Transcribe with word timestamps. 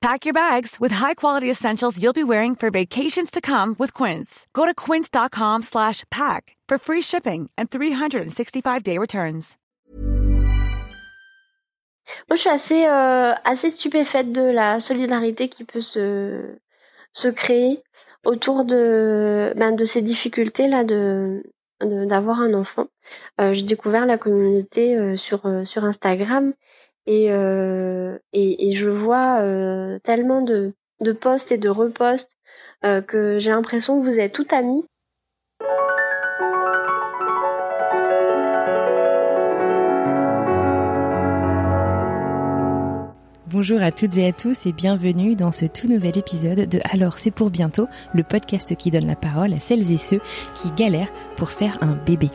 Pack 0.00 0.24
your 0.24 0.32
bags 0.32 0.80
with 0.80 0.92
high-quality 0.92 1.50
essentials 1.50 2.02
you'll 2.02 2.14
be 2.14 2.24
wearing 2.24 2.56
for 2.56 2.70
vacations 2.70 3.30
to 3.30 3.42
come 3.42 3.76
with 3.78 3.92
Quince. 3.92 4.46
Go 4.54 4.64
to 4.64 4.74
quince.com 4.74 5.60
slash 5.60 6.04
pack 6.10 6.56
for 6.66 6.78
free 6.78 7.02
shipping 7.02 7.50
and 7.58 7.68
365-day 7.70 8.96
returns. 8.96 9.58
Moi, 12.28 12.36
je 12.36 12.40
suis 12.40 12.48
assez, 12.48 12.86
euh, 12.86 13.34
assez 13.44 13.68
stupéfaite 13.68 14.32
de 14.32 14.40
la 14.40 14.80
solidarité 14.80 15.50
qui 15.50 15.64
peut 15.64 15.82
se, 15.82 16.56
créer 17.36 17.82
autour 18.24 18.64
de, 18.64 19.52
ben, 19.56 19.72
de 19.72 19.84
ces 19.84 20.00
difficultés-là 20.00 20.82
d'avoir 21.82 22.40
un 22.40 22.54
enfant. 22.54 22.86
Euh, 23.38 23.52
j'ai 23.52 23.64
découvert 23.64 24.06
la 24.06 24.16
communauté 24.16 24.96
euh, 24.96 25.16
sur 25.18 25.44
Instagram 25.84 26.54
et, 27.06 27.30
euh, 27.30 28.18
et, 28.32 28.74
je 28.74 28.88
vois 28.88 29.40
euh, 29.40 29.98
tellement 30.04 30.42
de, 30.42 30.74
de 31.00 31.12
posts 31.12 31.52
et 31.52 31.58
de 31.58 31.68
reposts 31.68 32.36
euh, 32.84 33.00
que 33.00 33.38
j'ai 33.38 33.50
l'impression 33.50 33.98
que 33.98 34.04
vous 34.04 34.20
êtes 34.20 34.32
tout 34.32 34.46
amis. 34.50 34.84
Bonjour 43.46 43.82
à 43.82 43.90
toutes 43.90 44.16
et 44.16 44.26
à 44.28 44.32
tous 44.32 44.66
et 44.66 44.72
bienvenue 44.72 45.34
dans 45.34 45.50
ce 45.50 45.66
tout 45.66 45.88
nouvel 45.88 46.16
épisode 46.16 46.68
de 46.68 46.80
Alors 46.92 47.18
c'est 47.18 47.32
pour 47.32 47.50
bientôt, 47.50 47.88
le 48.14 48.22
podcast 48.22 48.76
qui 48.76 48.92
donne 48.92 49.06
la 49.06 49.16
parole 49.16 49.52
à 49.52 49.60
celles 49.60 49.90
et 49.90 49.98
ceux 49.98 50.20
qui 50.54 50.70
galèrent 50.70 51.12
pour 51.36 51.50
faire 51.50 51.76
un 51.82 51.96
bébé. 51.96 52.30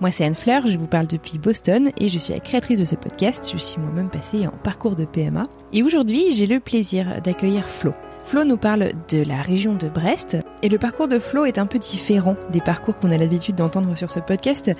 Moi, 0.00 0.12
c'est 0.12 0.24
Anne 0.24 0.36
Fleur, 0.36 0.64
je 0.64 0.78
vous 0.78 0.86
parle 0.86 1.08
depuis 1.08 1.38
Boston 1.38 1.90
et 1.98 2.08
je 2.08 2.18
suis 2.18 2.32
la 2.32 2.38
créatrice 2.38 2.78
de 2.78 2.84
ce 2.84 2.94
podcast. 2.94 3.50
Je 3.52 3.58
suis 3.58 3.80
moi-même 3.80 4.10
passée 4.10 4.46
en 4.46 4.52
parcours 4.52 4.94
de 4.94 5.04
PMA. 5.04 5.42
Et 5.72 5.82
aujourd'hui, 5.82 6.32
j'ai 6.32 6.46
le 6.46 6.60
plaisir 6.60 7.20
d'accueillir 7.20 7.64
Flo. 7.68 7.92
Flo 8.22 8.44
nous 8.44 8.56
parle 8.56 8.92
de 9.10 9.24
la 9.24 9.42
région 9.42 9.74
de 9.74 9.88
Brest 9.88 10.36
et 10.62 10.68
le 10.68 10.78
parcours 10.78 11.08
de 11.08 11.18
Flo 11.18 11.46
est 11.46 11.58
un 11.58 11.66
peu 11.66 11.80
différent 11.80 12.36
des 12.52 12.60
parcours 12.60 12.96
qu'on 12.96 13.10
a 13.10 13.16
l'habitude 13.16 13.56
d'entendre 13.56 13.96
sur 13.96 14.08
ce 14.08 14.20
podcast 14.20 14.70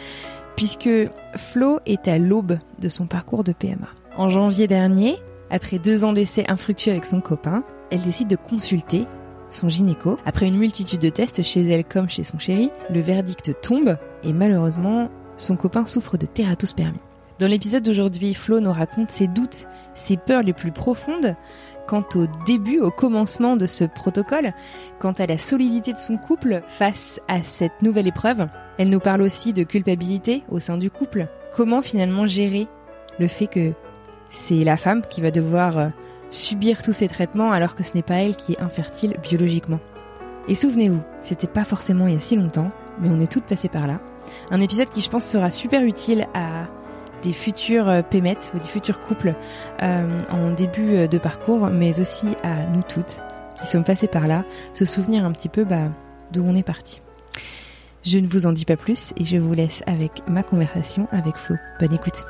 puisque 0.55 0.91
Flo 1.34 1.80
est 1.84 2.06
à 2.06 2.19
l'aube 2.19 2.58
de 2.78 2.89
son 2.89 3.06
parcours 3.06 3.42
de 3.42 3.52
PMA. 3.52 3.89
En 4.16 4.28
janvier 4.28 4.69
dernier, 4.69 5.16
après 5.50 5.80
deux 5.80 6.05
ans 6.05 6.12
d'essais 6.12 6.48
infructueux 6.48 6.92
avec 6.92 7.06
son 7.06 7.20
copain, 7.20 7.64
elle 7.91 8.02
décide 8.02 8.28
de 8.28 8.36
consulter 8.36 9.06
son 9.51 9.69
gynéco. 9.69 10.17
Après 10.25 10.47
une 10.47 10.59
multitude 10.59 11.01
de 11.01 11.09
tests 11.09 11.43
chez 11.43 11.63
elle 11.69 11.85
comme 11.85 12.09
chez 12.09 12.23
son 12.23 12.39
chéri, 12.39 12.71
le 12.91 13.01
verdict 13.01 13.61
tombe 13.61 13.97
et 14.23 14.33
malheureusement, 14.33 15.09
son 15.37 15.57
copain 15.57 15.87
souffre 15.87 16.17
de 16.17 16.27
tératospermie. 16.27 17.01
Dans 17.39 17.47
l'épisode 17.47 17.85
d'aujourd'hui, 17.85 18.35
Flo 18.35 18.59
nous 18.59 18.73
raconte 18.73 19.11
ses 19.11 19.29
doutes, 19.29 19.69
ses 19.95 20.17
peurs 20.17 20.43
les 20.43 20.53
plus 20.53 20.73
profondes 20.73 21.37
quant 21.87 22.05
au 22.17 22.27
début, 22.47 22.81
au 22.81 22.91
commencement 22.91 23.57
de 23.57 23.65
ce 23.65 23.85
protocole, 23.85 24.53
quant 24.99 25.13
à 25.13 25.27
la 25.27 25.39
solidité 25.39 25.93
de 25.95 25.99
son 25.99 26.19
couple 26.19 26.63
face 26.69 27.21
à 27.29 27.43
cette 27.43 27.81
nouvelle 27.81 28.07
épreuve. 28.07 28.47
Elle 28.77 28.91
nous 28.91 29.01
parle 29.01 29.23
aussi 29.23 29.53
de 29.55 29.63
culpabilité 29.63 30.43
au 30.51 30.61
sein 30.61 30.77
du 30.77 30.91
couple. 30.91 31.29
Comment 31.57 31.81
finalement 31.81 32.27
gérer 32.27 32.69
le 33.19 33.27
fait 33.27 33.47
que 33.47 33.73
c'est 34.31 34.65
la 34.65 34.77
femme 34.77 35.03
qui 35.09 35.23
va 35.23 35.31
devoir 35.31 35.79
euh, 35.79 35.89
subir 36.31 36.83
tous 36.83 36.93
ces 36.93 37.09
traitements 37.09 37.53
alors 37.53 37.75
que 37.75 37.83
ce 37.83 37.95
n'est 37.95 38.03
pas 38.03 38.17
elle 38.17 38.36
qui 38.36 38.52
est 38.52 38.61
infertile 38.61 39.17
biologiquement. 39.23 39.80
Et 40.48 40.55
souvenez-vous, 40.55 41.02
c'était 41.23 41.47
pas 41.47 41.64
forcément 41.64 42.07
il 42.07 42.14
y 42.14 42.17
a 42.17 42.20
si 42.20 42.36
longtemps, 42.36 42.70
mais 43.01 43.08
on 43.11 43.20
est 43.20 43.30
toutes 43.30 43.45
passées 43.45 43.69
par 43.69 43.86
là. 43.86 44.01
Un 44.51 44.61
épisode 44.61 44.89
qui 44.89 45.01
je 45.01 45.11
pense 45.11 45.25
sera 45.25 45.51
super 45.51 45.83
utile 45.83 46.27
à 46.35 46.67
des 47.23 47.33
futurs 47.33 47.89
euh, 47.89 48.02
pémettes 48.02 48.52
ou 48.55 48.58
des 48.58 48.67
futurs 48.67 49.01
couples 49.01 49.35
euh, 49.83 50.19
en 50.30 50.52
début 50.52 50.97
euh, 50.97 51.08
de 51.08 51.19
parcours, 51.19 51.67
mais 51.67 52.01
aussi 52.01 52.29
à 52.42 52.67
nous 52.67 52.83
toutes 52.83 53.20
qui 53.61 53.67
sommes 53.67 53.85
passées 53.85 54.07
par 54.07 54.27
là, 54.27 54.45
se 54.73 54.85
souvenir 54.85 55.25
un 55.25 55.33
petit 55.33 55.48
peu 55.48 55.64
bah, 55.64 55.89
d'où 56.33 56.45
on 56.45 56.55
est 56.55 56.63
parti. 56.63 57.02
Je 58.05 58.19
ne 58.19 58.29
vous 58.29 58.47
en 58.47 58.52
dis 58.52 58.64
pas 58.64 58.77
plus 58.77 59.13
et 59.17 59.25
je 59.25 59.36
vous 59.36 59.52
laisse 59.52 59.83
avec 59.86 60.23
ma 60.29 60.42
conversation 60.42 61.08
avec 61.11 61.36
Flo. 61.36 61.57
Bonne 61.81 61.92
écoute. 61.92 62.25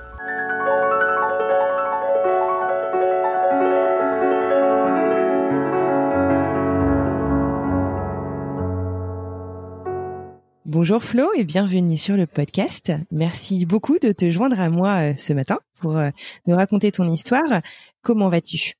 Bonjour 10.71 11.03
Flo 11.03 11.33
et 11.34 11.45
bienvenue 11.45 11.97
sur 11.97 12.15
le 12.15 12.27
podcast. 12.27 12.93
Merci 13.11 13.65
beaucoup 13.65 13.99
de 13.99 14.12
te 14.12 14.29
joindre 14.29 14.61
à 14.61 14.69
moi 14.69 14.99
euh, 14.99 15.15
ce 15.17 15.33
matin 15.33 15.61
pour 15.81 15.97
euh, 15.97 16.11
nous 16.47 16.55
raconter 16.55 16.93
ton 16.93 17.11
histoire. 17.11 17.62
Comment 18.03 18.29
vas-tu? 18.29 18.75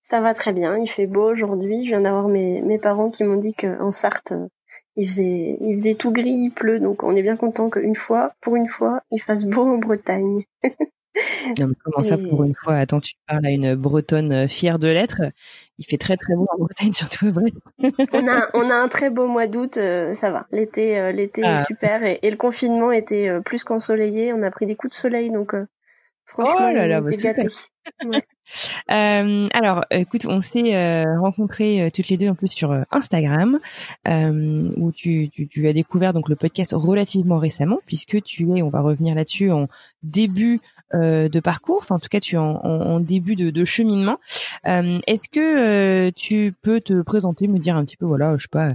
Ça 0.00 0.22
va 0.22 0.32
très 0.32 0.54
bien, 0.54 0.78
il 0.78 0.88
fait 0.88 1.06
beau 1.06 1.30
aujourd'hui. 1.30 1.84
Je 1.84 1.90
viens 1.90 2.00
d'avoir 2.00 2.28
mes, 2.28 2.78
parents 2.78 3.10
qui 3.10 3.24
m'ont 3.24 3.36
dit 3.36 3.52
qu'en 3.52 3.92
Sarthe, 3.92 4.32
il 4.96 5.06
faisait, 5.06 5.58
il 5.60 5.74
faisait 5.74 5.94
tout 5.94 6.10
gris, 6.10 6.44
il 6.44 6.52
pleut, 6.52 6.80
donc 6.80 7.02
on 7.02 7.14
est 7.14 7.22
bien 7.22 7.36
content 7.36 7.68
qu'une 7.68 7.96
fois, 7.96 8.32
pour 8.40 8.56
une 8.56 8.68
fois, 8.68 9.02
il 9.10 9.20
fasse 9.20 9.44
beau 9.44 9.66
en 9.66 9.76
Bretagne. 9.76 10.44
Non, 11.58 11.66
mais 11.66 11.74
comment 11.82 12.04
ça 12.04 12.16
pour 12.16 12.44
une 12.44 12.54
fois? 12.54 12.76
Attends, 12.76 13.00
tu 13.00 13.14
parles 13.26 13.44
à 13.44 13.50
une 13.50 13.74
bretonne 13.74 14.32
euh, 14.32 14.48
fière 14.48 14.78
de 14.78 14.88
l'être. 14.88 15.20
Il 15.78 15.84
fait 15.86 15.96
très 15.96 16.16
très 16.16 16.34
beau 16.34 16.46
en 16.52 16.58
Bretagne, 16.58 16.92
surtout 16.92 17.26
à 17.26 17.30
Brest. 17.30 17.54
on 18.12 18.28
a 18.28 18.48
on 18.54 18.70
a 18.70 18.74
un 18.74 18.88
très 18.88 19.10
beau 19.10 19.26
mois 19.26 19.46
d'août, 19.46 19.76
euh, 19.78 20.12
ça 20.12 20.30
va. 20.30 20.46
L'été 20.52 20.98
euh, 20.98 21.10
l'été 21.10 21.42
Ah. 21.44 21.54
est 21.54 21.64
super 21.64 22.04
et, 22.04 22.18
et 22.22 22.30
le 22.30 22.36
confinement 22.36 22.92
était 22.92 23.28
euh, 23.28 23.40
plus 23.40 23.64
qu'ensoleillé. 23.64 24.32
On 24.32 24.42
a 24.42 24.50
pris 24.50 24.66
des 24.66 24.76
coups 24.76 24.92
de 24.92 24.98
soleil, 24.98 25.30
donc 25.30 25.54
franchement 26.26 26.68
Oh 26.68 26.72
là 26.72 26.86
là, 26.86 27.00
on 27.00 27.04
bah, 27.04 27.12
était. 27.12 27.34
Euh, 28.90 29.48
alors, 29.54 29.84
écoute, 29.92 30.26
on 30.26 30.40
s'est 30.40 31.04
rencontrés 31.18 31.88
toutes 31.94 32.08
les 32.08 32.16
deux 32.16 32.26
un 32.26 32.34
peu 32.34 32.48
sur 32.48 32.76
Instagram, 32.90 33.60
où 34.08 34.90
tu, 34.90 35.30
tu, 35.30 35.46
tu 35.46 35.68
as 35.68 35.72
découvert 35.72 36.12
donc 36.12 36.28
le 36.28 36.34
podcast 36.34 36.72
relativement 36.76 37.38
récemment, 37.38 37.78
puisque 37.86 38.20
tu 38.24 38.56
es, 38.56 38.62
on 38.62 38.68
va 38.68 38.80
revenir 38.80 39.14
là-dessus, 39.14 39.52
en 39.52 39.68
début 40.02 40.60
de 40.92 41.40
parcours, 41.40 41.78
enfin 41.80 41.96
en 41.96 41.98
tout 41.98 42.08
cas 42.08 42.20
tu 42.20 42.34
es 42.36 42.38
en, 42.38 42.56
en, 42.56 43.00
début 43.00 43.36
de, 43.36 43.50
de 43.50 43.64
cheminement. 43.64 44.18
Euh, 44.66 44.98
Est-ce 45.06 45.28
que 45.28 45.40
euh, 45.40 46.10
tu 46.14 46.54
peux 46.62 46.80
te 46.80 47.02
présenter, 47.02 47.48
me 47.48 47.58
dire 47.58 47.76
un 47.76 47.84
petit 47.84 47.96
peu, 47.96 48.06
voilà, 48.06 48.36
je 48.36 48.42
sais 48.42 48.48
pas, 48.50 48.68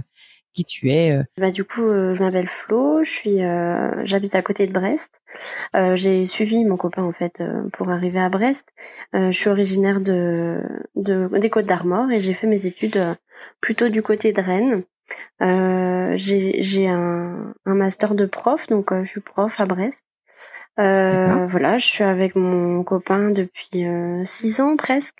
qui 0.56 0.64
tu 0.64 0.90
es 0.90 1.12
euh, 1.12 1.22
Bah 1.38 1.50
du 1.52 1.64
coup, 1.64 1.84
euh, 1.86 2.14
je 2.14 2.22
m'appelle 2.22 2.48
Flo, 2.48 3.02
je 3.04 3.10
suis, 3.10 3.44
euh, 3.44 4.04
j'habite 4.04 4.34
à 4.34 4.42
côté 4.42 4.66
de 4.66 4.72
Brest. 4.72 5.20
Euh, 5.76 5.94
j'ai 5.94 6.24
suivi 6.24 6.64
mon 6.64 6.76
copain 6.76 7.02
en 7.02 7.12
fait 7.12 7.40
euh, 7.40 7.68
pour 7.72 7.90
arriver 7.90 8.18
à 8.18 8.30
Brest. 8.30 8.66
Euh, 9.14 9.30
je 9.30 9.38
suis 9.38 9.50
originaire 9.50 10.00
de, 10.00 10.62
de 10.96 11.28
des 11.38 11.50
Côtes 11.50 11.66
d'Armor 11.66 12.10
et 12.10 12.20
j'ai 12.20 12.32
fait 12.32 12.46
mes 12.46 12.66
études 12.66 12.96
euh, 12.96 13.14
plutôt 13.60 13.88
du 13.88 14.02
côté 14.02 14.32
de 14.32 14.40
Rennes. 14.40 14.82
Euh, 15.42 16.14
j'ai 16.16 16.88
un, 16.88 17.54
un 17.66 17.74
master 17.74 18.14
de 18.14 18.26
prof, 18.26 18.66
donc 18.68 18.90
euh, 18.92 19.04
je 19.04 19.10
suis 19.10 19.20
prof 19.20 19.60
à 19.60 19.66
Brest. 19.66 20.02
Euh, 20.78 21.46
voilà, 21.46 21.78
je 21.78 21.86
suis 21.86 22.04
avec 22.04 22.34
mon 22.36 22.82
copain 22.84 23.30
depuis 23.30 23.86
euh, 23.86 24.22
six 24.24 24.60
ans 24.60 24.76
presque. 24.76 25.18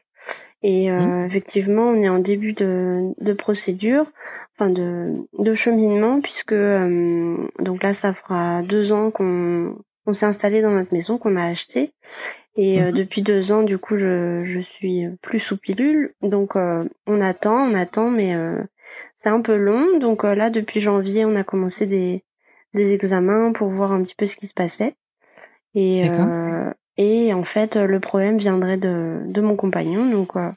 Et 0.62 0.90
euh, 0.90 1.26
effectivement, 1.26 1.88
on 1.90 2.02
est 2.02 2.08
en 2.08 2.18
début 2.18 2.52
de, 2.52 3.12
de 3.20 3.32
procédure, 3.32 4.10
enfin 4.58 4.70
de, 4.70 5.14
de 5.38 5.54
cheminement, 5.54 6.20
puisque 6.20 6.52
euh, 6.52 7.36
donc 7.60 7.82
là, 7.82 7.92
ça 7.92 8.12
fera 8.14 8.62
deux 8.62 8.92
ans 8.92 9.10
qu'on 9.10 9.76
on 10.06 10.14
s'est 10.14 10.26
installé 10.26 10.62
dans 10.62 10.70
notre 10.70 10.94
maison 10.94 11.18
qu'on 11.18 11.36
a 11.36 11.44
achetée. 11.46 11.92
Et 12.56 12.80
euh, 12.82 12.90
Mhm. 12.90 12.96
depuis 12.98 13.22
deux 13.22 13.52
ans, 13.52 13.62
du 13.62 13.78
coup, 13.78 13.96
je, 13.96 14.42
je 14.44 14.60
suis 14.60 15.08
plus 15.22 15.38
sous 15.40 15.56
pilule. 15.58 16.14
Donc, 16.22 16.56
euh, 16.56 16.84
on 17.06 17.20
attend, 17.20 17.58
on 17.70 17.74
attend, 17.74 18.10
mais 18.10 18.34
euh, 18.34 18.62
c'est 19.16 19.28
un 19.28 19.40
peu 19.42 19.56
long. 19.56 19.98
Donc 19.98 20.24
euh, 20.24 20.34
là, 20.34 20.50
depuis 20.50 20.80
janvier, 20.80 21.24
on 21.24 21.36
a 21.36 21.44
commencé 21.44 21.86
des, 21.86 22.24
des 22.74 22.92
examens 22.92 23.52
pour 23.52 23.68
voir 23.68 23.92
un 23.92 24.02
petit 24.02 24.14
peu 24.14 24.26
ce 24.26 24.36
qui 24.36 24.46
se 24.46 24.54
passait. 24.54 24.94
Et, 25.78 26.08
euh, 26.08 26.72
et 26.96 27.34
en 27.34 27.44
fait, 27.44 27.76
le 27.76 28.00
problème 28.00 28.38
viendrait 28.38 28.78
de, 28.78 29.20
de 29.26 29.40
mon 29.42 29.56
compagnon. 29.56 30.10
Donc 30.10 30.34
euh, 30.34 30.50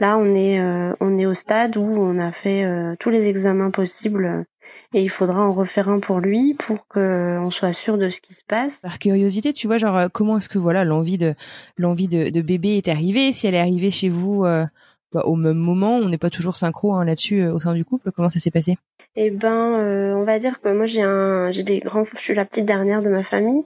là, 0.00 0.18
on 0.18 0.34
est, 0.34 0.58
euh, 0.58 0.94
on 1.00 1.16
est 1.16 1.26
au 1.26 1.32
stade 1.32 1.76
où 1.76 1.82
on 1.82 2.18
a 2.18 2.32
fait 2.32 2.64
euh, 2.64 2.96
tous 2.98 3.10
les 3.10 3.28
examens 3.28 3.70
possibles 3.70 4.44
et 4.92 5.02
il 5.02 5.10
faudra 5.10 5.42
en 5.42 5.52
refaire 5.52 5.88
un 5.88 6.00
pour 6.00 6.18
lui 6.18 6.54
pour 6.54 6.88
qu'on 6.88 7.50
soit 7.50 7.72
sûr 7.72 7.98
de 7.98 8.10
ce 8.10 8.20
qui 8.20 8.34
se 8.34 8.42
passe. 8.44 8.80
Par 8.80 8.98
curiosité, 8.98 9.52
tu 9.52 9.68
vois, 9.68 9.76
genre 9.76 10.10
comment 10.12 10.38
est-ce 10.38 10.48
que 10.48 10.58
voilà 10.58 10.82
l'envie 10.82 11.18
de 11.18 11.34
l'envie 11.76 12.08
de, 12.08 12.30
de 12.30 12.40
bébé 12.42 12.78
est 12.78 12.88
arrivée? 12.88 13.32
Si 13.32 13.46
elle 13.46 13.54
est 13.54 13.60
arrivée 13.60 13.92
chez 13.92 14.08
vous 14.08 14.44
euh, 14.44 14.66
bah, 15.12 15.22
au 15.24 15.36
même 15.36 15.56
moment, 15.56 15.98
on 15.98 16.08
n'est 16.08 16.18
pas 16.18 16.30
toujours 16.30 16.56
synchro 16.56 16.94
hein, 16.94 17.04
là-dessus 17.04 17.42
euh, 17.42 17.52
au 17.52 17.60
sein 17.60 17.74
du 17.74 17.84
couple. 17.84 18.10
Comment 18.10 18.28
ça 18.28 18.40
s'est 18.40 18.50
passé? 18.50 18.76
Eh 19.20 19.30
ben, 19.30 20.14
on 20.16 20.22
va 20.22 20.38
dire 20.38 20.60
que 20.60 20.68
moi 20.68 20.86
j'ai 20.86 21.02
un, 21.02 21.50
j'ai 21.50 21.64
des 21.64 21.80
grands, 21.80 22.04
je 22.04 22.20
suis 22.20 22.34
la 22.34 22.44
petite 22.44 22.66
dernière 22.66 23.02
de 23.02 23.08
ma 23.08 23.24
famille. 23.24 23.64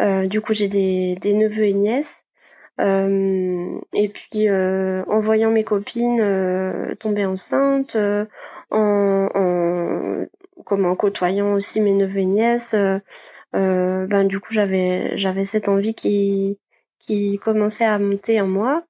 du 0.00 0.40
coup, 0.40 0.54
j'ai 0.54 0.68
des, 0.68 1.16
des 1.20 1.34
neveux 1.34 1.64
et 1.64 1.74
nièces. 1.74 2.24
et 2.80 4.08
puis, 4.08 4.50
en 4.50 5.20
voyant 5.20 5.50
mes 5.50 5.64
copines 5.64 6.96
tomber 7.00 7.26
enceintes, 7.26 7.96
en, 8.70 9.28
en 9.34 10.26
comment 10.64 10.96
côtoyant 10.96 11.52
aussi 11.52 11.80
mes 11.82 11.92
neveux 11.92 12.20
et 12.20 12.24
nièces, 12.24 12.74
ben 13.52 14.24
du 14.24 14.40
coup 14.40 14.52
j'avais 14.54 15.18
j'avais 15.18 15.44
cette 15.44 15.68
envie 15.68 15.94
qui 15.94 16.58
qui 16.98 17.38
commençait 17.38 17.84
à 17.84 17.98
monter 17.98 18.40
en 18.40 18.46
moi. 18.46 18.84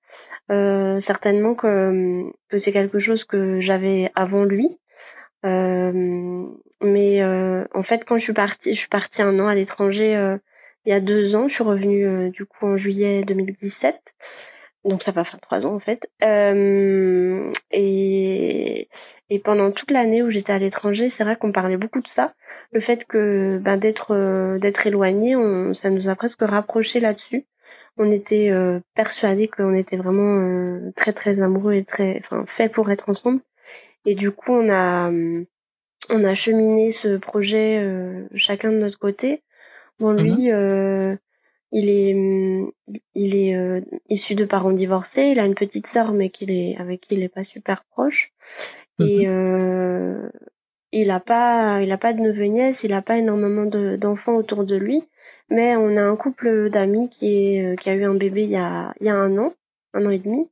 Euh, 0.51 0.99
certainement 1.01 1.55
que, 1.55 2.25
que 2.49 2.59
c'est 2.59 2.73
quelque 2.73 2.99
chose 2.99 3.25
que 3.25 3.61
j'avais 3.61 4.11
avant 4.15 4.45
lui. 4.45 4.79
Euh, 5.45 6.47
mais 6.83 7.23
euh, 7.23 7.65
en 7.75 7.83
fait, 7.83 8.05
quand 8.05 8.17
je 8.19 8.23
suis 8.25 8.33
partie, 8.33 8.75
je 8.75 8.79
suis 8.79 8.89
partie 8.89 9.23
un 9.23 9.39
an 9.39 9.47
à 9.47 9.55
l'étranger 9.55 10.37
il 10.87 10.91
y 10.91 10.95
a 10.95 11.01
deux 11.01 11.35
ans. 11.35 11.49
Je 11.49 11.55
suis 11.55 11.65
revenue 11.65 12.31
du 12.31 12.47
coup 12.47 12.67
en 12.67 12.77
juillet 12.77 13.23
2017. 13.23 13.97
Donc 14.85 15.03
ça 15.03 15.11
va 15.13 15.25
faire 15.25 15.41
trois 15.41 15.67
ans 15.67 15.75
en 15.75 15.81
fait. 15.81 16.09
et, 17.71 18.89
et 19.31 19.39
pendant 19.41 19.71
toute 19.73 19.91
l'année 19.91 20.23
où 20.23 20.31
j'étais 20.31 20.53
à 20.53 20.59
l'étranger, 20.59 21.09
c'est 21.09 21.25
vrai 21.25 21.37
qu'on 21.37 21.53
parlait 21.53 21.77
beaucoup 21.77 22.01
de 22.01 22.09
ça. 22.09 22.35
Le 22.73 22.81
fait 22.81 23.05
que 23.05 23.59
ben, 23.59 23.77
d'être 23.77 24.59
d'être 24.59 24.87
éloigné, 24.87 25.37
on, 25.37 25.75
ça 25.75 25.91
nous 25.91 26.09
a 26.09 26.15
presque 26.15 26.43
rapprochés 26.43 27.01
là-dessus 27.01 27.47
on 27.99 28.11
était 28.11 28.51
euh, 28.51 28.81
persuadés 28.95 29.49
qu'on 29.49 29.75
était 29.75 29.97
vraiment 29.97 30.39
euh, 30.39 30.93
très 30.97 31.13
très 31.13 31.41
amoureux 31.41 31.75
et 31.75 31.85
très 31.85 32.21
enfin 32.21 32.45
fait 32.47 32.69
pour 32.69 32.91
être 32.91 33.09
ensemble 33.09 33.41
et 34.09 34.15
du 34.15 34.31
coup 34.31 34.53
on 34.53 34.71
a 34.71 35.11
on 36.11 36.25
a 36.25 36.35
cheminé 36.35 36.93
ce 36.93 37.17
projet 37.17 37.79
euh, 37.79 38.27
chacun 38.35 38.73
de 38.73 38.79
notre 38.79 38.99
côté 38.99 39.43
bon 39.99 40.13
lui 40.13 40.51
mhm. 40.51 41.19
il 41.73 41.89
est 41.89 42.17
il 43.15 43.37
est 43.37 43.83
issu 44.09 44.35
de 44.35 44.45
parents 44.45 44.73
divorcés 44.73 45.27
il 45.33 45.39
a 45.39 45.47
une 45.47 45.55
petite 45.55 45.87
sœur 45.87 46.13
mais 46.13 46.31
qu'il 46.31 46.51
est 46.51 46.77
avec 46.79 47.03
qui 47.03 47.15
il 47.15 47.23
est 47.23 47.29
pas 47.29 47.45
super 47.45 47.85
proche 47.85 48.33
et 48.99 49.27
mhm. 49.27 50.31
il 50.93 51.11
a 51.11 51.21
pas 51.21 51.81
il 51.83 51.93
a 51.93 51.99
pas 51.99 52.13
de 52.13 52.21
neveu 52.21 52.45
nièce 52.45 52.85
il 52.85 52.93
a 52.93 53.03
pas 53.03 53.19
énormément 53.19 53.67
d'enfants 53.97 54.37
autour 54.37 54.65
de 54.65 54.77
lui 54.77 55.03
mais 55.51 55.77
on 55.77 55.97
a 55.97 56.03
un 56.03 56.17
couple 56.17 56.71
d'amis 56.71 57.09
qui 57.09 57.55
est 57.55 57.65
euh, 57.65 57.77
qui 57.77 57.91
a 57.91 57.95
eu 57.95 58.05
un 58.05 58.15
bébé 58.15 58.45
il 58.45 58.51
y 58.51 58.57
a 58.57 58.95
il 59.01 59.07
y 59.07 59.11
a 59.11 59.15
un 59.15 59.37
an, 59.39 59.55
un 59.95 60.07
an 60.07 60.11
et 60.11 60.19
demi. 60.19 60.49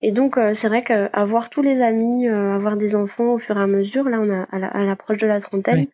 Et 0.00 0.12
donc 0.12 0.38
euh, 0.38 0.54
c'est 0.54 0.68
vrai 0.68 0.84
qu'avoir 0.84 1.50
tous 1.50 1.62
les 1.62 1.80
amis, 1.80 2.28
euh, 2.28 2.54
avoir 2.54 2.76
des 2.76 2.94
enfants 2.94 3.34
au 3.34 3.38
fur 3.38 3.56
et 3.56 3.62
à 3.62 3.66
mesure, 3.66 4.08
là 4.08 4.20
on 4.20 4.30
a 4.30 4.42
à 4.42 4.84
l'approche 4.84 5.18
de 5.18 5.26
la 5.26 5.40
trentaine, 5.40 5.86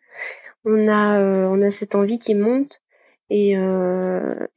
on 0.63 0.87
a 0.87 1.19
on 1.19 1.61
a 1.61 1.71
cette 1.71 1.95
envie 1.95 2.19
qui 2.19 2.35
monte. 2.35 2.81
Et 3.31 3.55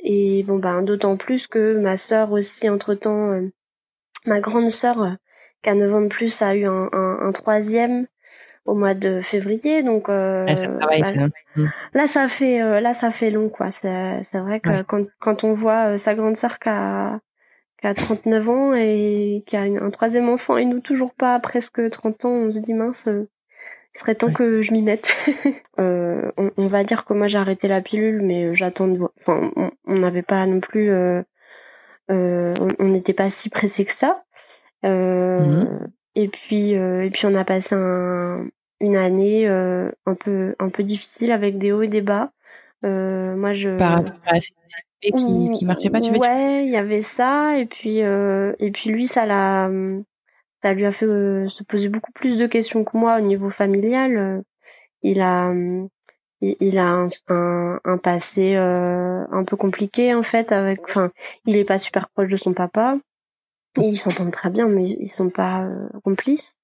et 0.01 0.43
bon 0.43 0.59
ben 0.59 0.83
d'autant 0.83 1.17
plus 1.17 1.47
que 1.47 1.79
ma 1.79 1.97
sœur 1.97 2.33
aussi 2.33 2.69
entre 2.69 2.95
temps, 2.95 3.41
ma 4.27 4.41
grande 4.41 4.71
sœur 4.71 5.17
qui 5.63 5.71
a 5.71 5.75
9 5.75 5.95
ans 5.95 6.01
de 6.03 6.09
plus 6.09 6.43
a 6.43 6.55
eu 6.55 6.67
un, 6.67 6.89
un, 6.93 7.19
un 7.23 7.33
troisième 7.33 8.07
au 8.69 8.75
mois 8.75 8.95
de 8.95 9.21
février. 9.23 9.83
Donc 9.83 10.09
euh, 10.09 10.45
bah, 10.79 11.27
mm. 11.57 11.67
là 11.95 12.07
ça 12.07 12.29
fait 12.29 12.63
euh, 12.63 12.81
là 12.81 12.93
ça 12.93 13.11
fait 13.11 13.31
long 13.31 13.49
quoi. 13.49 13.71
C'est 13.71 14.23
c'est 14.23 14.39
vrai 14.39 14.61
que 14.61 14.83
quand 14.83 15.05
quand 15.19 15.45
on 15.45 15.55
voit 15.55 15.93
euh, 15.93 15.97
sa 15.97 16.15
grande 16.15 16.37
sœur 16.37 16.59
qui 16.59 16.69
a 16.69 17.19
qui 17.81 17.87
a 17.87 17.95
39 17.95 18.49
ans 18.49 18.75
et 18.75 19.43
qui 19.47 19.57
a 19.57 19.63
un 19.63 19.91
troisième 19.91 20.29
enfant 20.29 20.57
et 20.57 20.65
nous 20.65 20.81
toujours 20.81 21.15
pas 21.15 21.39
presque 21.41 21.89
30 21.91 22.25
ans 22.25 22.31
on 22.31 22.53
se 22.53 22.61
dit 22.61 22.75
mince 22.75 23.09
il 23.09 23.99
serait 23.99 24.15
temps 24.15 24.33
que 24.33 24.63
je 24.63 24.73
m'y 24.73 24.83
mette 24.83 25.15
on, 25.79 26.51
on, 26.57 26.67
va 26.69 26.85
dire 26.85 27.05
que 27.05 27.15
moi 27.15 27.29
j'ai 27.29 27.39
arrêté 27.39 27.69
la 27.69 27.81
pilule 27.81 28.23
mais 28.23 28.55
j'attends 28.55 28.89
de 28.89 28.99
voir 28.99 29.11
enfin 29.19 29.51
on 29.87 29.99
n'avait 29.99 30.23
pas 30.23 30.47
non 30.47 30.61
plus 30.61 30.93
on 32.09 32.55
n'était 32.81 33.15
pas 33.15 33.31
si 33.31 33.49
pressé 33.51 33.85
que 33.85 33.93
ça 33.93 34.25
mm-hmm. 34.83 35.89
Et 36.15 36.27
puis, 36.27 36.71
et 36.71 37.11
puis 37.13 37.27
on 37.27 37.35
a 37.37 37.45
passé 37.45 37.77
un, 37.77 38.49
une 38.81 38.97
année 38.97 39.49
euh, 39.49 39.91
un 40.07 40.15
peu 40.15 40.55
un 40.59 40.69
peu 40.69 40.83
difficile 40.83 41.33
avec 41.33 41.59
des 41.59 41.73
hauts 41.73 41.83
et 41.83 41.89
des 41.89 42.01
bas. 42.01 42.33
Euh, 42.85 43.35
moi 43.37 43.55
je 43.55 43.77
par 43.77 43.95
rapport 43.95 44.13
à 44.27 44.39
qui 45.01 45.51
qui 45.53 45.65
marchait 45.65 45.91
pas 45.91 46.01
tu 46.01 46.11
veux 46.11 46.19
ouais 46.19 46.65
il 46.65 46.71
y 46.71 46.77
avait 46.77 47.03
ça 47.03 47.57
et 47.59 47.67
puis 47.67 48.03
euh, 48.03 48.53
et 48.59 48.71
puis 48.71 48.91
lui 48.91 49.07
ça 49.07 49.27
l'a 49.27 49.71
ça 50.63 50.73
lui 50.73 50.85
a 50.85 50.93
fait 50.93 51.07
euh, 51.07 51.49
se 51.49 51.63
poser 51.63 51.89
beaucoup 51.89 52.13
plus 52.13 52.39
de 52.39 52.47
questions 52.47 52.85
que 52.85 52.97
moi 52.97 53.19
au 53.19 53.21
niveau 53.21 53.51
familial. 53.51 54.43
Il 55.03 55.21
a 55.21 55.53
il, 56.41 56.79
a 56.79 56.85
un, 56.85 57.09
un, 57.29 57.81
un 57.85 57.99
passé 57.99 58.57
un 58.57 59.45
peu 59.47 59.57
compliqué 59.57 60.15
en 60.15 60.23
fait 60.23 60.51
avec 60.51 60.81
enfin 60.83 61.11
il 61.47 61.57
est 61.57 61.65
pas 61.65 61.79
super 61.79 62.09
proche 62.09 62.29
de 62.29 62.37
son 62.37 62.53
papa. 62.53 62.99
Ils 63.77 63.99
s'entendent 63.99 64.33
très 64.33 64.51
bien 64.51 64.67
mais 64.67 64.85
ils 64.85 65.09
sont 65.09 65.31
pas 65.31 65.69
complices. 66.03 66.59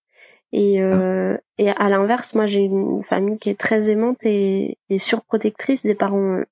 Et, 0.56 0.80
euh, 0.80 1.36
et 1.58 1.70
à 1.70 1.88
l'inverse, 1.88 2.32
moi 2.34 2.46
j'ai 2.46 2.60
une 2.60 3.02
famille 3.02 3.38
qui 3.38 3.50
est 3.50 3.58
très 3.58 3.90
aimante 3.90 4.24
et, 4.24 4.78
et 4.88 4.98
surprotectrice, 4.98 5.82
des 5.82 5.96
parents 5.96 6.42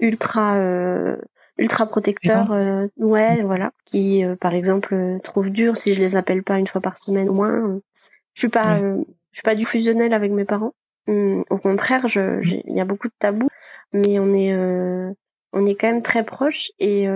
ultra 0.00 0.56
euh, 0.56 1.16
ultra 1.58 1.86
protecteurs, 1.86 2.52
euh, 2.52 2.88
ouais, 2.96 3.42
voilà, 3.42 3.72
qui 3.84 4.24
euh, 4.24 4.34
par 4.36 4.54
exemple 4.54 4.94
euh, 4.94 5.18
trouvent 5.20 5.50
dur 5.50 5.76
si 5.76 5.94
je 5.94 6.00
les 6.00 6.16
appelle 6.16 6.42
pas 6.42 6.58
une 6.58 6.66
fois 6.66 6.80
par 6.80 6.96
semaine 6.96 7.28
au 7.28 7.34
moins. 7.34 7.80
je 8.34 8.40
suis 8.40 8.48
pas 8.48 8.80
je 8.80 9.38
suis 9.38 9.44
pas 9.44 9.54
du 9.54 9.66
fusionnel 9.66 10.12
avec 10.12 10.32
mes 10.32 10.44
parents. 10.44 10.74
Hum, 11.06 11.44
au 11.50 11.58
contraire, 11.58 12.08
je 12.08 12.20
mmh. 12.20 12.62
il 12.66 12.76
y 12.76 12.80
a 12.80 12.84
beaucoup 12.84 13.08
de 13.08 13.14
tabous, 13.18 13.48
mais 13.92 14.18
on 14.18 14.34
est 14.34 14.54
on 15.52 15.66
est 15.66 15.74
quand 15.74 15.88
même 15.88 16.02
très 16.02 16.24
proches 16.24 16.70
et 16.78 17.08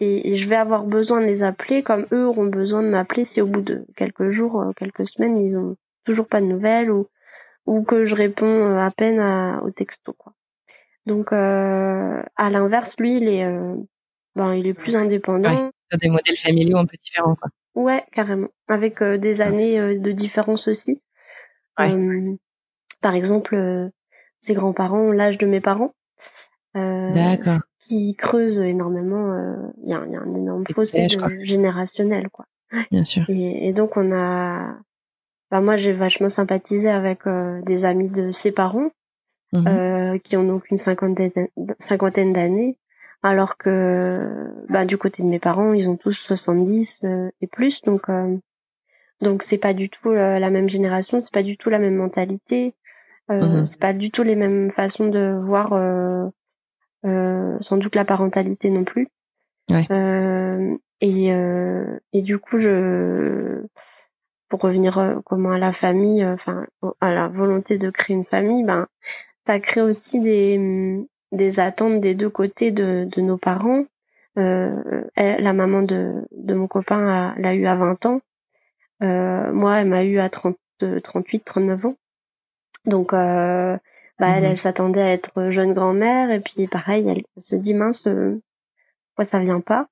et, 0.00 0.36
je 0.36 0.48
vais 0.48 0.56
avoir 0.56 0.84
besoin 0.84 1.20
de 1.20 1.26
les 1.26 1.42
appeler 1.42 1.82
comme 1.82 2.06
eux 2.12 2.26
auront 2.26 2.46
besoin 2.46 2.82
de 2.82 2.88
m'appeler 2.88 3.24
si 3.24 3.40
au 3.40 3.46
bout 3.46 3.62
de 3.62 3.84
quelques 3.96 4.28
jours, 4.28 4.60
euh, 4.60 4.72
quelques 4.76 5.08
semaines, 5.08 5.38
ils 5.38 5.58
ont 5.58 5.76
toujours 6.04 6.28
pas 6.28 6.40
de 6.40 6.46
nouvelles 6.46 6.90
ou 6.90 7.08
ou 7.66 7.82
que 7.82 8.04
je 8.04 8.14
réponds 8.14 8.46
euh, 8.46 8.78
à 8.78 8.90
peine 8.90 9.18
à, 9.18 9.60
au 9.64 9.70
texto 9.70 10.12
quoi. 10.12 10.32
Donc 11.08 11.32
euh, 11.32 12.22
à 12.36 12.50
l'inverse, 12.50 12.96
lui, 12.98 13.16
il 13.16 13.28
est 13.28 13.44
euh, 13.44 13.74
ben 14.36 14.54
il 14.54 14.66
est 14.66 14.74
plus 14.74 14.94
indépendant. 14.94 15.50
Ouais, 15.50 15.98
des 16.00 16.08
modèles 16.08 16.36
familiaux 16.36 16.78
un 16.78 16.86
peu 16.86 16.96
différents 16.96 17.34
quoi. 17.34 17.50
Ouais, 17.74 18.04
carrément, 18.12 18.48
avec 18.68 19.02
des 19.02 19.40
années 19.40 19.98
de 19.98 20.12
différence 20.12 20.68
aussi. 20.68 21.00
Ouais. 21.78 21.94
par 23.00 23.14
exemple, 23.14 23.90
ses 24.40 24.54
grands-parents 24.54 24.98
ont 24.98 25.12
l'âge 25.12 25.38
de 25.38 25.46
mes 25.46 25.60
parents. 25.60 25.94
D'accord 26.74 27.60
qui 27.80 28.14
creuse 28.14 28.58
énormément. 28.60 29.32
Euh, 29.32 29.56
il 29.82 29.90
y, 29.90 29.94
a, 29.94 30.04
y, 30.06 30.16
a, 30.16 30.20
un 30.20 30.34
énorme 30.34 30.64
fossé 30.74 31.06
générationnel, 31.42 32.28
quoi. 32.30 32.46
Bien 32.90 33.04
sûr. 33.04 33.24
Et, 33.28 33.68
et 33.68 33.72
donc 33.72 33.96
on 33.96 34.12
a, 34.12 34.76
bah 35.50 35.62
moi 35.62 35.76
j'ai 35.76 35.94
vachement 35.94 36.28
sympathisé 36.28 36.90
avec 36.90 37.26
euh, 37.26 37.62
des 37.62 37.86
amis 37.86 38.10
de 38.10 38.30
ses 38.30 38.52
parents 38.52 38.90
mmh 39.54 39.66
euh, 39.66 40.18
qui 40.18 40.36
ont 40.36 40.44
donc 40.44 40.70
une 40.70 40.78
cinquantaine, 40.78 41.48
cinquantaine 41.78 42.32
d'années, 42.32 42.76
alors 43.22 43.56
que 43.56 44.50
bah 44.68 44.84
du 44.84 44.98
côté 44.98 45.22
de 45.22 45.28
mes 45.28 45.38
parents 45.38 45.72
ils 45.72 45.88
ont 45.88 45.96
tous 45.96 46.12
70 46.12 47.02
euh, 47.04 47.30
et 47.40 47.46
plus, 47.46 47.82
donc 47.82 48.06
donc 49.20 49.42
c'est 49.42 49.58
pas 49.58 49.74
du 49.74 49.88
tout 49.88 50.12
la 50.12 50.50
même 50.50 50.68
génération, 50.68 51.20
c'est 51.20 51.32
pas 51.32 51.42
du 51.42 51.56
tout 51.56 51.70
la 51.70 51.78
même 51.78 51.96
mentalité, 51.96 52.74
mmh 53.30 53.64
c'est 53.64 53.80
pas 53.80 53.92
du 53.92 54.10
tout 54.10 54.22
les 54.22 54.36
mêmes 54.36 54.70
façons 54.70 55.06
de 55.08 55.38
voir 55.40 55.72
euh, 57.04 57.56
sans 57.60 57.76
doute 57.76 57.94
la 57.94 58.04
parentalité 58.04 58.70
non 58.70 58.84
plus. 58.84 59.08
Ouais. 59.70 59.86
Euh, 59.90 60.76
et, 61.00 61.32
euh, 61.32 61.98
et 62.12 62.22
du 62.22 62.38
coup, 62.38 62.58
je, 62.58 63.62
pour 64.48 64.60
revenir 64.60 65.20
comment 65.24 65.52
à 65.52 65.58
la 65.58 65.72
famille, 65.72 66.24
enfin 66.24 66.66
à 67.00 67.12
la 67.12 67.28
volonté 67.28 67.78
de 67.78 67.90
créer 67.90 68.16
une 68.16 68.24
famille, 68.24 68.64
ben 68.64 68.88
ça 69.48 69.60
crée 69.60 69.80
aussi 69.80 70.20
des 70.20 71.06
des 71.32 71.58
attentes 71.58 72.02
des 72.02 72.14
deux 72.14 72.28
côtés 72.28 72.70
de, 72.70 73.08
de 73.10 73.20
nos 73.22 73.38
parents. 73.38 73.84
Euh, 74.36 75.02
la 75.16 75.52
maman 75.54 75.82
de, 75.82 76.26
de 76.32 76.54
mon 76.54 76.68
copain 76.68 77.34
l'a 77.38 77.54
eu 77.54 77.66
à 77.66 77.74
20 77.74 78.06
ans. 78.06 78.20
Euh, 79.02 79.50
moi, 79.52 79.80
elle 79.80 79.88
m'a 79.88 80.04
eu 80.04 80.18
à 80.18 80.28
30, 80.28 80.56
38, 81.02 81.44
39 81.44 81.86
ans. 81.86 81.96
Donc, 82.84 83.14
euh, 83.14 83.76
bah, 84.18 84.28
elle, 84.36 84.50
mhm. 84.50 84.56
s'attendait 84.56 85.02
à 85.02 85.12
être 85.12 85.50
jeune 85.50 85.72
grand-mère 85.72 86.30
et 86.30 86.40
puis 86.40 86.66
pareil, 86.66 87.08
elle 87.08 87.42
se 87.42 87.56
dit 87.56 87.74
mince, 87.74 88.06
euh, 88.06 88.40
pourquoi 89.08 89.24
ça 89.24 89.38
vient 89.38 89.60
pas 89.60 89.88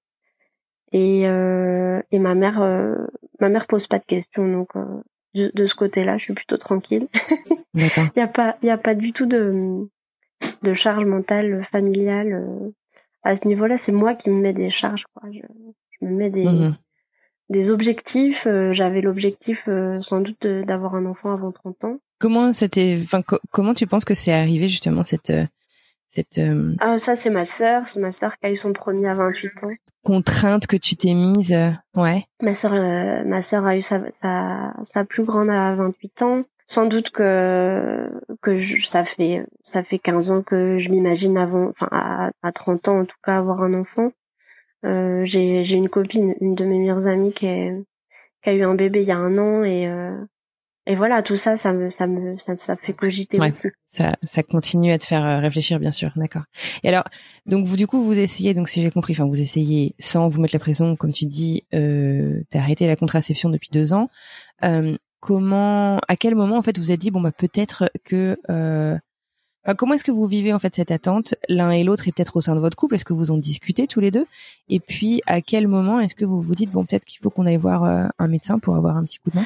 Et 0.92 1.26
euh, 1.26 2.02
et 2.12 2.18
ma 2.18 2.34
mère, 2.34 2.60
euh, 2.60 2.94
ma 3.40 3.48
mère 3.48 3.66
pose 3.66 3.86
pas 3.86 3.98
de 3.98 4.04
questions 4.04 4.46
donc 4.46 4.76
euh, 4.76 5.02
de, 5.36 5.50
de, 5.54 5.66
ce 5.66 5.74
côté-là, 5.74 6.16
je 6.16 6.24
suis 6.24 6.34
plutôt 6.34 6.56
tranquille. 6.56 7.06
Il 7.74 7.90
y 8.16 8.20
a 8.20 8.26
pas, 8.26 8.56
il 8.62 8.68
y 8.68 8.70
a 8.70 8.78
pas 8.78 8.94
du 8.94 9.12
tout 9.12 9.26
de 9.26 9.86
de 10.62 10.72
charge 10.72 11.04
mentale 11.04 11.62
familiale 11.70 12.42
à 13.22 13.36
ce 13.36 13.46
niveau-là. 13.46 13.76
C'est 13.76 13.92
moi 13.92 14.14
qui 14.14 14.30
me 14.30 14.40
mets 14.40 14.54
des 14.54 14.70
charges, 14.70 15.04
quoi. 15.12 15.28
Je, 15.30 15.40
je 16.00 16.06
me 16.06 16.12
mets 16.12 16.30
des 16.30 16.46
mhm. 16.46 16.74
des 17.50 17.68
objectifs. 17.68 18.48
J'avais 18.70 19.02
l'objectif 19.02 19.68
sans 20.00 20.20
doute 20.22 20.46
d'avoir 20.46 20.94
un 20.94 21.04
enfant 21.04 21.32
avant 21.32 21.52
30 21.52 21.84
ans. 21.84 21.98
comment 22.18 22.50
c'était, 22.52 22.98
enfin, 22.98 23.20
comment 23.50 23.74
tu 23.74 23.86
penses 23.86 24.06
que 24.06 24.14
c'est 24.14 24.32
arrivé 24.32 24.68
justement 24.68 25.04
cette 25.04 25.30
cette 26.16 26.40
ah 26.80 26.98
ça 26.98 27.14
c'est 27.14 27.30
ma 27.30 27.44
sœur, 27.44 27.86
c'est 27.86 28.00
ma 28.00 28.12
sœur 28.12 28.36
qui 28.38 28.46
a 28.46 28.50
eu 28.50 28.56
son 28.56 28.72
premier 28.72 29.08
à 29.08 29.14
28 29.14 29.64
ans. 29.64 29.70
Contrainte 30.04 30.66
que 30.66 30.76
tu 30.76 30.96
t'es 30.96 31.14
mise, 31.14 31.54
ouais. 31.94 32.24
Ma 32.40 32.54
sœur, 32.54 32.72
ma 33.24 33.42
sœur 33.42 33.66
a 33.66 33.76
eu 33.76 33.80
sa, 33.80 34.00
sa 34.10 34.74
sa 34.82 35.04
plus 35.04 35.24
grande 35.24 35.50
à 35.50 35.74
28 35.74 36.22
ans 36.22 36.44
sans 36.66 36.86
doute 36.86 37.10
que 37.10 38.10
que 38.42 38.58
ça 38.58 39.04
fait 39.04 39.46
ça 39.62 39.82
fait 39.82 39.98
15 39.98 40.30
ans 40.30 40.42
que 40.42 40.78
je 40.78 40.90
m'imagine 40.90 41.38
avant 41.38 41.68
enfin 41.68 41.88
à, 41.92 42.30
à 42.42 42.52
30 42.52 42.88
ans 42.88 43.00
en 43.00 43.04
tout 43.04 43.16
cas 43.22 43.38
avoir 43.38 43.62
un 43.62 43.74
enfant 43.74 44.10
euh, 44.84 45.24
j'ai 45.24 45.64
j'ai 45.64 45.76
une 45.76 45.88
copine 45.88 46.34
une 46.40 46.54
de 46.54 46.64
mes 46.64 46.78
meilleures 46.78 47.06
amies 47.06 47.32
qui 47.32 47.46
est 47.46 47.72
qui 48.42 48.50
a 48.50 48.52
eu 48.52 48.64
un 48.64 48.74
bébé 48.74 49.02
il 49.02 49.08
y 49.08 49.12
a 49.12 49.16
un 49.16 49.38
an 49.38 49.62
et 49.62 49.88
euh, 49.88 50.16
et 50.86 50.94
voilà 50.94 51.22
tout 51.22 51.36
ça 51.36 51.56
ça 51.56 51.72
me 51.72 51.90
ça 51.90 52.06
me 52.06 52.36
ça, 52.36 52.56
ça 52.56 52.76
fait 52.76 52.92
cogiter 52.92 53.40
aussi. 53.40 53.68
ça 53.88 54.16
ça 54.22 54.42
continue 54.42 54.92
à 54.92 54.98
te 54.98 55.04
faire 55.04 55.24
euh, 55.24 55.40
réfléchir 55.40 55.78
bien 55.80 55.92
sûr 55.92 56.10
d'accord. 56.16 56.44
Et 56.82 56.88
alors 56.88 57.04
donc 57.46 57.64
vous 57.64 57.76
du 57.76 57.86
coup 57.86 58.02
vous 58.02 58.18
essayez 58.18 58.54
donc 58.54 58.68
si 58.68 58.82
j'ai 58.82 58.90
compris 58.90 59.12
enfin 59.12 59.26
vous 59.26 59.40
essayez 59.40 59.94
sans 59.98 60.28
vous 60.28 60.40
mettre 60.40 60.54
la 60.54 60.60
pression 60.60 60.96
comme 60.96 61.12
tu 61.12 61.26
dis 61.26 61.64
euh, 61.74 62.42
d'arrêter 62.52 62.86
la 62.86 62.96
contraception 62.96 63.50
depuis 63.50 63.70
deux 63.72 63.92
ans. 63.92 64.08
Euh, 64.64 64.94
comment, 65.20 65.98
à 66.08 66.16
quel 66.16 66.34
moment 66.34 66.56
en 66.56 66.62
fait 66.62 66.78
vous 66.78 66.90
avez 66.90 66.96
dit 66.96 67.10
bon 67.10 67.20
bah 67.20 67.32
peut-être 67.32 67.90
que 68.04 68.38
euh, 68.48 68.96
comment 69.76 69.94
est-ce 69.94 70.04
que 70.04 70.12
vous 70.12 70.26
vivez 70.26 70.52
en 70.52 70.60
fait 70.60 70.74
cette 70.74 70.92
attente 70.92 71.34
l'un 71.48 71.72
et 71.72 71.82
l'autre 71.82 72.06
et 72.06 72.12
peut-être 72.12 72.36
au 72.36 72.40
sein 72.40 72.54
de 72.54 72.60
votre 72.60 72.76
couple? 72.76 72.94
Est-ce 72.94 73.04
que 73.04 73.12
vous 73.12 73.30
en 73.32 73.36
discutez 73.36 73.86
tous 73.88 74.00
les 74.00 74.10
deux? 74.12 74.26
Et 74.68 74.78
puis 74.78 75.22
à 75.26 75.40
quel 75.40 75.66
moment 75.66 76.00
est-ce 76.00 76.14
que 76.14 76.24
vous 76.24 76.40
vous 76.40 76.54
dites 76.54 76.70
bon 76.70 76.84
peut-être 76.84 77.04
qu'il 77.04 77.20
faut 77.20 77.30
qu'on 77.30 77.46
aille 77.46 77.56
voir 77.56 77.84
euh, 77.84 78.06
un 78.18 78.28
médecin 78.28 78.58
pour 78.58 78.76
avoir 78.76 78.96
un 78.96 79.04
petit 79.04 79.18
coup 79.18 79.30
de 79.30 79.36
main? 79.36 79.44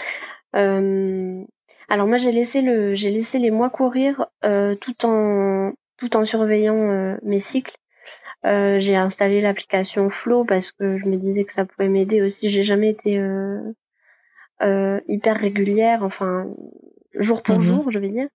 Alors 0.52 2.06
moi 2.06 2.16
j'ai 2.16 2.32
laissé 2.32 2.62
le 2.62 2.94
j'ai 2.94 3.10
laissé 3.10 3.38
les 3.38 3.50
mois 3.50 3.70
courir 3.70 4.26
euh, 4.44 4.74
tout 4.76 5.04
en 5.04 5.72
tout 5.96 6.16
en 6.16 6.24
surveillant 6.24 6.90
euh, 6.90 7.16
mes 7.22 7.40
cycles. 7.40 7.76
j'ai 8.44 8.96
installé 8.96 9.40
l'application 9.40 10.08
Flow 10.10 10.44
parce 10.44 10.72
que 10.72 10.96
je 10.96 11.06
me 11.06 11.16
disais 11.16 11.44
que 11.44 11.52
ça 11.52 11.64
pouvait 11.64 11.88
m'aider 11.88 12.22
aussi. 12.22 12.48
J'ai 12.48 12.62
jamais 12.62 12.90
été 12.90 13.18
euh, 14.62 15.00
hyper 15.08 15.36
régulière, 15.36 16.02
enfin 16.02 16.46
jour 17.14 17.42
pour 17.42 17.56
mhm. 17.58 17.62
jour, 17.62 17.90
je 17.90 17.98
vais 17.98 18.08
dire. 18.08 18.28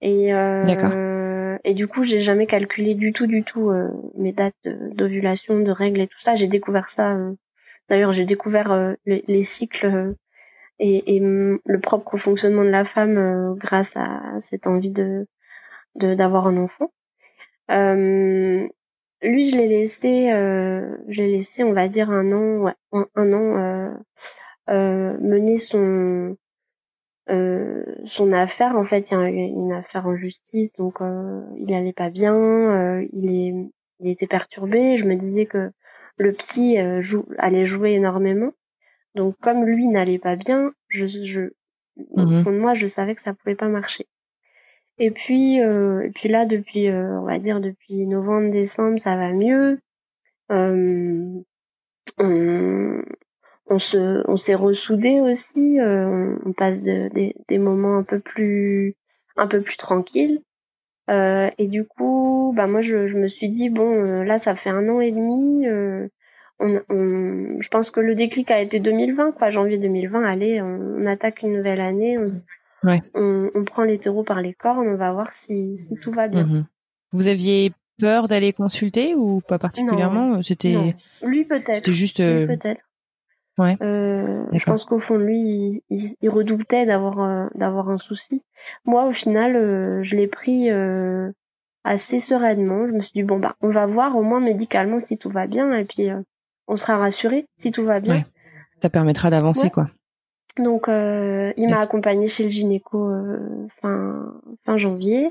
Et 0.00 0.32
euh, 0.32 1.58
et 1.64 1.74
du 1.74 1.88
coup, 1.88 2.04
j'ai 2.04 2.20
jamais 2.20 2.46
calculé 2.46 2.94
du 2.94 3.12
tout, 3.12 3.26
du 3.26 3.42
tout 3.42 3.70
euh, 3.70 3.88
mes 4.16 4.32
dates 4.32 4.54
d'ovulation, 4.64 5.60
de 5.60 5.70
règles 5.70 6.00
et 6.00 6.06
tout 6.06 6.20
ça. 6.20 6.36
J'ai 6.36 6.46
découvert 6.46 6.88
ça. 6.88 7.12
Euh, 7.12 7.34
d'ailleurs, 7.88 8.12
j'ai 8.12 8.24
découvert 8.24 8.94
les, 9.04 9.44
cycles 9.44 10.14
et, 10.80 11.16
et 11.16 11.20
le 11.20 11.80
propre 11.80 12.16
fonctionnement 12.16 12.64
de 12.64 12.70
la 12.70 12.84
femme 12.84 13.54
grâce 13.56 13.96
à 13.96 14.40
cette 14.40 14.66
envie 14.66 14.90
de 14.90 15.26
d'avoir 15.94 16.46
un 16.48 16.56
enfant. 16.56 16.92
lui, 19.22 19.50
je 19.50 19.56
l'ai 19.56 19.68
laissé, 19.68 20.32
euh, 20.32 20.96
je 21.08 21.22
l'ai 21.22 21.32
laissé, 21.32 21.62
on 21.64 21.72
va 21.72 21.88
dire 21.88 22.10
un 22.10 22.32
an, 22.32 22.62
ouais, 22.64 22.74
un, 22.92 23.32
an 23.32 23.94
euh, 24.70 25.16
mener 25.20 25.58
son 25.58 26.36
euh, 27.28 27.84
son 28.06 28.32
affaire. 28.32 28.76
En 28.76 28.84
fait, 28.84 29.10
il 29.10 29.14
y 29.14 29.16
a 29.16 29.28
une 29.28 29.72
affaire 29.72 30.06
en 30.06 30.16
justice, 30.16 30.72
donc 30.74 31.00
euh, 31.00 31.42
il 31.58 31.74
allait 31.74 31.92
pas 31.92 32.10
bien, 32.10 33.00
il 33.12 33.30
est 33.30 33.70
il 34.00 34.10
était 34.10 34.26
perturbé. 34.26 34.96
Je 34.96 35.04
me 35.04 35.16
disais 35.16 35.46
que 35.46 35.70
le 36.16 36.32
psy 36.32 36.78
allait 37.38 37.66
jouer 37.66 37.92
énormément. 37.92 38.52
Donc 39.14 39.36
comme 39.40 39.64
lui 39.64 39.86
n'allait 39.88 40.18
pas 40.18 40.36
bien, 40.36 40.72
je, 40.88 41.06
je 41.06 41.50
au 42.12 42.22
mmh 42.22 42.44
fond 42.44 42.52
de 42.52 42.58
moi, 42.58 42.74
je 42.74 42.86
savais 42.86 43.14
que 43.14 43.20
ça 43.20 43.34
pouvait 43.34 43.54
pas 43.56 43.68
marcher. 43.68 44.06
Et 44.98 45.10
puis, 45.10 45.56
et 45.56 46.10
puis 46.14 46.28
là, 46.28 46.44
depuis, 46.46 46.90
on 46.90 47.24
va 47.24 47.38
dire 47.38 47.60
depuis 47.60 48.06
novembre, 48.06 48.50
décembre, 48.50 48.98
ça 48.98 49.16
va 49.16 49.32
mieux. 49.32 49.80
on, 52.18 53.02
on 53.70 53.78
se 53.78 54.22
on 54.28 54.36
s'est 54.36 54.54
ressoudé 54.54 55.20
aussi 55.20 55.80
euh, 55.80 56.36
on 56.44 56.52
passe 56.52 56.82
des, 56.82 57.34
des 57.48 57.58
moments 57.58 57.96
un 57.96 58.02
peu 58.02 58.18
plus 58.20 58.96
un 59.36 59.46
peu 59.46 59.62
plus 59.62 59.76
tranquilles 59.76 60.42
euh, 61.08 61.48
et 61.56 61.68
du 61.68 61.84
coup 61.86 62.52
bah 62.54 62.66
moi 62.66 62.80
je, 62.80 63.06
je 63.06 63.16
me 63.16 63.28
suis 63.28 63.48
dit 63.48 63.70
bon 63.70 63.88
euh, 64.04 64.24
là 64.24 64.38
ça 64.38 64.56
fait 64.56 64.70
un 64.70 64.88
an 64.88 65.00
et 65.00 65.12
demi 65.12 65.66
on, 66.60 66.80
on, 66.88 67.60
je 67.60 67.68
pense 67.68 67.90
que 67.90 68.00
le 68.00 68.14
déclic 68.14 68.50
a 68.50 68.60
été 68.60 68.78
2020 68.78 69.32
quoi. 69.32 69.50
Janvier 69.50 69.78
2020 69.78 70.24
allez 70.24 70.62
on, 70.62 71.06
attaque 71.06 71.42
une 71.42 71.56
nouvelle 71.56 71.80
année 71.80 72.18
on, 72.18 72.26
ouais. 72.86 73.02
on, 73.14 73.50
on 73.54 73.64
prend 73.64 73.82
les 73.82 73.98
taureaux 73.98 74.24
par 74.24 74.40
les 74.40 74.54
cornes 74.54 74.88
on 74.88 74.96
va 74.96 75.12
voir 75.12 75.32
si, 75.32 75.78
si 75.78 75.94
tout 75.96 76.12
va 76.12 76.28
bien. 76.28 76.44
Mhm. 76.44 76.66
vous 77.12 77.28
aviez 77.28 77.72
peur 77.98 78.28
d'aller 78.28 78.52
consulter 78.52 79.14
ou 79.14 79.40
pas 79.40 79.58
particulièrement? 79.58 80.42
C'était 80.42 80.94
lui 81.22 81.44
peut-être. 81.44 81.76
c'était 81.76 81.92
juste 81.92 82.18
peut-être. 82.18 82.84
Euh, 83.82 84.46
je 84.52 84.64
pense 84.64 84.84
qu'au 84.84 85.00
fond 85.00 85.18
de 85.18 85.24
lui, 85.24 85.82
il, 85.90 86.30
redoutait 86.30 86.86
d'avoir 86.86 87.20
euh, 87.20 87.46
d'avoir 87.54 87.90
un 87.90 87.98
souci. 87.98 88.42
Moi, 88.84 89.06
au 89.06 89.12
final, 89.12 89.56
euh, 89.56 90.02
je 90.02 90.16
l'ai 90.16 90.28
pris 90.28 90.70
assez 91.84 92.20
sereinement. 92.20 92.86
Je 92.86 92.92
me 92.92 93.00
suis 93.00 93.12
dit 93.12 93.22
bon 93.22 93.38
bah, 93.38 93.56
on 93.60 93.70
va 93.70 93.86
voir 93.86 94.16
au 94.16 94.22
moins 94.22 94.40
médicalement 94.40 95.00
si 95.00 95.18
tout 95.18 95.30
va 95.30 95.46
bien. 95.46 95.72
Et 95.76 95.84
puis 95.84 96.08
on 96.70 96.76
sera 96.76 96.96
rassuré 96.96 97.46
si 97.56 97.72
tout 97.72 97.84
va 97.84 98.00
bien. 98.00 98.24
Ça 98.80 98.88
permettra 98.88 99.28
d'avancer 99.30 99.70
quoi. 99.70 99.88
Donc, 100.58 100.86
il 100.88 101.66
m'a 101.70 101.80
accompagné 101.80 102.26
chez 102.26 102.44
le 102.44 102.48
gynéco 102.48 103.12
fin 103.80 104.34
fin 104.64 104.76
janvier. 104.76 105.30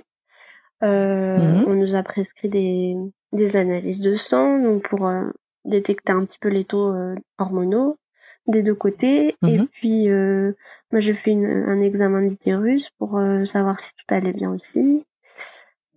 Mmh 0.82 1.66
on 1.68 1.74
nous 1.74 1.96
a 1.96 2.04
prescrit 2.04 2.48
des 2.48 2.96
des 3.34 3.58
analyses 3.58 4.00
de 4.00 4.16
sang 4.16 4.60
donc 4.60 4.88
pour 4.88 5.12
détecter 5.66 6.14
un 6.14 6.24
petit 6.24 6.40
peu 6.40 6.48
les 6.48 6.64
taux 6.64 6.96
hormonaux 7.38 7.98
des 8.50 8.64
deux 8.64 8.76
côtés. 8.76 9.36
Et 9.46 9.58
mhm. 9.58 9.68
puis, 9.68 10.10
euh, 10.10 10.54
moi, 10.92 11.00
j'ai 11.00 11.14
fait 11.14 11.34
un 11.34 11.82
examen 11.82 12.22
d'utérus 12.22 12.90
pour 12.98 13.18
euh, 13.18 13.46
savoir 13.46 13.80
si 13.80 13.94
tout 13.94 14.14
allait 14.14 14.34
bien 14.34 14.52
aussi. 14.52 15.06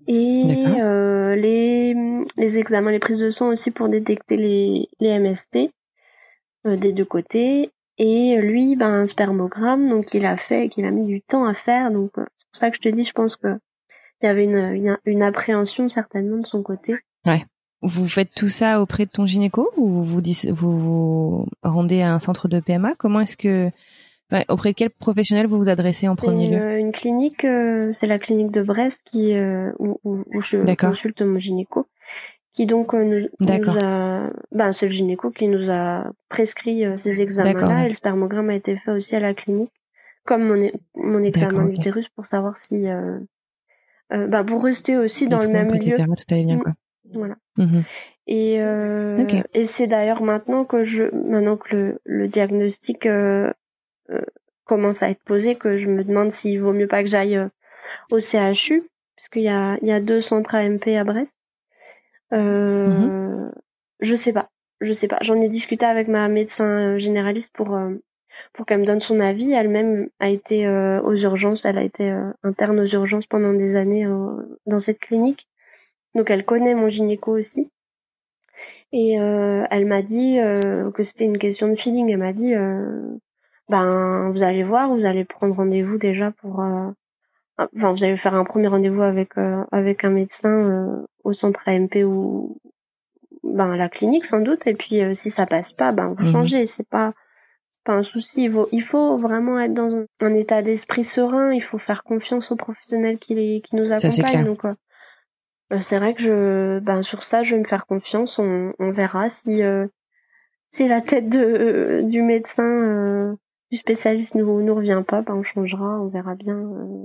Et 0.06 0.64
euh, 0.80 1.34
les, 1.36 1.94
les 2.36 2.58
examens, 2.58 2.90
les 2.90 2.98
prises 2.98 3.20
de 3.20 3.30
sang 3.30 3.48
aussi 3.48 3.70
pour 3.70 3.88
détecter 3.88 4.36
les, 4.36 4.88
les 5.00 5.18
MST 5.18 5.70
euh, 6.66 6.76
des 6.76 6.92
deux 6.92 7.04
côtés. 7.04 7.70
Et 7.98 8.36
lui, 8.40 8.74
ben, 8.74 8.90
un 8.90 9.06
spermogramme, 9.06 9.88
donc 9.88 10.14
il 10.14 10.26
a 10.26 10.36
fait, 10.36 10.68
qu'il 10.68 10.84
a 10.86 10.90
mis 10.90 11.06
du 11.06 11.20
temps 11.20 11.44
à 11.44 11.54
faire. 11.54 11.90
Donc, 11.90 12.10
c'est 12.16 12.46
pour 12.46 12.56
ça 12.56 12.70
que 12.70 12.76
je 12.76 12.80
te 12.80 12.88
dis, 12.88 13.04
je 13.04 13.12
pense 13.12 13.36
que 13.36 13.58
il 14.22 14.26
y 14.26 14.28
avait 14.28 14.44
une, 14.44 14.58
une, 14.58 14.98
une 15.04 15.22
appréhension 15.22 15.88
certainement 15.88 16.38
de 16.38 16.46
son 16.46 16.62
côté. 16.62 16.94
Ouais. 17.26 17.44
Vous 17.82 18.06
faites 18.06 18.32
tout 18.32 18.48
ça 18.48 18.80
auprès 18.80 19.06
de 19.06 19.10
ton 19.10 19.26
gynéco 19.26 19.68
ou 19.76 19.88
vous 19.88 20.04
vous, 20.04 20.22
vous, 20.50 20.78
vous 20.78 21.46
rendez 21.64 22.00
à 22.02 22.14
un 22.14 22.20
centre 22.20 22.46
de 22.46 22.60
PMA 22.60 22.94
Comment 22.96 23.20
est-ce 23.20 23.36
que 23.36 23.70
auprès 24.48 24.70
de 24.70 24.74
quel 24.74 24.90
professionnel 24.90 25.46
vous 25.46 25.58
vous 25.58 25.68
adressez 25.68 26.08
en 26.08 26.16
premier 26.16 26.50
lieu 26.50 26.60
euh, 26.60 26.78
Une 26.78 26.92
clinique, 26.92 27.44
euh, 27.44 27.90
c'est 27.92 28.06
la 28.06 28.18
clinique 28.18 28.50
de 28.50 28.62
Brest 28.62 29.02
qui 29.04 29.34
euh, 29.34 29.72
où, 29.78 29.98
où, 30.04 30.40
je 30.40 30.58
consulte 30.74 31.22
mon 31.22 31.38
gynéco, 31.38 31.86
qui 32.52 32.66
donc 32.66 32.94
nous, 32.94 33.26
a, 33.40 34.30
ben 34.50 34.72
c'est 34.72 34.86
le 34.86 34.92
gynéco 34.92 35.30
qui 35.30 35.48
nous 35.48 35.70
a 35.70 36.12
prescrit 36.28 36.84
ces 36.96 37.22
examens-là 37.22 37.84
et 37.84 37.88
le 37.88 37.94
spermogramme 37.94 38.50
a 38.50 38.54
été 38.54 38.76
fait 38.76 38.90
aussi 38.90 39.16
à 39.16 39.20
la 39.20 39.34
clinique, 39.34 39.72
comme 40.24 40.44
mon, 40.44 40.70
mon 40.94 41.22
examen 41.22 41.64
d'utérus 41.66 42.08
pour 42.10 42.26
savoir 42.26 42.56
si 42.56 42.84
bah 44.10 44.44
pour 44.44 44.64
rester 44.64 44.98
aussi 44.98 45.28
dans 45.28 45.40
le 45.40 45.48
même 45.48 45.72
lieu. 45.72 45.94
Tout 45.94 46.34
allait 46.34 46.44
bien, 46.44 46.58
quoi. 46.58 46.72
Voilà. 47.14 47.36
Mmh 47.56 47.80
et 48.26 48.60
euh, 48.60 49.26
et 49.52 49.64
c'est 49.64 49.86
d'ailleurs 49.86 50.22
maintenant 50.22 50.64
que 50.64 50.84
je 50.84 51.04
maintenant 51.12 51.56
que 51.56 51.74
le, 51.74 52.00
le 52.04 52.28
diagnostic 52.28 53.06
euh, 53.06 53.50
euh, 53.50 53.52
commence 54.64 55.02
à 55.02 55.10
être 55.10 55.22
posé 55.24 55.54
que 55.56 55.76
je 55.76 55.88
me 55.88 56.04
demande 56.04 56.32
s'il 56.32 56.60
vaut 56.60 56.72
mieux 56.72 56.86
pas 56.86 57.02
que 57.02 57.08
j'aille 57.08 57.36
euh, 57.36 57.48
au 58.10 58.20
CHU 58.20 58.88
puisqu'il 59.16 59.42
y 59.42 59.48
a 59.48 59.76
il 59.82 59.88
y 59.88 59.92
a 59.92 60.00
deux 60.00 60.20
centres 60.20 60.54
AMP 60.54 60.88
à 60.88 61.04
Brest. 61.04 61.36
Euh, 62.32 62.88
mmh 62.88 63.52
Je 64.00 64.14
sais 64.14 64.32
pas, 64.32 64.48
je 64.80 64.92
sais 64.92 65.08
pas. 65.08 65.18
J'en 65.20 65.40
ai 65.40 65.48
discuté 65.48 65.84
avec 65.86 66.08
ma 66.08 66.28
médecin 66.28 66.96
généraliste 66.98 67.52
pour 67.54 67.78
pour 68.54 68.66
qu'elle 68.66 68.80
me 68.80 68.86
donne 68.86 69.00
son 69.00 69.20
avis. 69.20 69.52
Elle-même 69.52 70.08
a 70.18 70.30
été 70.30 70.66
aux 70.68 71.14
urgences, 71.14 71.66
elle 71.66 71.78
a 71.78 71.84
été 71.84 72.10
interne 72.42 72.80
aux 72.80 72.86
urgences 72.86 73.26
pendant 73.26 73.52
des 73.52 73.76
années 73.76 74.06
dans 74.66 74.78
cette 74.78 74.98
clinique. 74.98 75.46
Donc 76.14 76.30
elle 76.30 76.44
connaît 76.44 76.74
mon 76.74 76.88
gynéco 76.88 77.36
aussi. 77.36 77.70
Et 78.92 79.18
euh, 79.18 79.64
elle 79.70 79.86
m'a 79.86 80.02
dit 80.02 80.38
euh, 80.38 80.90
que 80.90 81.02
c'était 81.02 81.24
une 81.24 81.38
question 81.38 81.68
de 81.68 81.74
feeling. 81.74 82.10
Elle 82.10 82.18
m'a 82.18 82.34
dit, 82.34 82.54
euh, 82.54 83.16
ben 83.68 84.30
vous 84.30 84.42
allez 84.42 84.62
voir, 84.62 84.92
vous 84.92 85.04
allez 85.04 85.24
prendre 85.24 85.54
rendez-vous 85.54 85.98
déjà 85.98 86.30
pour, 86.30 86.60
enfin 87.58 87.92
vous 87.92 88.04
allez 88.04 88.16
faire 88.16 88.34
un 88.34 88.44
premier 88.44 88.68
rendez-vous 88.68 89.02
avec 89.02 89.32
avec 89.70 90.04
un 90.04 90.10
médecin 90.10 91.04
au 91.24 91.32
centre 91.32 91.68
AMP 91.68 92.04
ou 92.04 92.60
ben 93.42 93.72
à 93.72 93.76
la 93.76 93.88
clinique 93.88 94.24
sans 94.24 94.40
doute. 94.40 94.66
Et 94.66 94.74
puis 94.74 95.00
si 95.14 95.30
ça 95.30 95.46
passe 95.46 95.72
pas, 95.72 95.92
ben 95.92 96.14
vous 96.16 96.24
mhm. 96.24 96.32
changez. 96.32 96.66
C'est 96.66 96.88
pas 96.88 97.14
pas 97.84 97.94
un 97.94 98.02
souci. 98.02 98.44
Il 98.44 98.52
faut, 98.52 98.68
il 98.72 98.82
faut 98.82 99.18
vraiment 99.18 99.60
être 99.60 99.74
dans 99.74 100.06
un, 100.20 100.34
état 100.34 100.62
d'esprit 100.62 101.04
serein. 101.04 101.52
Il 101.52 101.62
faut 101.62 101.78
faire 101.78 102.04
confiance 102.04 102.50
aux 102.50 102.56
professionnels 102.56 103.18
qui, 103.18 103.62
qui 103.62 103.76
nous 103.76 103.92
accompagnent. 103.92 104.44
Donc, 104.44 104.64
euh, 104.64 104.74
euh, 105.72 105.78
c'est 105.80 105.98
vrai 105.98 106.14
que 106.14 106.22
je, 106.22 106.78
ben 106.80 107.02
sur 107.02 107.22
ça, 107.22 107.42
je 107.42 107.54
vais 107.54 107.62
me 107.62 107.66
faire 107.66 107.86
confiance. 107.86 108.38
On, 108.38 108.72
on 108.78 108.90
verra 108.90 109.28
si 109.28 109.62
euh, 109.62 109.86
si 110.70 110.88
la 110.88 111.00
tête 111.00 111.28
de 111.28 112.02
du 112.04 112.22
médecin 112.22 113.36
du 113.72 113.78
spécialiste 113.78 114.34
nous 114.34 114.62
nous 114.62 114.74
revient 114.74 115.02
pas, 115.06 115.22
ben 115.22 115.34
on 115.34 115.42
changera, 115.42 115.98
on 115.98 116.08
verra 116.08 116.34
bien 116.34 116.60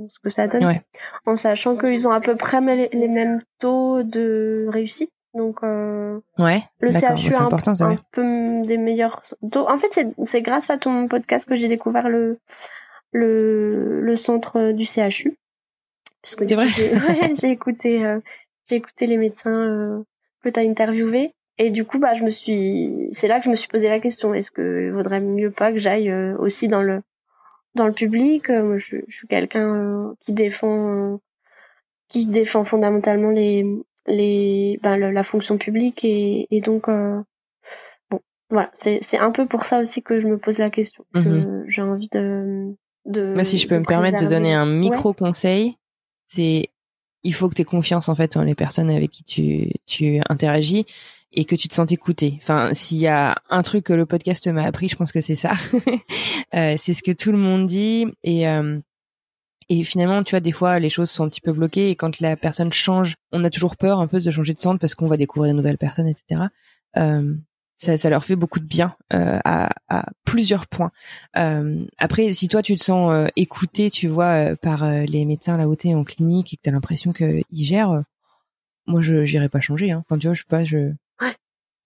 ce 0.09 0.19
que 0.19 0.29
ça 0.29 0.47
donne. 0.47 0.81
En 1.25 1.35
sachant 1.37 1.77
qu'ils 1.77 2.07
ont 2.07 2.11
à 2.11 2.19
peu 2.19 2.35
près 2.35 2.59
les 2.91 3.07
mêmes 3.07 3.41
taux 3.59 4.03
de 4.03 4.67
réussite. 4.69 5.09
Donc, 5.33 5.59
euh, 5.63 6.19
ouais, 6.39 6.63
le 6.79 6.91
CHU 6.91 7.33
a 7.35 7.43
un, 7.43 7.49
un 7.91 7.97
peu 8.11 8.65
des 8.65 8.77
meilleurs. 8.77 9.21
En 9.55 9.77
fait, 9.77 10.07
c'est 10.25 10.41
grâce 10.41 10.69
à 10.69 10.77
ton 10.77 11.07
podcast 11.07 11.47
que 11.47 11.55
j'ai 11.55 11.67
découvert 11.67 12.09
le, 12.09 12.39
le, 13.11 14.01
le 14.01 14.15
centre 14.15 14.71
du 14.71 14.85
CHU. 14.85 15.37
C'est 16.23 16.53
vrai. 16.53 16.67
J'ai 17.35 17.49
écouté, 17.49 18.03
euh, 18.05 18.19
j'ai 18.69 18.75
écouté 18.75 19.07
les 19.07 19.17
médecins 19.17 19.51
euh, 19.51 20.03
que 20.43 20.49
tu 20.49 20.59
as 20.59 20.63
interviewés. 20.63 21.33
Et 21.59 21.71
du 21.71 21.85
coup, 21.85 21.99
bah, 21.99 22.13
je 22.13 22.23
me 22.23 22.29
suis, 22.29 23.07
c'est 23.11 23.27
là 23.27 23.39
que 23.39 23.45
je 23.45 23.49
me 23.49 23.55
suis 23.55 23.67
posé 23.67 23.89
la 23.89 23.99
question. 23.99 24.33
Est-ce 24.33 24.51
que 24.51 24.91
vaudrait 24.91 25.21
mieux 25.21 25.51
pas 25.51 25.71
que 25.71 25.79
j'aille 25.79 26.09
euh, 26.09 26.37
aussi 26.37 26.67
dans 26.67 26.83
le, 26.83 27.01
dans 27.73 27.87
le 27.87 27.93
public? 27.93 28.49
Moi, 28.49 28.77
je, 28.77 28.97
je 29.07 29.15
suis 29.15 29.27
quelqu'un 29.27 30.13
qui 30.19 30.33
défend, 30.33 31.19
qui 32.09 32.27
défend 32.27 32.63
fondamentalement 32.63 33.31
les, 33.31 33.65
les 34.07 34.79
ben, 34.81 34.97
la, 34.97 35.23
fonction 35.23 35.57
publique 35.57 36.03
et, 36.03 36.47
et 36.49 36.61
donc 36.61 36.87
euh, 36.87 37.21
bon 38.09 38.21
voilà 38.49 38.69
c'est 38.73 38.99
c'est 39.01 39.17
un 39.17 39.31
peu 39.31 39.45
pour 39.45 39.63
ça 39.63 39.79
aussi 39.81 40.01
que 40.01 40.19
je 40.19 40.27
me 40.27 40.37
pose 40.37 40.57
la 40.57 40.69
question 40.69 41.05
mhm. 41.13 41.65
j'ai 41.67 41.81
envie 41.81 42.09
de 42.11 42.73
de 43.05 43.33
moi 43.33 43.43
si 43.43 43.57
je 43.57 43.67
peux 43.67 43.77
me 43.77 43.85
permettre 43.85 44.21
de 44.21 44.27
donner 44.27 44.53
un 44.53 44.65
micro 44.65 45.13
conseil 45.13 45.77
c'est 46.25 46.69
il 47.23 47.33
faut 47.33 47.49
que 47.49 47.55
tu 47.55 47.63
aies 47.63 47.65
confiance 47.65 48.09
en 48.09 48.15
fait 48.15 48.37
en 48.37 48.43
les 48.43 48.55
personnes 48.55 48.89
avec 48.89 49.11
qui 49.11 49.23
tu 49.23 49.71
tu 49.85 50.21
interagis 50.29 50.85
et 51.33 51.45
que 51.45 51.55
tu 51.55 51.67
te 51.67 51.73
sens 51.73 51.91
écouté. 51.91 52.39
Enfin, 52.41 52.73
s'il 52.73 52.97
y 52.97 53.07
a 53.07 53.35
un 53.49 53.61
truc 53.63 53.85
que 53.85 53.93
le 53.93 54.05
podcast 54.05 54.47
m'a 54.47 54.63
appris, 54.63 54.89
je 54.89 54.95
pense 54.95 55.11
que 55.11 55.21
c'est 55.21 55.35
ça. 55.35 55.53
euh, 56.55 56.75
c'est 56.77 56.93
ce 56.93 57.03
que 57.03 57.11
tout 57.11 57.31
le 57.31 57.37
monde 57.37 57.67
dit 57.67 58.07
et 58.23 58.47
euh, 58.47 58.79
et 59.69 59.83
finalement, 59.83 60.23
tu 60.23 60.31
vois, 60.31 60.39
des 60.39 60.53
fois, 60.53 60.79
les 60.79 60.89
choses 60.89 61.09
sont 61.09 61.25
un 61.25 61.29
petit 61.29 61.41
peu 61.41 61.51
bloquées 61.51 61.89
et 61.89 61.95
quand 61.95 62.19
la 62.21 62.37
personne 62.37 62.71
change, 62.71 63.15
on 63.33 63.43
a 63.43 63.49
toujours 63.49 63.75
peur 63.75 63.99
un 63.99 64.07
peu 64.07 64.19
de 64.19 64.31
changer 64.31 64.53
de 64.53 64.59
centre 64.59 64.79
parce 64.79 64.95
qu'on 64.95 65.07
va 65.07 65.17
découvrir 65.17 65.51
de 65.51 65.57
nouvelles 65.57 65.77
personnes, 65.77 66.07
etc. 66.07 66.43
Euh, 66.95 67.35
ça, 67.75 67.97
ça, 67.97 68.09
leur 68.09 68.23
fait 68.25 68.35
beaucoup 68.35 68.59
de 68.59 68.65
bien 68.65 68.95
euh, 69.13 69.39
à, 69.43 69.69
à, 69.89 70.05
plusieurs 70.23 70.67
points. 70.67 70.91
Euh, 71.37 71.79
après, 71.99 72.33
si 72.33 72.47
toi 72.47 72.63
tu 72.63 72.75
te 72.75 72.83
sens 72.83 73.11
euh, 73.11 73.27
écouté, 73.35 73.91
tu 73.91 74.07
vois, 74.07 74.51
euh, 74.51 74.55
par 74.55 74.83
euh, 74.83 75.03
les 75.03 75.25
médecins 75.25 75.57
là 75.57 75.67
où 75.67 75.75
t'es 75.75 75.93
en 75.93 76.03
clinique 76.03 76.53
et 76.53 76.57
que 76.57 76.61
t'as 76.63 76.71
l'impression 76.71 77.13
qu'ils 77.13 77.43
gèrent, 77.51 78.03
moi 78.87 79.01
je 79.01 79.25
j'irai 79.25 79.49
pas 79.49 79.61
changer. 79.61 79.91
Hein. 79.91 80.03
Enfin, 80.05 80.17
tu 80.17 80.27
vois, 80.27 80.33
je 80.33 80.41
sais 80.41 80.47
pas, 80.49 80.63
je. 80.63 80.93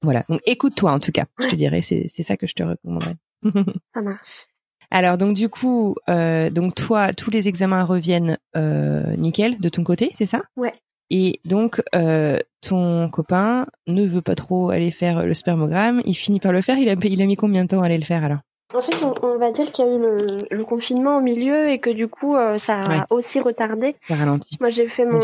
Voilà. 0.01 0.24
Donc 0.29 0.41
écoute-toi 0.46 0.91
en 0.91 1.00
tout 1.00 1.12
cas. 1.12 1.25
Je 1.39 1.50
te 1.50 1.55
dirais, 1.55 1.81
c'est 1.81 2.12
c'est 2.15 2.24
ça 2.24 2.38
que 2.38 2.48
je 2.48 2.53
te 2.53 2.63
recommanderais. 2.63 3.15
ça 3.93 4.01
marche. 4.01 4.46
Alors 4.91 5.17
donc 5.17 5.34
du 5.34 5.48
coup, 5.48 5.96
euh, 6.10 6.50
donc 6.50 6.75
toi, 6.75 7.13
tous 7.13 7.31
les 7.31 7.48
examens 7.48 7.84
reviennent 7.84 8.38
euh, 8.58 9.15
nickel 9.15 9.60
de 9.60 9.70
ton 9.70 9.84
côté, 9.84 10.12
c'est 10.17 10.25
ça? 10.25 10.41
Ouais. 10.58 10.74
Et 11.10 11.39
donc 11.46 11.81
euh, 11.96 12.39
ton 12.62 13.10
copain 13.10 13.67
ne 13.88 14.05
veut 14.05 14.22
pas 14.22 14.36
trop 14.36 14.70
aller 14.70 14.91
faire 14.91 15.25
le 15.25 15.34
spermogramme, 15.34 16.01
il 16.05 16.13
finit 16.13 16.39
par 16.39 16.51
le 16.51 16.62
faire. 16.62 16.77
Il 16.77 16.89
a, 16.89 16.96
il 17.03 17.22
a 17.22 17.25
mis 17.25 17.38
combien 17.38 17.63
de 17.63 17.70
temps 17.70 17.81
à 17.81 17.86
aller 17.86 17.98
le 17.98 18.03
faire 18.03 18.24
alors? 18.24 18.39
En 18.74 18.81
fait, 18.81 19.05
on, 19.22 19.38
va 19.38 19.51
dire 19.51 19.70
qu'il 19.74 19.86
y 19.86 19.89
a 19.89 19.93
eu 19.93 20.00
le, 20.00 20.63
confinement 20.63 21.17
au 21.17 21.22
milieu 21.22 21.70
et 21.70 21.79
que 21.79 21.89
du 21.89 22.08
coup, 22.08 22.38
ça 22.55 22.79
a 22.79 23.05
aussi 23.10 23.41
retardé. 23.41 23.98
Ça 24.00 24.15
ralentit. 24.15 24.55
Moi, 24.62 24.70
j'ai 24.70 24.88
fait 24.88 25.05
mon 25.05 25.20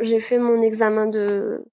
j'ai 0.00 0.20
fait 0.20 0.38
mon 0.38 0.60
examen 0.60 1.06
de 1.06 1.64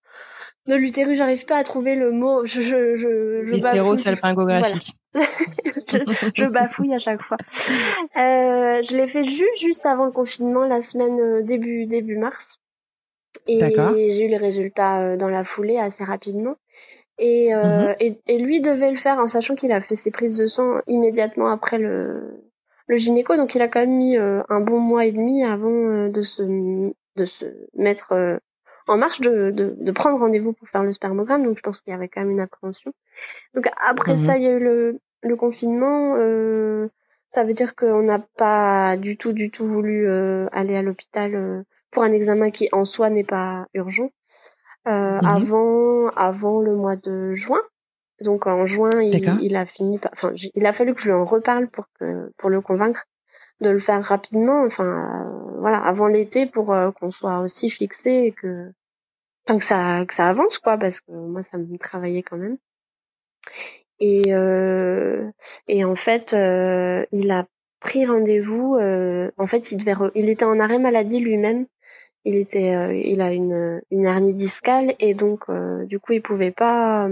de 0.67 0.75
l'utérus, 0.75 1.17
j'arrive 1.17 1.45
pas 1.45 1.57
à 1.57 1.63
trouver 1.63 1.95
le 1.95 2.11
mot. 2.11 2.45
Je 2.45 2.61
je 2.61 2.95
je, 2.95 3.43
je 3.43 3.51
L'hystérosalpingographie. 3.51 4.93
je, 5.13 6.45
bafouille 6.45 6.93
à 6.93 6.99
chaque 6.99 7.21
fois. 7.21 7.37
Euh, 8.17 8.81
je 8.83 8.95
l'ai 8.95 9.07
fait 9.07 9.23
juste 9.23 9.59
juste 9.59 9.85
avant 9.85 10.05
le 10.05 10.11
confinement, 10.11 10.65
la 10.65 10.81
semaine 10.81 11.19
euh, 11.19 11.41
début 11.41 11.85
début 11.87 12.17
mars. 12.17 12.59
Et 13.47 13.59
j'ai 14.11 14.25
eu 14.25 14.27
les 14.27 14.37
résultats 14.37 15.01
euh, 15.01 15.17
dans 15.17 15.29
la 15.29 15.43
foulée 15.43 15.77
assez 15.77 16.03
rapidement. 16.03 16.55
Et, 17.17 17.53
euh, 17.53 17.89
mhm. 17.89 17.95
et, 17.99 18.19
et, 18.27 18.37
lui 18.37 18.61
devait 18.61 18.89
le 18.89 18.95
faire 18.95 19.19
en 19.19 19.27
sachant 19.27 19.55
qu'il 19.55 19.71
a 19.71 19.81
fait 19.81 19.95
ses 19.95 20.11
prises 20.11 20.37
de 20.37 20.47
sang 20.47 20.79
immédiatement 20.87 21.49
après 21.49 21.77
le, 21.77 22.41
le 22.87 22.97
gynéco. 22.97 23.35
Donc 23.35 23.55
il 23.55 23.61
a 23.61 23.67
quand 23.67 23.81
même 23.81 23.97
mis 23.97 24.15
un 24.17 24.61
bon 24.61 24.79
mois 24.79 25.05
et 25.05 25.11
demi 25.11 25.43
avant 25.43 26.07
de 26.07 26.21
se 26.21 26.43
de 27.17 27.25
se 27.25 27.45
mettre 27.75 28.39
en 28.91 28.97
marche 28.97 29.21
de, 29.21 29.51
de, 29.51 29.75
de 29.79 29.91
prendre 29.91 30.19
rendez-vous 30.19 30.51
pour 30.51 30.67
faire 30.67 30.83
le 30.83 30.91
spermogramme. 30.91 31.43
Donc 31.43 31.57
je 31.57 31.63
pense 31.63 31.81
qu'il 31.81 31.91
y 31.91 31.95
avait 31.95 32.09
quand 32.09 32.21
même 32.21 32.31
une 32.31 32.41
appréhension. 32.41 32.91
Donc 33.55 33.69
après 33.81 34.13
mhm. 34.13 34.17
ça, 34.17 34.37
il 34.37 34.43
y 34.43 34.47
a 34.47 34.51
eu 34.51 34.59
le, 34.59 34.99
le 35.23 35.35
confinement. 35.35 36.15
Euh, 36.17 36.89
ça 37.29 37.45
veut 37.45 37.53
dire 37.53 37.75
qu'on 37.75 38.03
n'a 38.03 38.19
pas 38.19 38.97
du 38.97 39.15
tout, 39.15 39.31
du 39.31 39.49
tout 39.49 39.65
voulu 39.65 40.07
euh, 40.07 40.47
aller 40.51 40.75
à 40.75 40.81
l'hôpital 40.81 41.33
euh, 41.35 41.63
pour 41.89 42.03
un 42.03 42.11
examen 42.11 42.51
qui 42.51 42.67
en 42.73 42.83
soi 42.83 43.09
n'est 43.09 43.23
pas 43.23 43.65
urgent. 43.73 44.11
Euh, 44.87 44.91
mhm. 44.91 45.25
Avant, 45.25 46.09
avant 46.09 46.59
le 46.59 46.75
mois 46.75 46.97
de 46.97 47.33
juin. 47.33 47.61
Donc 48.25 48.45
en 48.45 48.65
juin, 48.65 48.91
il, 49.01 49.39
il 49.41 49.55
a 49.55 49.65
fini. 49.65 49.99
Enfin, 50.11 50.33
il 50.35 50.65
a 50.65 50.73
fallu 50.73 50.93
que 50.93 51.01
je 51.01 51.05
lui 51.05 51.13
en 51.13 51.23
reparle 51.23 51.67
pour 51.67 51.85
que 51.99 52.31
pour 52.37 52.49
le 52.49 52.61
convaincre 52.61 53.05
de 53.61 53.69
le 53.69 53.79
faire 53.79 54.03
rapidement. 54.03 54.63
Enfin, 54.63 55.31
voilà, 55.59 55.79
avant 55.79 56.07
l'été 56.07 56.45
pour 56.45 56.75
qu'on 56.99 57.11
soit 57.11 57.39
aussi 57.39 57.69
fixé 57.69 58.11
et 58.25 58.31
que, 58.31 58.71
enfin, 59.47 59.57
que 59.57 59.65
ça 59.65 60.05
que 60.07 60.13
ça 60.13 60.29
avance 60.29 60.59
quoi, 60.59 60.77
parce 60.77 61.01
que 61.01 61.11
moi 61.11 61.43
ça 61.43 61.57
me 61.57 61.77
travaillait 61.77 62.23
quand 62.23 62.37
même. 62.37 62.57
Et, 64.01 64.33
euh, 64.33 65.29
et 65.67 65.85
en 65.85 65.95
fait, 65.95 66.33
euh, 66.33 67.05
il 67.11 67.29
a 67.31 67.45
pris 67.79 68.05
rendez-vous. 68.05 68.75
Euh, 68.77 69.29
en 69.37 69.45
fait, 69.45 69.71
il 69.71 69.77
devait, 69.77 69.93
il 70.15 70.27
était 70.29 70.43
en 70.43 70.59
arrêt 70.59 70.79
maladie 70.79 71.19
lui-même. 71.19 71.67
Il 72.25 72.35
était, 72.35 72.75
euh, 72.75 72.93
il 72.95 73.21
a 73.21 73.31
une, 73.31 73.81
une 73.91 74.05
hernie 74.05 74.35
discale 74.35 74.95
et 74.99 75.13
donc 75.13 75.45
du 75.85 75.99
coup, 75.99 76.13
il 76.13 76.21
pouvait 76.21 76.51
pas 76.51 77.09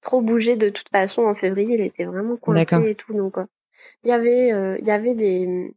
trop 0.00 0.20
bouger 0.20 0.56
de 0.56 0.70
toute 0.70 0.88
façon 0.88 1.24
en 1.24 1.34
février. 1.34 1.74
Il 1.74 1.82
était 1.82 2.04
vraiment 2.04 2.36
coincé 2.36 2.90
et 2.90 2.94
tout. 2.94 3.12
Donc, 3.12 3.36
il 4.02 4.08
y 4.08 4.12
avait, 4.12 4.48
il 4.48 4.86
y 4.86 4.90
avait 4.90 5.14
des 5.14 5.74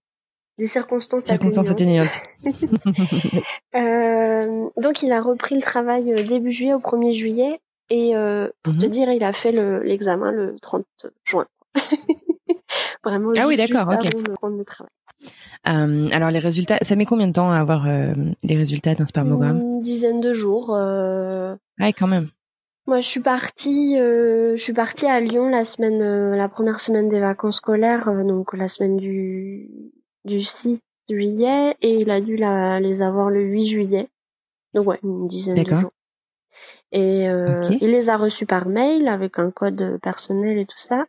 des 0.60 0.68
circonstances, 0.68 1.26
circonstances 1.26 1.70
atténuantes. 1.70 2.22
euh, 3.76 4.70
donc 4.78 5.02
il 5.02 5.12
a 5.12 5.22
repris 5.22 5.56
le 5.56 5.62
travail 5.62 6.14
début 6.26 6.52
juillet 6.52 6.74
au 6.74 6.80
1er 6.80 7.14
juillet 7.14 7.60
et 7.90 8.16
euh, 8.16 8.50
pour 8.62 8.78
te 8.78 8.86
mhm. 8.86 8.92
dire, 8.92 9.12
il 9.12 9.24
a 9.24 9.34
fait 9.34 9.52
l'examen 9.84 10.32
le, 10.32 10.56
30 10.62 10.86
juin. 11.24 11.48
Vraiment 13.04 13.32
ah 13.40 13.48
oui, 13.48 13.58
d'accord, 13.58 13.88
ok. 13.88 14.06
avant 14.44 14.56
le 14.56 14.66
travail. 14.66 14.92
Euh, 15.68 16.10
alors 16.12 16.30
les 16.30 16.40
résultats, 16.40 16.78
ça 16.82 16.96
met 16.96 17.06
combien 17.06 17.28
de 17.28 17.34
temps 17.34 17.52
à 17.52 17.58
avoir 17.58 17.88
euh, 17.88 18.14
les 18.44 18.56
résultats 18.56 18.96
d'un 18.96 19.08
spermogramme? 19.08 19.58
Une 19.58 19.82
dizaine 19.82 20.22
de 20.22 20.34
jours. 20.34 20.76
Euh... 20.76 21.56
Ouais, 21.80 21.94
quand 21.94 22.08
même. 22.08 22.28
Moi, 22.88 23.02
je 23.02 23.08
suis 23.08 23.20
partie, 23.20 24.00
euh, 24.00 24.58
je 24.58 24.62
suis 24.64 24.74
partie 24.74 25.06
à 25.06 25.20
Lyon 25.20 25.48
la 25.48 25.64
semaine, 25.64 26.02
euh, 26.02 26.36
la 26.36 26.50
première 26.50 26.80
semaine 26.80 27.08
des 27.08 27.20
vacances 27.20 27.58
scolaires, 27.58 28.10
euh, 28.10 28.24
donc 28.24 28.54
la 28.54 28.68
semaine 28.68 28.98
du 28.98 29.70
du 30.26 30.42
6 30.42 30.84
juillet, 31.10 31.76
et 31.82 31.96
il 31.96 32.12
a 32.12 32.22
dû 32.22 32.36
la, 32.38 32.80
les 32.80 33.02
avoir 33.02 33.30
le 33.30 33.42
8 33.42 33.68
juillet. 33.68 34.10
Donc 34.74 34.88
ouais, 34.88 35.00
une 35.04 35.28
dizaine 35.28 35.56
de 35.56 35.78
jours. 35.78 35.92
Et 36.92 37.30
euh, 37.30 37.70
il 37.82 37.92
les 37.92 38.10
a 38.10 38.18
reçus 38.18 38.46
par 38.46 38.68
mail 38.68 39.08
avec 39.08 39.38
un 39.38 39.52
code 39.52 40.00
personnel 40.02 40.58
et 40.58 40.66
tout 40.66 40.80
ça, 40.80 41.06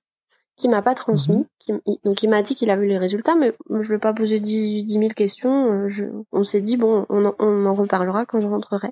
qui 0.56 0.68
m'a 0.68 0.82
pas 0.82 0.94
transmis. 0.94 1.46
Mhm. 1.68 1.80
donc 2.04 2.22
il 2.22 2.28
m'a 2.28 2.42
dit 2.42 2.54
qu'il 2.54 2.70
a 2.70 2.76
vu 2.76 2.86
les 2.86 2.98
résultats, 2.98 3.34
mais 3.34 3.54
je 3.80 3.94
ai 3.94 3.98
pas 3.98 4.12
posé 4.12 4.40
dix, 4.40 4.98
mille 4.98 5.14
questions. 5.14 5.72
Euh, 5.72 5.88
je, 5.88 6.04
on 6.32 6.44
s'est 6.44 6.60
dit 6.60 6.76
bon, 6.76 7.06
on 7.08 7.24
en, 7.24 7.34
on 7.38 7.66
en, 7.66 7.74
reparlera 7.74 8.26
quand 8.26 8.40
je 8.40 8.46
rentrerai. 8.46 8.90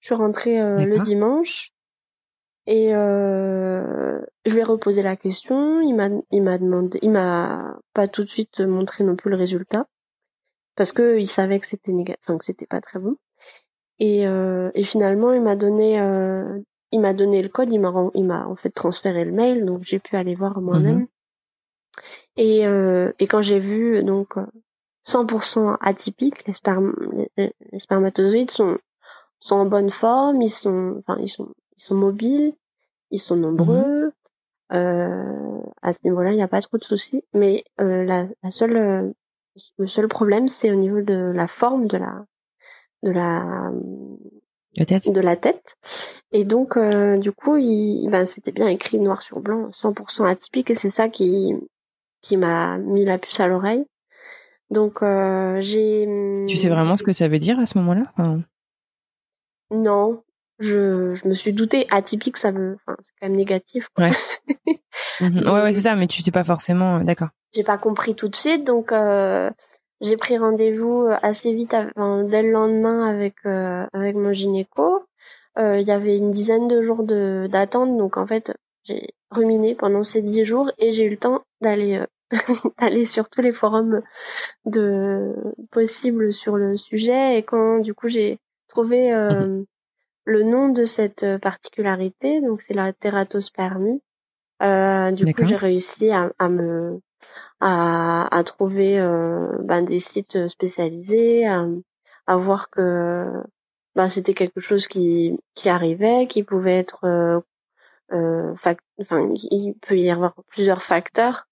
Je 0.00 0.06
suis 0.06 0.14
rentrée 0.14 0.60
euh, 0.60 0.76
le 0.76 0.98
dimanche 0.98 1.71
et 2.66 2.94
euh, 2.94 4.20
je 4.44 4.52
lui 4.52 4.60
ai 4.60 4.64
reposé 4.64 5.02
la 5.02 5.16
question. 5.16 5.80
Il 5.80 5.94
m'a, 5.94 6.08
il 6.30 6.42
m'a 6.42 6.58
demandé, 6.58 6.98
il 7.02 7.10
m'a 7.10 7.78
pas 7.92 8.08
tout 8.08 8.22
de 8.22 8.28
suite 8.28 8.60
montré 8.60 9.04
non 9.04 9.16
plus 9.16 9.30
le 9.30 9.36
résultat 9.36 9.86
parce 10.76 10.92
que 10.92 11.18
il 11.18 11.26
savait 11.28 11.60
que 11.60 11.66
c'était 11.66 11.92
négatif, 11.92 12.22
enfin 12.24 12.38
que 12.38 12.44
c'était 12.44 12.66
pas 12.66 12.80
très 12.80 12.98
bon. 12.98 13.16
Et, 13.98 14.26
euh, 14.26 14.70
et 14.74 14.84
finalement, 14.84 15.32
il 15.32 15.42
m'a 15.42 15.56
donné, 15.56 16.00
euh, 16.00 16.60
il 16.92 17.00
m'a 17.00 17.14
donné 17.14 17.42
le 17.42 17.48
code, 17.48 17.72
il 17.72 17.80
m'a, 17.80 17.92
il 18.14 18.24
m'a 18.24 18.46
en 18.46 18.56
fait 18.56 18.70
transféré 18.70 19.24
le 19.24 19.32
mail, 19.32 19.64
donc 19.64 19.82
j'ai 19.82 19.98
pu 19.98 20.16
aller 20.16 20.34
voir 20.34 20.60
moi-même. 20.60 21.00
Mhm. 21.00 21.08
Et, 22.36 22.66
euh, 22.66 23.12
et 23.18 23.26
quand 23.26 23.42
j'ai 23.42 23.60
vu 23.60 24.02
donc 24.02 24.36
100% 25.04 25.76
atypique, 25.80 26.46
les, 26.46 26.52
sperm 26.52 26.94
les, 27.36 27.52
spermatozoïdes 27.78 28.50
sont 28.50 28.78
sont 29.40 29.56
en 29.56 29.66
bonne 29.66 29.90
forme, 29.90 30.40
ils 30.40 30.48
sont, 30.48 30.96
enfin 31.00 31.18
ils 31.20 31.28
sont 31.28 31.52
ils 31.82 31.86
sont 31.86 31.94
mobiles, 31.96 32.54
ils 33.10 33.18
sont 33.18 33.36
nombreux. 33.36 34.12
Euh, 34.72 35.60
à 35.82 35.92
ce 35.92 35.98
niveau-là, 36.04 36.30
il 36.30 36.36
n'y 36.36 36.42
a 36.42 36.48
pas 36.48 36.60
trop 36.62 36.78
de 36.78 36.84
soucis. 36.84 37.24
Mais 37.34 37.64
euh, 37.80 38.04
la, 38.04 38.26
la, 38.42 38.50
seule, 38.50 39.12
le 39.78 39.86
seul 39.86 40.06
problème, 40.06 40.46
c'est 40.46 40.70
au 40.70 40.76
niveau 40.76 41.02
de 41.02 41.32
la 41.34 41.48
forme 41.48 41.88
de 41.88 41.98
la, 41.98 42.24
de 43.02 43.10
la, 43.10 43.72
tête. 44.86 45.10
de 45.10 45.20
la 45.20 45.36
tête. 45.36 45.76
Et 46.30 46.44
donc, 46.44 46.76
euh, 46.76 47.18
du 47.18 47.32
coup, 47.32 47.56
il, 47.56 48.08
ben, 48.10 48.26
c'était 48.26 48.52
bien 48.52 48.68
écrit 48.68 49.00
noir 49.00 49.20
sur 49.20 49.40
blanc, 49.40 49.70
100% 49.70 50.24
atypique, 50.26 50.70
et 50.70 50.74
c'est 50.74 50.88
ça 50.88 51.08
qui, 51.08 51.52
qui 52.20 52.36
m'a 52.36 52.78
mis 52.78 53.04
la 53.04 53.18
puce 53.18 53.40
à 53.40 53.48
l'oreille. 53.48 53.84
Donc, 54.70 55.02
euh, 55.02 55.60
j'ai. 55.60 56.06
Tu 56.48 56.56
sais 56.56 56.68
vraiment 56.68 56.96
ce 56.96 57.02
que 57.02 57.12
ça 57.12 57.26
veut 57.26 57.40
dire 57.40 57.58
à 57.58 57.66
ce 57.66 57.76
moment-là? 57.78 58.04
Non, 59.70 60.22
je, 60.62 61.14
je 61.14 61.28
me 61.28 61.34
suis 61.34 61.52
douté 61.52 61.86
atypique, 61.90 62.36
ça 62.36 62.50
veut, 62.50 62.76
enfin, 62.76 62.96
c'est 63.02 63.12
quand 63.20 63.28
même 63.28 63.36
négatif. 63.36 63.88
Quoi. 63.94 64.08
Ouais. 64.08 64.12
Mhm. 65.20 65.48
ouais, 65.48 65.62
ouais, 65.62 65.72
c'est 65.72 65.80
ça, 65.80 65.94
mais 65.94 66.06
tu 66.06 66.22
t'es 66.22 66.30
pas 66.30 66.44
forcément 66.44 66.96
euh, 66.96 67.04
d'accord. 67.04 67.28
J'ai 67.54 67.62
pas 67.62 67.78
compris 67.78 68.14
tout 68.14 68.28
de 68.28 68.36
suite, 68.36 68.64
donc 68.64 68.92
euh, 68.92 69.50
j'ai 70.00 70.16
pris 70.16 70.36
rendez-vous 70.36 71.02
euh, 71.02 71.16
assez 71.22 71.52
vite, 71.52 71.74
enfin, 71.74 72.24
dès 72.24 72.42
le 72.42 72.50
lendemain 72.50 73.06
avec 73.06 73.36
euh, 73.46 73.86
avec 73.92 74.16
mon 74.16 74.32
gynéco. 74.32 75.04
Euh, 75.58 75.78
il 75.78 75.86
y 75.86 75.92
avait 75.92 76.16
une 76.16 76.30
dizaine 76.30 76.66
de 76.66 76.82
jours 76.82 77.04
de 77.04 77.48
d'attente, 77.50 77.96
donc 77.96 78.16
en 78.16 78.26
fait 78.26 78.54
j'ai 78.84 79.08
ruminé 79.30 79.74
pendant 79.74 80.02
ces 80.02 80.22
dix 80.22 80.44
jours 80.44 80.70
et 80.78 80.92
j'ai 80.92 81.04
eu 81.04 81.10
le 81.10 81.18
temps 81.18 81.42
d'aller 81.60 82.04
d'aller 82.80 83.04
sur 83.04 83.28
tous 83.28 83.42
les 83.42 83.52
forums 83.52 84.02
de 84.64 85.34
possibles 85.70 86.32
sur 86.32 86.56
le 86.56 86.76
sujet 86.76 87.38
et 87.38 87.42
quand 87.42 87.78
du 87.78 87.94
coup 87.94 88.08
j'ai 88.08 88.38
trouvé 88.68 89.14
mhm 89.14 89.66
le 90.24 90.42
nom 90.42 90.68
de 90.68 90.84
cette 90.84 91.24
euh, 91.24 91.38
particularité, 91.38 92.40
donc 92.40 92.60
c'est 92.60 92.74
la 92.74 92.92
tératospermie. 92.92 94.02
Euh, 94.62 95.10
du 95.10 95.34
coup, 95.34 95.44
j'ai 95.44 95.56
réussi 95.56 96.10
à, 96.10 96.30
à 96.38 96.48
me 96.48 97.00
à, 97.60 98.36
à 98.36 98.44
trouver 98.44 98.98
euh, 99.00 99.48
ben, 99.60 99.84
des 99.84 100.00
sites 100.00 100.48
spécialisés, 100.48 101.46
à, 101.46 101.66
à 102.26 102.36
voir 102.36 102.70
que 102.70 103.26
ben, 103.94 104.08
c'était 104.08 104.34
quelque 104.34 104.60
chose 104.60 104.86
qui 104.88 105.38
qui 105.54 105.68
arrivait, 105.68 106.26
qui 106.28 106.42
pouvait 106.42 106.78
être 106.78 107.04
euh, 107.04 107.40
euh 108.12 108.52
enfin 108.52 108.76
il 109.34 109.74
peut 109.80 109.98
y 109.98 110.10
avoir 110.10 110.34
plusieurs 110.48 110.82
facteurs 110.82 111.46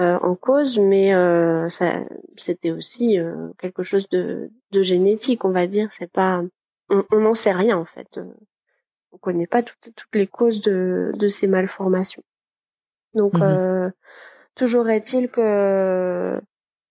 euh, 0.00 0.18
en 0.20 0.34
cause, 0.34 0.78
mais 0.78 1.14
euh, 1.14 1.68
ça 1.68 2.00
c'était 2.36 2.70
aussi 2.70 3.18
quelque 3.58 3.82
chose 3.82 4.08
de, 4.10 4.50
de 4.72 4.82
génétique, 4.82 5.44
on 5.44 5.50
va 5.50 5.66
dire. 5.66 5.90
C'est 5.92 6.10
pas 6.10 6.42
on 7.10 7.20
n'en 7.20 7.34
sait 7.34 7.52
rien 7.52 7.76
en 7.76 7.84
fait. 7.84 8.20
On 9.12 9.18
connaît 9.18 9.46
pas 9.46 9.62
toutes, 9.62 9.94
toutes 9.94 10.14
les 10.14 10.26
causes 10.26 10.60
de, 10.60 11.12
de 11.14 11.28
ces 11.28 11.46
malformations. 11.46 12.22
Donc 13.14 13.34
mmh 13.34 13.42
euh, 13.42 13.90
toujours 14.54 14.88
est-il 14.90 15.28
que 15.28 16.40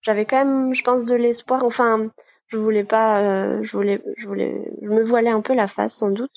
j'avais 0.02 0.26
quand 0.26 0.44
même, 0.44 0.74
je 0.74 0.84
pense, 0.84 1.06
de 1.06 1.16
l'espoir. 1.16 1.64
Enfin, 1.64 2.10
je 2.48 2.58
voulais 2.58 2.84
pas, 2.84 3.22
euh, 3.22 3.64
je 3.64 3.78
voulais, 3.78 4.02
je 4.18 4.28
voulais, 4.28 4.72
je 4.82 4.88
me 4.88 5.04
voilais 5.04 5.30
un 5.30 5.42
peu 5.42 5.54
la 5.54 5.68
face 5.68 5.96
sans 5.96 6.10
doute. 6.10 6.32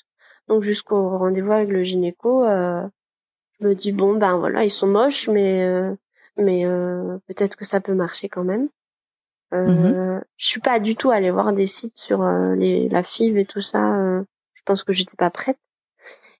Donc 0.49 0.63
jusqu'au 0.63 1.19
rendez-vous 1.19 1.53
avec 1.53 1.71
le 1.71 1.83
gynéco, 1.83 2.45
euh, 2.45 2.87
je 3.59 3.67
me 3.67 3.75
dis 3.75 3.93
bon 3.93 4.17
ben 4.17 4.37
voilà, 4.37 4.65
ils 4.65 4.71
sont 4.71 4.87
moches, 4.87 5.29
mais 5.29 5.65
euh, 5.65 5.95
mais 6.37 6.67
euh, 6.67 7.19
peut-être 7.27 7.57
que 7.57 7.65
ça 7.65 7.81
peut 7.81 7.95
marcher 7.95 8.29
quand 8.29 8.45
même. 8.45 8.69
Mmh 9.53 9.85
euh, 9.85 10.21
Je 10.37 10.47
suis 10.47 10.61
pas 10.61 10.81
du 10.81 10.97
tout 10.97 11.11
allée 11.11 11.31
voir 11.31 11.53
des 11.53 11.67
sites 11.67 11.97
sur 11.97 12.23
euh, 12.23 12.55
les, 12.55 12.89
la 12.89 13.03
FIV 13.03 13.39
et 13.39 13.45
tout 13.45 13.61
ça. 13.61 13.97
Euh, 13.97 14.23
je 14.55 14.63
pense 14.65 14.83
que 14.83 14.93
j'étais 14.93 15.17
pas 15.17 15.31
prête. 15.31 15.59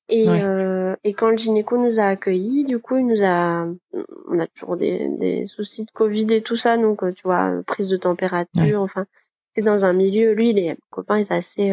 Et, 0.09 0.29
euh, 0.29 0.95
et 1.03 1.15
quand 1.15 1.31
le 1.31 1.39
gynéco 1.39 1.79
nous 1.79 1.99
a 1.99 2.05
accueillis, 2.05 2.65
du 2.65 2.79
coup, 2.79 2.99
il 2.99 3.07
nous 3.07 3.23
a, 3.23 3.67
on 4.29 4.39
a 4.39 4.47
toujours 4.49 4.77
des, 4.77 5.09
des 5.09 5.47
soucis 5.47 5.87
de 5.87 5.91
Covid 5.91 6.27
et 6.31 6.43
tout 6.43 6.57
ça, 6.57 6.77
donc 6.77 7.01
tu 7.15 7.23
vois, 7.23 7.63
prise 7.67 7.89
de 7.89 7.97
température, 7.97 8.83
enfin, 8.83 9.07
c'est 9.55 9.63
dans 9.63 9.87
un 9.87 9.95
milieu. 9.95 10.35
Lui, 10.35 10.51
il 10.51 10.59
est, 10.59 10.77
copain 10.91 11.17
est 11.17 11.33
assez 11.33 11.73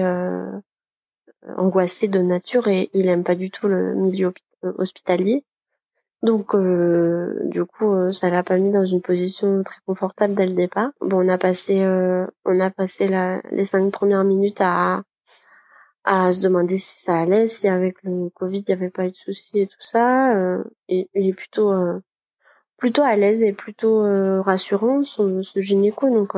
angoissé 1.57 2.07
de 2.07 2.19
nature 2.19 2.69
et 2.69 2.89
il 2.93 3.09
aime 3.09 3.25
pas 3.25 3.35
du 3.35 3.51
tout 3.51 3.67
le 3.67 3.95
milieu 3.95 4.33
hospitalier. 4.63 5.43
Donc, 6.23 6.53
euh, 6.53 7.39
du 7.45 7.65
coup, 7.65 7.91
euh, 7.91 8.11
ça 8.11 8.29
l'a 8.29 8.43
pas 8.43 8.57
mis 8.57 8.71
dans 8.71 8.85
une 8.85 9.01
position 9.01 9.63
très 9.63 9.79
confortable 9.87 10.35
dès 10.35 10.45
le 10.45 10.53
départ. 10.53 10.91
Bon, 11.01 11.25
on 11.25 11.29
a 11.29 11.37
passé, 11.39 11.83
euh, 11.83 12.27
on 12.45 12.59
a 12.59 12.69
passé 12.69 13.07
la, 13.07 13.41
les 13.51 13.65
cinq 13.65 13.91
premières 13.91 14.23
minutes 14.23 14.61
à 14.61 15.03
à 16.03 16.33
se 16.33 16.39
demander 16.39 16.79
si 16.79 17.03
ça 17.03 17.19
allait, 17.19 17.47
si 17.47 17.67
avec 17.67 18.01
le 18.03 18.29
Covid 18.29 18.59
il 18.59 18.69
y 18.69 18.73
avait 18.73 18.89
pas 18.89 19.05
eu 19.05 19.11
de 19.11 19.15
soucis 19.15 19.59
et 19.59 19.67
tout 19.67 19.81
ça. 19.81 20.33
et 20.89 21.07
il 21.13 21.29
est 21.29 21.33
plutôt 21.33 21.71
plutôt 22.77 23.03
à 23.03 23.15
l'aise 23.15 23.43
et 23.43 23.53
plutôt 23.53 24.01
rassurant 24.41 25.03
ce, 25.03 25.43
ce 25.43 25.61
gynéco. 25.61 26.09
Donc, 26.09 26.33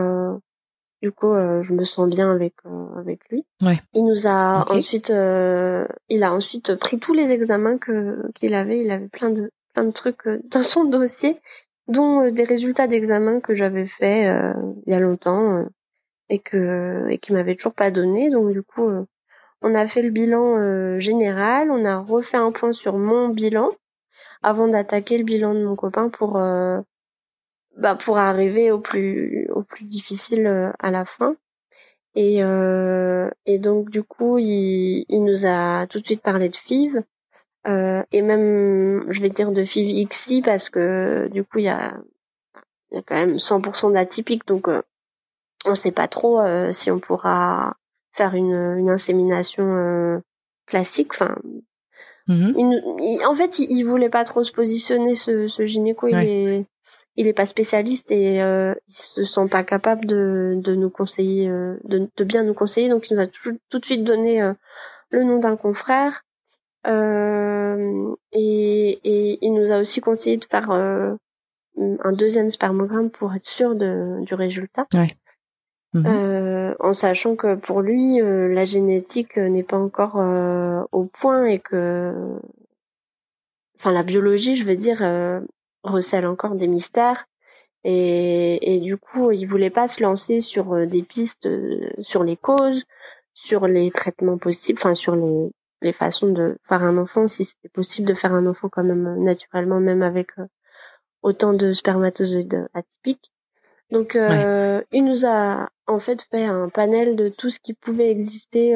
du 1.01 1.13
coup, 1.13 1.33
je 1.61 1.73
me 1.73 1.85
sens 1.85 2.09
bien 2.09 2.29
avec 2.29 2.55
avec 2.97 3.21
lui. 3.29 3.45
Ouais. 3.61 3.79
Il 3.93 4.03
nous 4.03 4.27
a 4.27 4.69
ensuite, 4.69 5.13
il 6.09 6.23
a 6.23 6.33
ensuite 6.33 6.75
pris 6.75 6.99
tous 6.99 7.13
les 7.13 7.31
examens 7.31 7.77
que 7.77 8.29
qu'il 8.35 8.55
avait. 8.55 8.81
Il 8.81 8.91
avait 8.91 9.07
plein 9.07 9.29
de 9.29 9.49
plein 9.73 9.85
de 9.85 9.91
trucs 9.91 10.27
euh, 10.27 10.39
dans 10.49 10.63
son 10.63 10.85
dossier, 10.85 11.39
dont 11.87 12.21
euh, 12.21 12.31
des 12.31 12.43
résultats 12.43 12.87
d'examen 12.87 13.39
que 13.39 13.53
j'avais 13.53 13.87
fait 13.87 14.27
euh, 14.27 14.53
il 14.85 14.93
y 14.93 14.95
a 14.95 14.99
longtemps 14.99 15.65
et 16.29 16.39
que 16.39 17.07
et 17.09 17.17
qui 17.17 17.33
m'avait 17.33 17.55
toujours 17.55 17.73
pas 17.73 17.91
donné. 17.91 18.29
Donc 18.29 18.51
du 18.51 18.63
coup, 18.63 18.87
on 19.61 19.75
a 19.75 19.87
fait 19.87 20.01
le 20.01 20.09
bilan 20.09 20.99
général, 20.99 21.69
on 21.69 21.85
a 21.85 21.99
refait 21.99 22.37
un 22.37 22.51
point 22.51 22.71
sur 22.71 22.97
mon 22.97 23.29
bilan 23.29 23.71
avant 24.41 24.67
d'attaquer 24.67 25.17
le 25.17 25.25
bilan 25.25 25.53
de 25.53 25.63
mon 25.65 25.75
copain 25.75 26.09
pour 26.09 26.33
bah 27.77 27.95
pour 27.95 28.17
arriver 28.17 28.71
au 28.71 28.79
plus 28.79 29.47
au 29.51 29.63
plus 29.63 29.83
difficile 29.83 30.73
à 30.79 30.91
la 30.91 31.05
fin. 31.05 31.35
Et, 32.15 32.39
et 33.45 33.59
donc 33.59 33.89
du 33.89 34.03
coup, 34.03 34.37
il, 34.37 35.05
il 35.09 35.23
nous 35.23 35.45
a 35.45 35.87
tout 35.87 35.99
de 35.99 36.05
suite 36.05 36.21
parlé 36.21 36.49
de 36.49 36.55
FIV. 36.55 37.03
Euh, 37.67 38.03
et 38.11 38.21
même, 38.21 39.05
je 39.09 39.21
vais 39.21 39.29
dire 39.29 39.51
de 39.51 39.63
FIV-XI 39.63 40.41
parce 40.41 40.69
que 40.69 41.29
du 41.31 41.43
coup, 41.43 41.59
il 41.59 41.65
y 41.65 41.69
a, 41.69 41.97
y 42.91 42.97
a 42.97 43.01
quand 43.01 43.15
même 43.15 43.37
100% 43.37 43.93
d'atypique, 43.93 44.45
donc 44.47 44.67
euh, 44.67 44.81
on 45.65 45.75
sait 45.75 45.91
pas 45.91 46.07
trop 46.07 46.39
euh, 46.41 46.73
si 46.73 46.91
on 46.91 46.99
pourra 46.99 47.77
faire 48.11 48.35
une, 48.35 48.77
une 48.77 48.89
insémination 48.89 49.63
euh, 49.63 50.19
classique. 50.67 51.13
Enfin, 51.13 51.35
mm-hmm. 52.27 53.25
en 53.25 53.35
fait, 53.35 53.59
il, 53.59 53.71
il, 53.71 53.83
voulait 53.83 54.09
pas 54.09 54.25
trop 54.25 54.43
se 54.43 54.51
positionner 54.51 55.15
ce, 55.15 55.47
ce 55.47 55.65
gynéco. 55.65 56.07
Il 56.07 56.15
est, 56.15 56.65
il 57.15 57.27
est 57.27 57.33
pas 57.33 57.45
spécialiste 57.45 58.11
et 58.11 58.41
euh, 58.41 58.73
il 58.87 58.93
se 58.93 59.23
sent 59.23 59.47
pas 59.49 59.63
capable 59.63 60.05
de, 60.05 60.55
de 60.57 60.75
nous 60.75 60.89
conseiller, 60.89 61.47
de, 61.47 62.09
de, 62.15 62.23
bien 62.23 62.43
nous 62.43 62.53
conseiller. 62.53 62.89
Donc, 62.89 63.09
il 63.09 63.15
nous 63.15 63.23
a 63.23 63.27
tout, 63.27 63.57
tout 63.69 63.79
de 63.79 63.85
suite 63.85 64.03
donné 64.03 64.41
le 65.11 65.23
nom 65.23 65.39
d'un 65.39 65.55
confrère. 65.55 66.23
Euh, 66.85 68.15
et, 68.31 68.99
et, 69.03 69.39
il 69.41 69.53
nous 69.53 69.71
a 69.71 69.79
aussi 69.79 70.01
conseillé 70.01 70.37
de 70.37 70.45
faire 70.45 70.71
euh, 70.71 71.15
un 71.77 72.11
deuxième 72.11 72.49
spermogramme 72.49 73.09
pour 73.09 73.33
être 73.33 73.45
sûr 73.45 73.75
de, 73.75 74.23
du 74.25 74.33
résultat. 74.33 74.87
Ouais. 74.93 75.15
Mhm. 75.93 76.05
Euh, 76.07 76.75
en 76.79 76.93
sachant 76.93 77.35
que 77.35 77.55
pour 77.55 77.81
lui, 77.81 78.19
euh, 78.19 78.51
la 78.51 78.65
génétique 78.65 79.37
n'est 79.37 79.63
pas 79.63 79.77
encore 79.77 80.17
euh, 80.17 80.81
au 80.91 81.05
point 81.05 81.45
et 81.45 81.59
que, 81.59 82.13
enfin, 83.79 83.91
la 83.91 84.03
biologie, 84.03 84.55
je 84.55 84.65
veux 84.65 84.75
dire, 84.75 85.01
recèle 85.83 86.25
encore 86.25 86.55
des 86.55 86.67
mystères. 86.67 87.25
Et, 87.85 88.75
et, 88.75 88.79
du 88.79 88.97
coup, 88.97 89.31
il 89.31 89.45
voulait 89.45 89.69
pas 89.69 89.89
se 89.89 90.01
lancer 90.01 90.39
sur 90.39 90.87
des 90.87 91.03
pistes, 91.03 91.49
sur 91.99 92.23
les 92.23 92.37
causes, 92.37 92.85
sur 93.33 93.67
les 93.67 93.91
traitements 93.91 94.37
possibles, 94.37 94.79
enfin 94.79 94.95
sur 94.95 95.15
les, 95.17 95.51
les 95.83 95.93
façons 95.93 96.31
de 96.31 96.57
faire 96.63 96.83
un 96.83 96.97
enfant, 96.97 97.27
si 97.27 97.45
c'était 97.45 97.69
possible 97.69 98.07
de 98.07 98.15
faire 98.15 98.33
un 98.33 98.47
enfant 98.47 98.69
quand 98.69 98.83
même 98.83 99.05
euh, 99.05 99.15
naturellement, 99.17 99.79
même 99.79 100.01
avec 100.01 100.31
euh, 100.39 100.45
autant 101.21 101.53
de 101.53 101.73
spermatozoïdes 101.73 102.67
atypiques. 102.73 103.31
Donc, 103.91 104.15
euh, 104.15 104.81
il 104.91 105.05
nous 105.05 105.25
a 105.25 105.69
en 105.85 105.99
fait 105.99 106.23
fait 106.31 106.45
un 106.45 106.69
panel 106.69 107.15
de 107.15 107.29
tout 107.29 107.51
ce 107.51 107.59
qui 107.59 107.73
pouvait 107.73 108.09
exister 108.09 108.75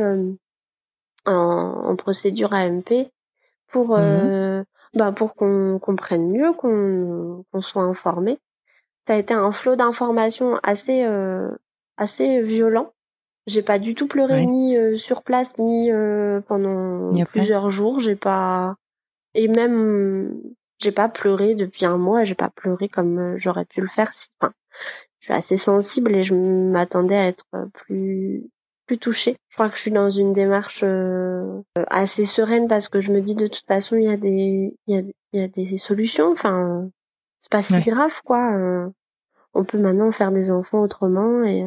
en, 1.26 1.96
procédure 1.96 2.54
AMP 2.54 3.10
pour 3.68 3.98
mhm. 3.98 4.64
bah, 4.94 5.12
pour 5.12 5.34
qu'on 5.34 5.80
comprenne 5.80 6.30
mieux, 6.30 6.54
qu'on 6.54 7.44
qu'on 7.52 7.62
soit 7.62 7.82
informé. 7.82 8.38
Ça 9.08 9.16
a 9.16 9.18
été 9.18 9.34
un 9.34 9.52
flot 9.52 9.76
d'informations 9.76 10.60
assez 10.62 11.04
assez 11.98 12.44
violent 12.44 12.94
j'ai 13.48 13.62
pas 13.62 13.80
du 13.80 13.96
tout 13.96 14.08
pleuré 14.08 14.46
ni 14.46 14.78
euh, 14.78 14.98
sur 14.98 15.24
place 15.24 15.58
ni 15.58 15.90
euh, 15.90 16.42
pendant 16.42 17.14
plusieurs 17.26 17.70
jours. 17.70 18.00
J'ai 18.00 18.18
pas 18.18 18.76
et 19.34 19.48
même 19.48 20.38
j'ai 20.80 20.92
pas 20.92 21.08
pleuré 21.08 21.56
depuis 21.56 21.86
un 21.86 21.98
mois. 21.98 22.26
J'ai 22.26 22.36
pas 22.36 22.50
pleuré 22.50 22.90
comme 22.90 23.18
euh, 23.18 23.38
j'aurais 23.38 23.66
pu 23.66 23.80
le 23.82 23.88
faire. 23.88 24.12
Si... 24.12 24.30
Enfin, 24.40 24.54
je 25.20 25.26
suis 25.26 25.34
assez 25.34 25.56
sensible 25.56 26.14
et 26.14 26.24
je 26.24 26.36
m'attendais 26.36 27.16
à 27.16 27.28
être 27.28 27.46
plus 27.74 28.44
plus 28.86 28.98
touchée. 28.98 29.38
Je 29.50 29.56
crois 29.56 29.70
que 29.70 29.78
je 29.78 29.82
suis 29.82 29.92
dans 29.92 30.10
une 30.10 30.34
démarche 30.34 30.82
euh, 30.84 31.62
assez 31.88 32.26
sereine 32.26 32.68
parce 32.68 32.90
que 32.90 33.00
je 33.00 33.12
me 33.12 33.22
dis 33.22 33.36
de 33.36 33.48
toute 33.48 33.66
façon 33.66 33.96
il 33.96 34.04
y 34.04 34.12
a 34.12 34.18
des 34.18 34.78
il 34.88 34.96
y 34.96 34.98
a, 34.98 35.04
il 35.32 35.40
y 35.40 35.44
a 35.44 35.48
des 35.48 35.78
solutions. 35.78 36.34
Enfin, 36.34 36.90
c'est 37.40 37.52
pas 37.52 37.62
si 37.62 37.80
grave 37.80 38.22
quoi. 38.26 38.54
Euh, 38.58 38.90
on 39.54 39.64
peut 39.64 39.80
maintenant 39.80 40.12
faire 40.12 40.34
des 40.34 40.52
enfants 40.52 40.82
autrement 40.82 41.44
et, 41.44 41.60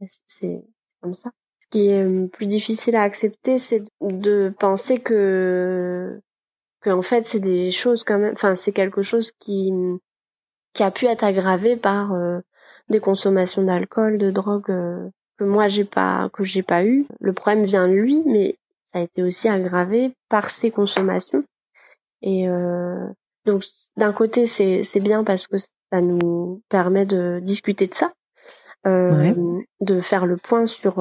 et 0.00 0.06
c'est 0.26 0.64
comme 1.00 1.14
ça. 1.14 1.30
Ce 1.60 1.66
qui 1.70 1.88
est 1.90 2.28
plus 2.28 2.46
difficile 2.46 2.96
à 2.96 3.02
accepter, 3.02 3.58
c'est 3.58 3.82
de 4.00 4.54
penser 4.58 4.98
que 4.98 6.20
que 6.80 6.90
en 6.90 7.02
fait 7.02 7.26
c'est 7.26 7.40
des 7.40 7.70
choses 7.70 8.04
quand 8.04 8.18
même. 8.18 8.32
Enfin, 8.32 8.54
c'est 8.54 8.72
quelque 8.72 9.02
chose 9.02 9.32
qui 9.32 9.72
qui 10.72 10.82
a 10.82 10.90
pu 10.90 11.06
être 11.06 11.24
aggravé 11.24 11.76
par 11.76 12.14
euh, 12.14 12.40
des 12.88 13.00
consommations 13.00 13.62
d'alcool, 13.62 14.18
de 14.18 14.30
drogue 14.30 14.70
euh, 14.70 15.08
que 15.38 15.44
moi 15.44 15.66
j'ai 15.66 15.84
pas 15.84 16.30
que 16.32 16.44
j'ai 16.44 16.62
pas 16.62 16.84
eu. 16.84 17.06
Le 17.20 17.32
problème 17.32 17.64
vient 17.64 17.88
de 17.88 17.94
lui, 17.94 18.22
mais 18.26 18.56
ça 18.92 19.00
a 19.00 19.02
été 19.02 19.22
aussi 19.22 19.48
aggravé 19.48 20.12
par 20.28 20.50
ses 20.50 20.70
consommations. 20.70 21.44
Et 22.22 22.48
euh, 22.48 23.06
donc 23.44 23.64
d'un 23.96 24.12
côté 24.12 24.46
c'est 24.46 24.84
c'est 24.84 25.00
bien 25.00 25.24
parce 25.24 25.46
que 25.46 25.58
ça 25.58 26.00
nous 26.00 26.62
permet 26.68 27.06
de 27.06 27.40
discuter 27.42 27.86
de 27.86 27.94
ça, 27.94 28.12
de 29.80 30.00
faire 30.00 30.26
le 30.26 30.36
point 30.36 30.66
sur 30.66 30.96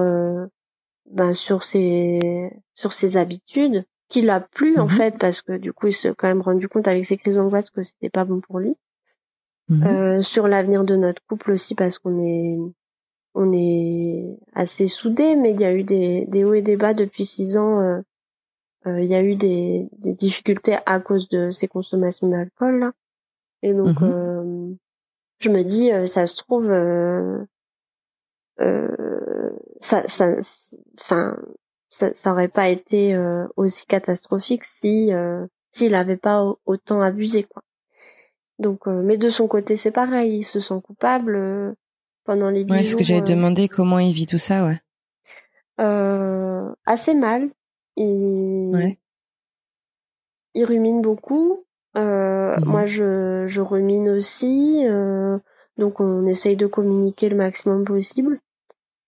ben 1.09 1.33
sur 1.33 1.63
ses 1.63 2.51
sur 2.73 2.93
ses 2.93 3.17
habitudes 3.17 3.85
qu'il 4.09 4.29
a 4.29 4.39
plus 4.39 4.77
en 4.77 4.85
mmh 4.85 4.91
fait 4.91 5.17
parce 5.17 5.41
que 5.41 5.57
du 5.57 5.73
coup 5.73 5.87
il 5.87 5.93
s'est 5.93 6.13
quand 6.17 6.27
même 6.27 6.41
rendu 6.41 6.67
compte 6.67 6.87
avec 6.87 7.05
ses 7.05 7.17
crises 7.17 7.35
d'angoisse 7.35 7.69
que 7.69 7.83
c'était 7.83 8.09
pas 8.09 8.25
bon 8.25 8.39
pour 8.39 8.59
lui 8.59 8.75
Mhm. 9.69 9.83
Euh, 9.83 10.21
sur 10.21 10.47
l'avenir 10.47 10.83
de 10.85 10.95
notre 10.95 11.21
couple 11.27 11.51
aussi 11.51 11.75
parce 11.75 11.99
qu'on 11.99 12.23
est 12.23 12.57
on 13.33 13.53
est 13.53 14.39
assez 14.53 14.87
soudés, 14.87 15.35
mais 15.35 15.51
il 15.51 15.59
y 15.59 15.65
a 15.65 15.73
eu 15.73 15.83
des, 15.83 16.25
des 16.25 16.43
hauts 16.43 16.55
et 16.55 16.61
des 16.61 16.77
bas 16.77 16.93
depuis 16.93 17.25
six 17.25 17.57
ans. 17.57 17.81
Euh, 17.81 18.01
euh, 18.87 19.01
il 19.01 19.07
y 19.07 19.15
a 19.15 19.21
eu 19.21 19.35
des, 19.35 19.89
des, 19.99 20.13
difficultés 20.13 20.77
à 20.85 20.99
cause 20.99 21.27
de 21.29 21.51
ces 21.51 21.67
consommations 21.67 22.29
d'alcool 22.29 22.79
là. 22.79 22.93
Et 23.61 23.73
donc 23.73 23.99
mhm. 23.99 24.77
je 25.39 25.49
me 25.49 25.63
dis, 25.63 25.91
ça 26.07 26.25
se 26.25 26.37
trouve, 26.37 26.67
ça, 28.59 30.07
ça, 30.07 30.35
enfin, 30.99 31.37
ça, 31.89 32.13
ça 32.13 32.31
aurait 32.31 32.47
pas 32.47 32.69
été 32.69 33.17
aussi 33.55 33.85
catastrophique 33.85 34.63
si 34.63 35.11
s'il 35.71 35.95
avait 35.95 36.17
pas 36.17 36.43
autant 36.65 37.01
abusé 37.01 37.43
quoi. 37.43 37.63
Donc, 38.59 38.87
euh, 38.87 39.01
mais 39.03 39.17
de 39.17 39.29
son 39.29 39.47
côté, 39.47 39.77
c'est 39.77 39.91
pareil, 39.91 40.39
il 40.39 40.43
se 40.43 40.59
sent 40.59 40.81
coupable 40.83 41.35
euh, 41.35 41.73
pendant 42.25 42.49
les 42.49 42.63
dix 42.63 42.73
ouais, 42.73 42.83
jours. 42.83 42.91
ce 42.91 42.95
que 42.95 43.03
j'avais 43.03 43.21
euh, 43.21 43.35
demandé, 43.35 43.67
comment 43.67 43.99
il 43.99 44.11
vit 44.11 44.25
tout 44.25 44.39
ça, 44.39 44.65
ouais. 44.65 44.81
Euh, 45.79 46.73
assez 46.85 47.13
mal. 47.13 47.49
Il, 47.97 48.75
ouais. 48.75 48.99
il 50.55 50.65
rumine 50.65 51.01
beaucoup. 51.01 51.63
Euh, 51.95 52.57
mhm. 52.57 52.65
Moi, 52.65 52.85
je, 52.85 53.45
je 53.47 53.61
rumine 53.61 54.09
aussi. 54.09 54.83
donc, 55.77 55.99
on 55.99 56.25
essaye 56.25 56.55
de 56.55 56.67
communiquer 56.67 57.29
le 57.29 57.35
maximum 57.35 57.85
possible. 57.85 58.39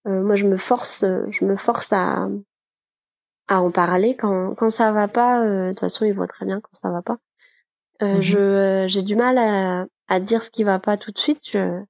Moi, 0.10 0.36
je 0.36 0.46
me 0.46 0.58
force, 0.58 1.06
je 1.30 1.46
me 1.46 1.56
force 1.56 1.92
à 1.94 2.28
à 3.48 3.62
en 3.62 3.72
parler 3.72 4.16
quand 4.16 4.54
quand 4.56 4.70
ça 4.70 4.92
va 4.92 5.08
pas. 5.08 5.44
de 5.44 5.70
toute 5.70 5.80
façon, 5.80 6.06
il 6.06 6.14
voit 6.14 6.28
très 6.28 6.46
bien 6.46 6.62
quand 6.62 6.74
ça 6.74 6.90
va 6.92 7.02
pas. 7.02 7.18
Euh, 8.02 8.18
mmh 8.18 8.22
je 8.22 8.86
j'ai 8.88 9.02
du 9.02 9.16
mal 9.16 9.38
à, 9.38 9.86
à 10.08 10.20
dire 10.20 10.44
ce 10.44 10.50
qui 10.50 10.64
va 10.64 10.80
pas 10.80 10.98
tout 10.98 11.12
de 11.12 11.18
suite. 11.18 11.50
Je, 11.52 11.82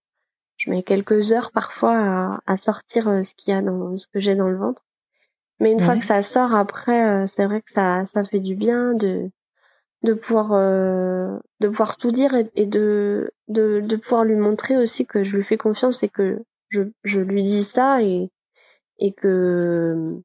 je 0.57 0.69
mets 0.69 0.83
quelques 0.83 1.31
heures 1.33 1.51
parfois 1.51 1.95
à, 1.97 2.39
à 2.47 2.57
sortir 2.57 3.07
euh, 3.07 3.21
ce 3.21 3.35
qu'il 3.35 3.53
y 3.53 3.57
a 3.57 3.61
dans 3.61 3.95
ce 3.97 4.07
que 4.07 4.19
j'ai 4.19 4.35
dans 4.35 4.47
le 4.47 4.57
ventre. 4.57 4.83
Mais 5.59 5.71
une 5.71 5.79
fois 5.81 5.97
que 5.97 6.05
ça 6.05 6.21
sort 6.21 6.55
après, 6.55 7.07
euh, 7.09 7.25
c'est 7.25 7.45
vrai 7.45 7.61
que 7.61 7.71
ça 7.71 8.05
ça 8.05 8.23
fait 8.23 8.39
du 8.39 8.55
bien 8.55 8.93
de 8.93 9.29
de 10.03 10.13
pouvoir 10.13 10.49
de 11.59 11.67
pouvoir 11.67 11.97
tout 11.97 12.11
dire 12.11 12.33
et, 12.33 12.49
et, 12.55 12.65
de, 12.65 13.31
de 13.49 13.81
de 13.81 13.95
pouvoir 13.97 14.23
lui 14.23 14.35
montrer 14.37 14.77
aussi 14.77 15.05
que 15.05 15.25
je 15.25 15.35
lui 15.35 15.43
fais 15.43 15.57
confiance 15.57 16.01
et 16.03 16.09
que 16.09 16.41
je 16.69 16.83
je 17.03 17.19
lui 17.19 17.43
dis 17.43 17.63
ça 17.63 18.01
et 18.01 18.29
et 18.99 19.13
que 19.13 20.21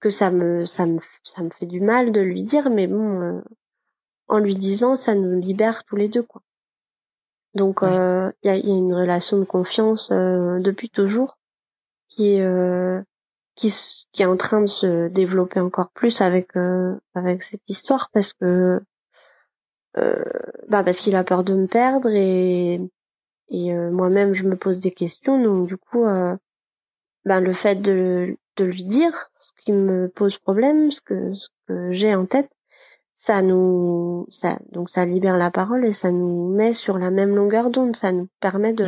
que 0.00 0.10
ça 0.10 0.30
me 0.30 0.64
ça 0.64 0.86
me 0.86 1.00
ça 1.22 1.42
me 1.42 1.50
fait 1.50 1.66
du 1.66 1.80
mal 1.80 2.12
de 2.12 2.20
lui 2.20 2.42
dire 2.42 2.70
mais 2.70 2.86
bon 2.86 3.42
en 4.28 4.38
lui 4.38 4.56
disant 4.56 4.96
ça 4.96 5.14
nous 5.14 5.40
libère 5.40 5.84
tous 5.84 5.96
les 5.96 6.08
deux 6.08 6.22
quoi. 6.22 6.42
Donc 7.54 7.78
il 7.82 7.88
euh, 7.88 8.30
y, 8.42 8.48
a, 8.50 8.56
y, 8.56 8.70
a, 8.70 8.76
une 8.76 8.94
relation 8.94 9.38
de 9.38 9.44
confiance 9.44 10.10
euh, 10.12 10.58
depuis 10.60 10.90
toujours 10.90 11.38
qui 12.08 12.34
est 12.34 12.42
euh, 12.42 13.00
qui, 13.54 13.72
qui 14.12 14.22
est 14.22 14.26
en 14.26 14.36
train 14.36 14.60
de 14.60 14.66
se 14.66 15.08
développer 15.08 15.60
encore 15.60 15.90
plus 15.90 16.20
avec 16.20 16.50
avec 17.14 17.42
cette 17.42 17.68
histoire 17.70 18.10
parce 18.12 18.34
que 18.34 18.80
bah 20.68 20.84
parce 20.84 21.00
qu'il 21.00 21.16
a 21.16 21.24
peur 21.24 21.42
de 21.42 21.54
me 21.54 21.66
perdre 21.66 22.10
et 22.10 22.82
et 23.48 23.72
moi-même 23.74 24.34
je 24.34 24.44
me 24.48 24.56
pose 24.56 24.80
des 24.80 24.90
questions. 24.92 25.42
Donc 25.42 25.66
du 25.68 25.76
coup 25.76 26.04
ben 26.04 27.40
le 27.40 27.52
fait 27.52 27.76
de 27.76 28.36
de 28.56 28.64
lui 28.64 28.84
dire 28.84 29.30
ce 29.34 29.52
qui 29.62 29.72
me 29.72 30.08
pose 30.08 30.38
problème 30.38 30.90
ce 30.90 31.00
que 31.00 31.34
ce 31.34 31.48
que 31.66 31.92
j'ai 31.92 32.14
en 32.14 32.26
tête 32.26 32.50
ça 33.16 33.40
nous 33.42 34.26
ça 34.30 34.58
donc 34.70 34.90
ça 34.90 35.06
libère 35.06 35.38
la 35.38 35.50
parole 35.50 35.86
et 35.86 35.92
ça 35.92 36.12
nous 36.12 36.48
met 36.54 36.74
sur 36.74 36.98
la 36.98 37.10
même 37.10 37.34
longueur 37.34 37.70
d'onde. 37.70 37.96
Ça 37.96 38.12
nous 38.12 38.28
permet 38.40 38.74
de 38.74 38.86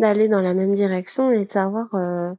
d'aller 0.00 0.28
dans 0.28 0.40
la 0.40 0.52
même 0.52 0.74
direction 0.74 1.30
et 1.30 1.44
de 1.44 1.50
savoir 1.50 1.86
euh, 1.94 2.32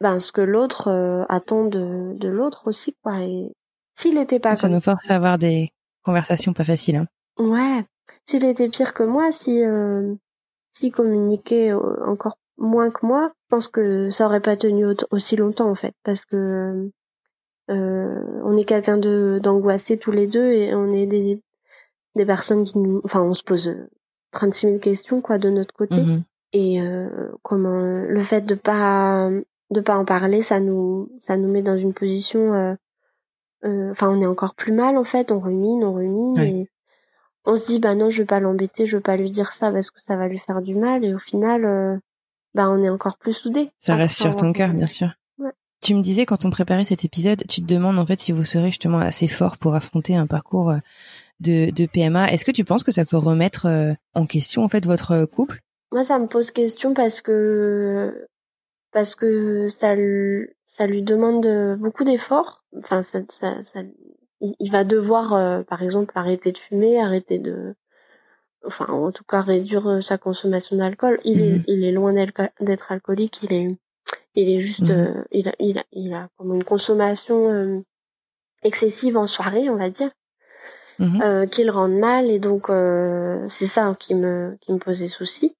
ben 0.00 0.18
ce 0.18 0.32
que 0.32 0.40
l'autre 0.40 0.88
euh, 0.88 1.24
attend 1.28 1.66
de 1.66 2.14
de 2.18 2.28
l'autre 2.28 2.66
aussi 2.66 2.96
quoi. 3.02 3.20
Et 3.20 3.52
s'il 3.94 4.16
était 4.16 4.40
pas 4.40 4.56
ça 4.56 4.70
nous 4.70 4.80
force 4.80 5.10
à 5.10 5.16
avoir 5.16 5.36
des 5.36 5.70
conversations 6.02 6.54
pas 6.54 6.64
faciles 6.64 6.96
hein. 6.96 7.06
ouais. 7.38 7.84
S'il 8.24 8.46
était 8.46 8.70
pire 8.70 8.94
que 8.94 9.02
moi 9.02 9.30
si 9.30 9.62
euh, 9.62 10.14
s'il 10.78 10.92
communiquait 10.92 11.72
euh, 11.72 12.06
encore 12.06 12.38
moins 12.56 12.90
que 12.90 13.06
moi 13.06 13.30
je 13.34 13.48
pense 13.50 13.68
que 13.68 14.10
ça 14.10 14.26
aurait 14.26 14.40
pas 14.40 14.56
tenu 14.56 14.84
aussi 15.10 15.36
longtemps 15.36 15.70
en 15.70 15.74
fait 15.74 15.94
parce 16.02 16.24
que 16.24 16.90
euh, 17.70 18.40
on 18.44 18.56
est 18.56 18.64
quelqu'un 18.64 18.96
de 18.96 19.38
d'angoissé 19.42 19.98
tous 19.98 20.10
les 20.10 20.26
deux 20.26 20.52
et 20.52 20.74
on 20.74 20.92
est 20.92 21.06
des 21.06 21.40
des 22.18 22.26
personnes 22.26 22.64
qui 22.64 22.78
nous, 22.78 23.00
enfin, 23.04 23.22
on 23.22 23.32
se 23.32 23.42
pose 23.42 23.74
36 24.32 24.66
000 24.66 24.78
questions 24.78 25.22
quoi 25.22 25.38
de 25.38 25.48
notre 25.48 25.72
côté. 25.72 26.02
Mhm. 26.02 26.22
Et 26.52 26.80
euh, 26.80 27.30
comment 27.42 27.78
le 27.78 28.22
fait 28.24 28.42
de 28.42 28.54
pas 28.54 29.30
de 29.70 29.80
pas 29.80 29.96
en 29.96 30.04
parler, 30.04 30.42
ça 30.42 30.60
nous 30.60 31.10
ça 31.18 31.36
nous 31.36 31.48
met 31.48 31.62
dans 31.62 31.76
une 31.76 31.94
position, 31.94 32.54
euh, 32.54 32.74
euh, 33.64 33.90
enfin, 33.90 34.10
on 34.10 34.20
est 34.20 34.26
encore 34.26 34.54
plus 34.54 34.72
mal 34.72 34.96
en 34.96 35.04
fait. 35.04 35.30
On 35.30 35.40
rumine, 35.40 35.84
on 35.84 35.94
rumine 35.94 36.38
et 36.38 36.68
on 37.48 37.56
se 37.56 37.66
dit 37.66 37.78
bah 37.80 37.94
non, 37.94 38.10
je 38.10 38.18
vais 38.18 38.26
pas 38.26 38.40
l'embêter, 38.40 38.86
je 38.86 38.98
vais 38.98 39.02
pas 39.02 39.16
lui 39.16 39.30
dire 39.30 39.52
ça 39.52 39.72
parce 39.72 39.90
que 39.90 40.00
ça 40.00 40.16
va 40.16 40.28
lui 40.28 40.38
faire 40.38 40.62
du 40.62 40.74
mal. 40.74 41.04
Et 41.04 41.14
au 41.14 41.18
final, 41.18 42.00
bah 42.54 42.68
on 42.70 42.82
est 42.82 42.90
encore 42.90 43.16
plus 43.16 43.32
soudés. 43.32 43.70
Ça 43.80 43.96
reste 43.96 44.16
sur 44.16 44.36
ton 44.36 44.52
cœur, 44.52 44.72
bien 44.72 44.86
sûr. 44.86 45.08
Tu 45.80 45.94
me 45.94 46.02
disais 46.02 46.26
quand 46.26 46.44
on 46.44 46.50
préparait 46.50 46.84
cet 46.84 47.04
épisode, 47.04 47.44
tu 47.48 47.62
te 47.62 47.66
demandes 47.66 47.98
en 47.98 48.06
fait 48.06 48.18
si 48.18 48.32
vous 48.32 48.44
serez 48.44 48.66
justement 48.66 48.98
assez 48.98 49.28
fort 49.28 49.56
pour 49.58 49.74
affronter 49.74 50.16
un 50.16 50.26
parcours 50.26 50.70
euh, 50.70 50.78
de, 51.40 51.70
de 51.70 51.86
PMA. 51.86 52.32
Est-ce 52.32 52.44
que 52.44 52.50
tu 52.50 52.64
penses 52.64 52.82
que 52.82 52.90
ça 52.90 53.04
peut 53.04 53.16
remettre 53.16 53.66
euh, 53.66 53.94
en 54.14 54.26
question 54.26 54.64
en 54.64 54.68
fait 54.68 54.84
votre 54.84 55.24
couple? 55.24 55.60
Moi, 55.92 56.02
ça 56.04 56.18
me 56.18 56.26
pose 56.26 56.50
question 56.50 56.94
parce 56.94 57.20
que 57.20 58.28
parce 58.92 59.14
que 59.14 59.68
ça 59.68 59.94
lui, 59.94 60.48
ça 60.64 60.86
lui 60.86 61.02
demande 61.02 61.46
beaucoup 61.78 62.04
d'efforts. 62.04 62.64
Enfin, 62.76 63.02
ça, 63.02 63.20
ça, 63.28 63.62
ça, 63.62 63.82
il 64.40 64.70
va 64.70 64.84
devoir, 64.84 65.34
euh, 65.34 65.62
par 65.62 65.82
exemple, 65.82 66.12
arrêter 66.16 66.52
de 66.52 66.58
fumer, 66.58 67.00
arrêter 67.00 67.38
de, 67.38 67.74
enfin, 68.64 68.86
en 68.86 69.12
tout 69.12 69.24
cas, 69.24 69.40
réduire 69.40 70.02
sa 70.02 70.18
consommation 70.18 70.76
d'alcool. 70.76 71.20
Il 71.24 71.40
est, 71.40 71.52
mhm. 71.58 71.64
il 71.66 71.84
est 71.84 71.92
loin 71.92 72.12
d'être 72.12 72.92
alcoolique. 72.92 73.42
Il 73.42 73.52
est, 73.52 73.68
il 74.34 74.50
est 74.50 74.60
juste, 74.60 74.90
mhm. 74.90 74.90
euh, 74.90 75.24
il, 75.32 75.48
a, 75.48 75.52
il, 75.58 75.78
a, 75.78 75.84
il 75.92 76.14
a 76.14 76.28
comme 76.36 76.54
une 76.54 76.64
consommation 76.64 77.50
euh, 77.50 77.80
excessive 78.62 79.16
en 79.16 79.26
soirée, 79.26 79.68
on 79.70 79.76
va 79.76 79.90
dire, 79.90 80.10
mmh. 80.98 81.22
euh, 81.22 81.46
qui 81.46 81.64
le 81.64 81.70
rend 81.70 81.88
mal 81.88 82.30
et 82.30 82.40
donc 82.40 82.70
euh, 82.70 83.46
c'est 83.48 83.66
ça 83.66 83.94
qui 83.98 84.16
me 84.16 84.56
qui 84.60 84.72
me 84.72 84.78
posait 84.78 85.06
souci. 85.06 85.56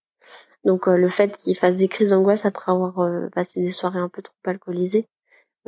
Donc 0.64 0.86
le 0.86 1.08
fait 1.08 1.36
qu'il 1.36 1.56
fasse 1.56 1.76
des 1.76 1.86
crises 1.86 2.10
d'angoisse 2.10 2.44
après 2.44 2.72
avoir 2.72 3.08
passé 3.30 3.60
des 3.60 3.70
soirées 3.70 4.00
un 4.00 4.08
peu 4.08 4.22
trop 4.22 4.34
alcoolisées, 4.44 5.06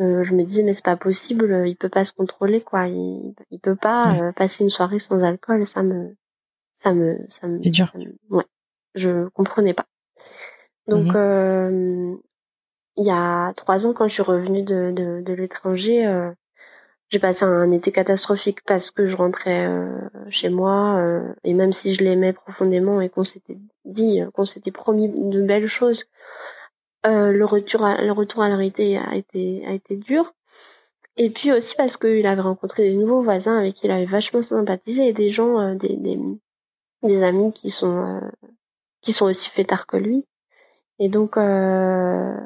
je 0.00 0.34
me 0.34 0.42
disais 0.42 0.62
mais 0.62 0.72
c'est 0.72 0.84
pas 0.84 0.96
possible, 0.96 1.64
il 1.66 1.76
peut 1.76 1.88
pas 1.88 2.04
se 2.04 2.12
contrôler 2.12 2.60
quoi, 2.60 2.88
il, 2.88 3.34
il 3.50 3.60
peut 3.60 3.76
pas 3.76 4.32
passer 4.34 4.64
une 4.64 4.70
soirée 4.70 4.98
sans 4.98 5.22
alcool, 5.22 5.66
ça 5.66 5.82
me 5.82 6.16
ça 6.74 6.94
me 6.94 7.18
ça 7.28 7.48
me, 7.48 7.62
c'est 7.62 7.70
dur. 7.70 7.92
ouais, 8.30 8.46
je 8.94 9.28
comprenais 9.28 9.74
pas. 9.74 9.86
Donc 10.86 11.14
mmh 11.14 12.18
il 13.00 13.06
y 13.06 13.10
a 13.10 13.52
trois 13.54 13.86
ans, 13.86 13.94
quand 13.94 14.08
je 14.08 14.12
suis 14.12 14.22
revenue 14.22 14.62
de, 14.62 14.92
de, 14.92 15.22
de 15.22 15.32
l'étranger, 15.32 16.06
euh, 16.06 16.30
j'ai 17.08 17.18
passé 17.18 17.44
un 17.44 17.70
été 17.70 17.92
catastrophique 17.92 18.62
parce 18.64 18.90
que 18.90 19.06
je 19.06 19.16
rentrais 19.16 19.66
euh, 19.66 19.98
chez 20.28 20.50
moi 20.50 20.98
euh, 20.98 21.32
et 21.42 21.54
même 21.54 21.72
si 21.72 21.94
je 21.94 22.04
l'aimais 22.04 22.34
profondément 22.34 23.00
et 23.00 23.08
qu'on 23.08 23.24
s'était 23.24 23.58
dit, 23.86 24.20
qu'on 24.34 24.44
s'était 24.44 24.70
promis 24.70 25.08
de 25.08 25.42
belles 25.42 25.66
choses, 25.66 26.04
Euh, 27.06 27.32
le 27.32 27.44
retour 27.44 27.84
à, 27.84 28.02
le 28.02 28.12
retour 28.12 28.42
à 28.42 28.48
la 28.48 28.56
réalité 28.56 28.98
a 28.98 29.16
été 29.16 29.64
a 29.66 29.72
été 29.72 29.96
dur. 29.96 30.34
Et 31.16 31.30
puis 31.30 31.52
aussi 31.52 31.74
parce 31.76 31.96
qu'il 31.96 32.26
avait 32.26 32.42
rencontré 32.42 32.84
des 32.90 32.96
nouveaux 32.96 33.22
voisins 33.22 33.58
avec 33.58 33.74
qui 33.74 33.86
il 33.86 33.90
avait 33.90 34.06
vachement 34.06 34.42
sympathisé 34.42 35.08
et 35.08 35.12
des 35.12 35.30
gens, 35.30 35.58
euh, 35.60 35.74
des, 35.74 35.96
des, 35.96 36.18
des 37.02 37.22
amis 37.22 37.52
qui 37.52 37.70
sont 37.70 38.04
euh, 38.06 38.20
qui 39.02 39.12
sont 39.12 39.26
aussi 39.26 39.50
fêtards 39.50 39.86
que 39.86 39.96
lui. 39.96 40.26
Et 40.98 41.08
donc, 41.08 41.36
euh, 41.38 42.36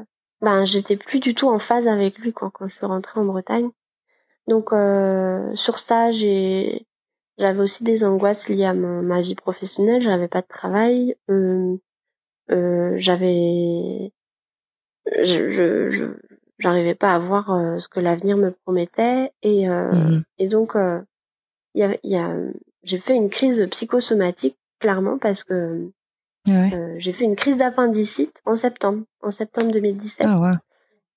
ben 0.40 0.64
j'étais 0.64 0.96
plus 0.96 1.20
du 1.20 1.34
tout 1.34 1.48
en 1.48 1.58
phase 1.58 1.88
avec 1.88 2.18
lui 2.18 2.32
quand 2.32 2.50
quand 2.50 2.68
je 2.68 2.74
suis 2.74 2.86
rentrée 2.86 3.20
en 3.20 3.24
Bretagne. 3.24 3.70
Donc 4.48 4.70
sur 5.56 5.78
ça, 5.78 6.10
j'ai 6.12 6.86
j'avais 7.38 7.60
aussi 7.60 7.84
des 7.84 8.04
angoisses 8.04 8.48
liées 8.48 8.64
à 8.66 8.74
ma, 8.74 9.20
vie 9.20 9.34
professionnelle. 9.34 10.02
J'avais 10.02 10.28
pas 10.28 10.42
de 10.42 10.46
travail. 10.46 11.16
Euh, 12.50 12.94
j'avais 12.98 14.12
je, 15.06 15.48
je, 15.50 16.14
j'arrivais 16.58 16.94
pas 16.94 17.14
à 17.14 17.18
voir 17.18 17.50
euh, 17.50 17.78
ce 17.78 17.88
que 17.88 18.00
l'avenir 18.00 18.36
me 18.36 18.50
promettait 18.50 19.32
et 19.42 19.68
euh, 19.68 19.92
mhm. 19.92 20.24
et 20.38 20.48
donc 20.48 20.76
euh, 20.76 21.00
il 21.74 21.80
y 21.80 21.84
a, 21.84 21.96
y 22.02 22.16
a 22.16 22.34
j'ai 22.82 22.98
fait 22.98 23.16
une 23.16 23.30
crise 23.30 23.66
psychosomatique 23.70 24.56
clairement 24.78 25.18
parce 25.18 25.44
que 25.44 25.90
j'ai 26.46 27.12
fait 27.14 27.24
une 27.24 27.36
crise 27.36 27.58
d'appendicite 27.58 28.42
en 28.44 28.54
septembre 28.54 29.04
en 29.22 29.30
septembre 29.30 29.72
2017 29.72 30.26
ah 30.28 30.52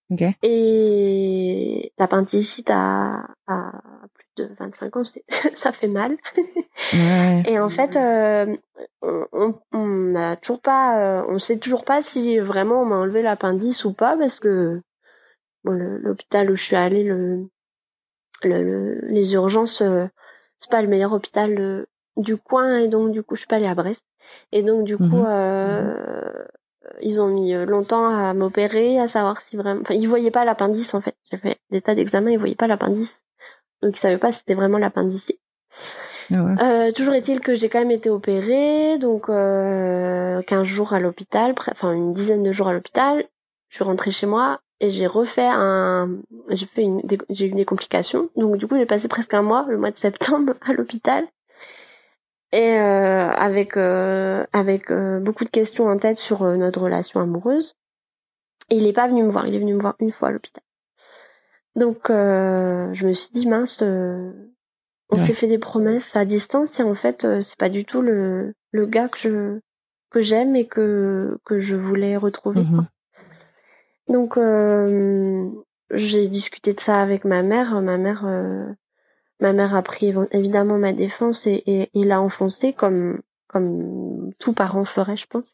ouais. 0.10 0.38
et 0.42 1.92
l'appendicite 1.98 2.70
à 2.72 3.28
plus 4.14 4.17
de 4.38 4.50
25 4.60 4.98
ans 4.98 5.04
ça 5.54 5.72
fait 5.72 5.88
mal 5.88 6.18
et 6.94 7.60
en 7.60 7.70
fait 7.70 7.98
on, 9.02 9.56
on 9.74 10.16
a 10.16 10.36
toujours 10.36 10.62
pas 10.62 11.26
on 11.28 11.40
sait 11.40 11.58
toujours 11.58 11.84
pas 11.84 12.02
si 12.02 12.40
vraiment 12.40 12.82
on 12.82 12.86
m'a 12.86 12.98
enlevé 12.98 13.22
l'appendice 13.22 13.86
ou 13.86 13.94
pas 13.94 14.16
parce 14.18 14.40
que 14.40 14.82
l'hôpital 15.72 16.50
où 16.52 16.56
je 16.56 16.64
suis 16.64 16.76
allée, 16.76 17.04
le, 17.04 17.48
le, 18.44 19.02
les 19.08 19.34
urgences, 19.34 19.82
euh, 19.82 20.06
c'est 20.60 20.72
pas 20.72 20.82
le 20.82 20.88
meilleur 20.88 21.14
hôpital 21.14 21.60
euh, 21.60 21.86
du 22.16 22.38
coin 22.38 22.78
et 22.78 22.88
donc 22.88 23.12
du 23.12 23.24
coup 23.24 23.36
je 23.36 23.42
suis 23.42 23.48
pas 23.48 23.58
allée 23.58 23.68
à 23.68 23.76
Brest. 23.76 24.06
Et 24.52 24.64
donc 24.64 24.86
du 24.86 24.98
coup 24.98 25.04
mhm. 25.04 25.26
euh, 25.28 26.46
ils 27.02 27.22
ont 27.22 27.28
mis 27.28 27.54
longtemps 27.66 28.08
à 28.08 28.34
m'opérer, 28.34 29.00
à 29.00 29.08
savoir 29.08 29.42
si 29.42 29.56
vraiment, 29.58 29.82
enfin 29.82 29.94
ils 29.94 30.08
voyaient 30.08 30.32
pas 30.32 30.46
l'appendice 30.46 30.94
en 30.94 31.02
fait. 31.02 31.16
J'ai 31.32 31.38
fait 31.38 31.60
des 31.70 31.82
tas 31.82 31.96
d'examens, 31.96 32.32
ils 32.32 32.40
voyaient 32.40 32.56
pas 32.56 32.68
l'appendice, 32.68 33.24
donc 33.82 33.96
ils 33.96 34.00
savaient 34.00 34.18
pas 34.18 34.32
si 34.32 34.40
c'était 34.40 34.56
vraiment 34.56 34.78
l'appendicite. 34.78 35.40
Ah 36.32 36.92
toujours 36.94 37.14
est-il 37.14 37.40
que 37.40 37.56
j'ai 37.56 37.70
quand 37.70 37.80
même 37.80 37.92
été 37.92 38.10
opérée, 38.10 38.98
donc 38.98 39.30
euh, 39.30 40.42
15 40.42 40.64
jours 40.64 40.94
à 40.94 41.00
l'hôpital, 41.00 41.54
enfin 41.72 41.94
une 41.94 42.12
dizaine 42.12 42.44
de 42.44 42.52
jours 42.52 42.68
à 42.68 42.74
l'hôpital. 42.74 43.26
Je 43.70 43.76
suis 43.76 43.84
rentrée 43.84 44.12
chez 44.12 44.28
moi 44.28 44.60
et 44.80 44.90
j'ai 44.90 45.08
refait 45.08 45.48
un 45.50 46.18
j'ai 46.50 46.66
fait 46.66 46.84
une 46.84 47.02
j'ai 47.30 47.48
eu 47.48 47.52
des 47.52 47.66
complications. 47.66 48.30
Donc 48.36 48.58
du 48.58 48.68
coup 48.68 48.78
j'ai 48.78 48.86
passé 48.86 49.08
presque 49.08 49.34
un 49.34 49.42
mois 49.42 49.66
le 49.70 49.78
mois 49.78 49.92
de 49.92 49.98
septembre 49.98 50.54
à 50.62 50.74
l'hôpital. 50.74 51.26
Et 52.54 52.80
euh, 52.80 53.30
avec 53.30 53.76
euh, 53.78 54.46
avec 54.54 54.90
euh, 54.92 55.20
beaucoup 55.20 55.44
de 55.44 55.50
questions 55.50 55.88
en 55.88 55.98
tête 55.98 56.18
sur 56.18 56.44
notre 56.44 56.82
relation 56.82 57.20
amoureuse. 57.22 57.76
Et 58.70 58.76
il 58.76 58.88
est 58.88 58.94
pas 58.94 59.08
venu 59.08 59.24
me 59.24 59.30
voir. 59.30 59.48
Il 59.48 59.56
est 59.56 59.60
venu 59.60 59.74
me 59.74 59.80
voir 59.80 59.96
une 60.00 60.12
fois 60.12 60.30
à 60.30 60.32
l'hôpital 60.32 60.64
donc 61.78 62.10
je 62.10 63.06
me 63.06 63.14
suis 63.14 63.32
dit 63.32 63.48
mince 63.48 63.82
on 65.10 65.18
s'est 65.18 65.34
fait 65.34 65.48
des 65.48 65.58
promesses 65.58 66.16
à 66.16 66.26
distance 66.26 66.80
et 66.80 66.84
en 66.84 66.96
fait 66.96 67.26
c'est 67.42 67.58
pas 67.58 67.70
du 67.70 67.86
tout 67.86 68.02
le 68.02 68.54
le 68.72 68.86
gars 68.86 69.08
que 69.08 69.18
je 69.18 69.60
que 70.10 70.22
j'aime 70.22 70.56
et 70.56 70.68
que 70.68 71.38
que 71.46 71.60
je 71.60 71.76
voulais 71.76 72.18
retrouver 72.18 72.62
mm-hmm. 72.62 72.86
Donc 74.10 74.38
euh, 74.38 75.50
j'ai 75.92 76.28
discuté 76.28 76.74
de 76.74 76.80
ça 76.80 77.02
avec 77.02 77.26
ma 77.26 77.44
mère. 77.44 77.82
Ma 77.82 77.98
mère, 77.98 78.26
euh, 78.26 78.66
ma 79.40 79.54
mère 79.54 79.76
a 79.76 79.82
pris 79.82 80.14
évidemment 80.32 80.78
ma 80.78 80.94
défense 80.94 81.46
et, 81.48 81.64
et, 81.66 81.90
et 81.94 82.04
l'a 82.04 82.22
enfoncé 82.22 82.74
comme 82.74 83.22
comme 83.48 84.34
tout 84.40 84.54
parent 84.54 84.86
ferait, 84.86 85.18
je 85.18 85.28
pense. 85.28 85.54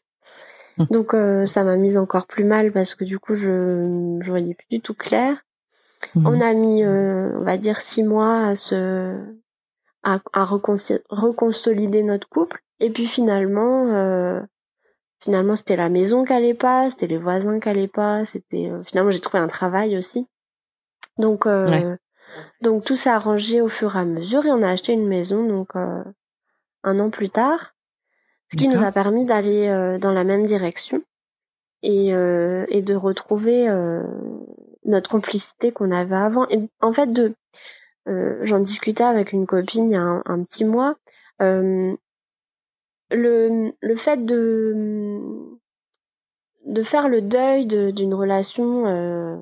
Mmh. 0.78 0.84
Donc 0.90 1.14
euh, 1.14 1.44
ça 1.46 1.64
m'a 1.64 1.76
mise 1.76 1.96
encore 1.96 2.26
plus 2.26 2.44
mal 2.44 2.72
parce 2.72 2.94
que 2.94 3.04
du 3.04 3.18
coup 3.18 3.34
je 3.34 4.18
je 4.20 4.30
voyais 4.30 4.54
plus 4.54 4.66
du 4.70 4.80
tout 4.80 4.94
clair. 4.94 5.44
Mmh. 6.14 6.26
On 6.26 6.40
a 6.40 6.54
mis, 6.54 6.84
on 6.86 7.42
va 7.42 7.56
dire, 7.58 7.80
six 7.80 8.02
mois 8.02 8.46
à 8.46 8.54
se 8.54 9.16
à, 10.02 10.20
à 10.32 10.44
reconsolider 10.44 12.02
notre 12.02 12.28
couple. 12.28 12.62
Et 12.80 12.90
puis 12.90 13.06
finalement, 13.06 14.44
finalement 15.24 15.56
c'était 15.56 15.76
la 15.76 15.88
maison 15.88 16.24
qui 16.24 16.32
allait 16.34 16.54
pas, 16.54 16.90
c'était 16.90 17.06
les 17.06 17.18
voisins 17.18 17.58
qui 17.58 17.68
allaient 17.68 17.88
pas, 17.88 18.24
c'était 18.26 18.68
euh, 18.70 18.82
finalement 18.84 19.10
j'ai 19.10 19.20
trouvé 19.20 19.42
un 19.42 19.48
travail 19.48 19.96
aussi. 19.96 20.28
Donc 21.16 21.46
euh, 21.46 21.96
donc 22.60 22.84
tout 22.84 22.94
s'est 22.94 23.10
arrangé 23.10 23.60
au 23.62 23.68
fur 23.68 23.96
et 23.96 24.00
à 24.00 24.04
mesure 24.04 24.44
et 24.44 24.50
on 24.50 24.62
a 24.62 24.68
acheté 24.68 24.92
une 24.92 25.08
maison 25.08 25.46
donc 25.46 25.74
euh, 25.76 26.04
un 26.82 26.98
an 27.00 27.08
plus 27.08 27.30
tard, 27.30 27.74
ce 28.52 28.56
qui 28.56 28.68
nous 28.68 28.82
a 28.82 28.92
permis 28.92 29.24
d'aller 29.24 29.96
dans 30.00 30.12
la 30.12 30.24
même 30.24 30.44
direction 30.44 31.02
et 31.82 32.08
et 32.08 32.82
de 32.82 32.94
retrouver 32.94 33.68
notre 34.84 35.10
complicité 35.10 35.72
qu'on 35.72 35.90
avait 35.90 36.16
avant. 36.16 36.48
Et 36.48 36.68
en 36.80 36.92
fait 36.92 37.12
de 37.12 37.34
j'en 38.42 38.58
discutais 38.58 39.04
avec 39.04 39.32
une 39.32 39.46
copine 39.46 39.90
il 39.90 39.94
y 39.94 39.96
a 39.96 40.22
un, 40.24 40.44
petit 40.44 40.64
mois. 40.64 40.96
Le, 41.40 41.96
le 43.10 43.96
fait 43.96 44.24
de, 44.24 45.54
de 46.64 46.82
faire 46.82 47.08
le 47.08 47.20
deuil 47.20 47.66
d'une 47.66 48.14
relation, 48.14 48.86
euh, 48.86 49.36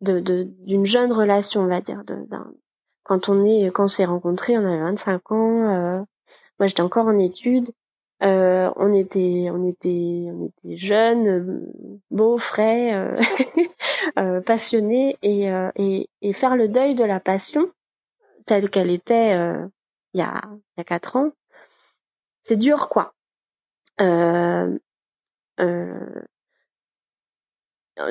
de, 0.00 0.44
d'une 0.64 0.86
jeune 0.86 1.12
relation, 1.12 1.62
on 1.62 1.66
va 1.66 1.80
dire, 1.80 2.04
de, 2.04 2.16
quand 3.02 3.28
on 3.28 3.44
est, 3.44 3.70
quand 3.70 3.84
on 3.84 3.88
s'est 3.88 4.04
rencontrés, 4.04 4.56
on 4.56 4.64
avait 4.64 4.80
25 4.80 5.32
ans, 5.32 5.68
euh, 5.68 5.98
moi 6.58 6.66
j'étais 6.66 6.82
encore 6.82 7.06
en 7.06 7.18
études, 7.18 7.70
euh, 8.24 8.70
on 8.76 8.92
était, 8.92 9.48
on 9.50 9.66
était, 9.66 10.28
on 10.32 10.46
était 10.46 10.76
jeunes, 10.76 11.66
beaux, 12.10 12.38
frais, 12.38 12.94
euh, 14.18 14.40
passionnés, 14.46 15.16
et, 15.22 16.32
faire 16.32 16.56
le 16.56 16.68
deuil 16.68 16.94
de 16.94 17.04
la 17.04 17.20
passion 17.20 17.70
telle 18.46 18.70
qu'elle 18.70 18.90
était 18.90 19.36
il 20.14 20.20
y 20.20 20.22
a, 20.22 20.40
il 20.78 20.84
quatre 20.84 21.16
ans, 21.16 21.32
c'est 22.42 22.56
dur 22.56 22.88
quoi. 22.88 23.14
Euh, 24.00 24.78
euh, 25.60 26.22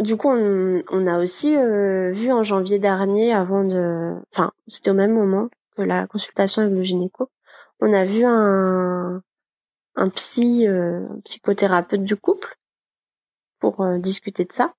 du 0.02 0.15
coup, 0.15 0.30
on, 0.30 1.08
a 1.08 1.19
aussi 1.19 1.56
euh, 1.56 2.12
vu 2.12 2.32
en 2.32 2.43
janvier 2.43 2.80
dernier, 2.80 3.34
avant 3.34 3.63
de, 3.63 4.15
enfin, 4.32 4.52
c'était 4.67 4.91
au 4.91 4.95
même 4.95 5.13
moment 5.13 5.49
que 5.76 5.82
la 5.82 6.08
consultation 6.08 6.62
avec 6.62 6.73
le 6.73 6.84
gynéco, 6.84 7.30
on 7.80 7.91
a 7.93 8.06
vu 8.06 8.23
un 8.23 9.21
un 9.95 10.10
psy, 10.10 10.65
un 10.67 11.19
psychothérapeute 11.23 12.03
du 12.03 12.15
couple 12.15 12.58
pour 13.60 13.86
discuter 13.97 14.45
de 14.45 14.51
ça, 14.51 14.73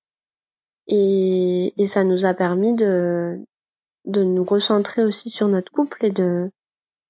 et, 0.87 1.73
et 1.77 1.87
ça 1.87 2.03
nous 2.03 2.25
a 2.25 2.33
permis 2.33 2.75
de 2.75 3.39
de 4.05 4.23
nous 4.23 4.43
recentrer 4.43 5.03
aussi 5.03 5.29
sur 5.29 5.47
notre 5.47 5.71
couple 5.71 6.05
et 6.05 6.11
de 6.11 6.51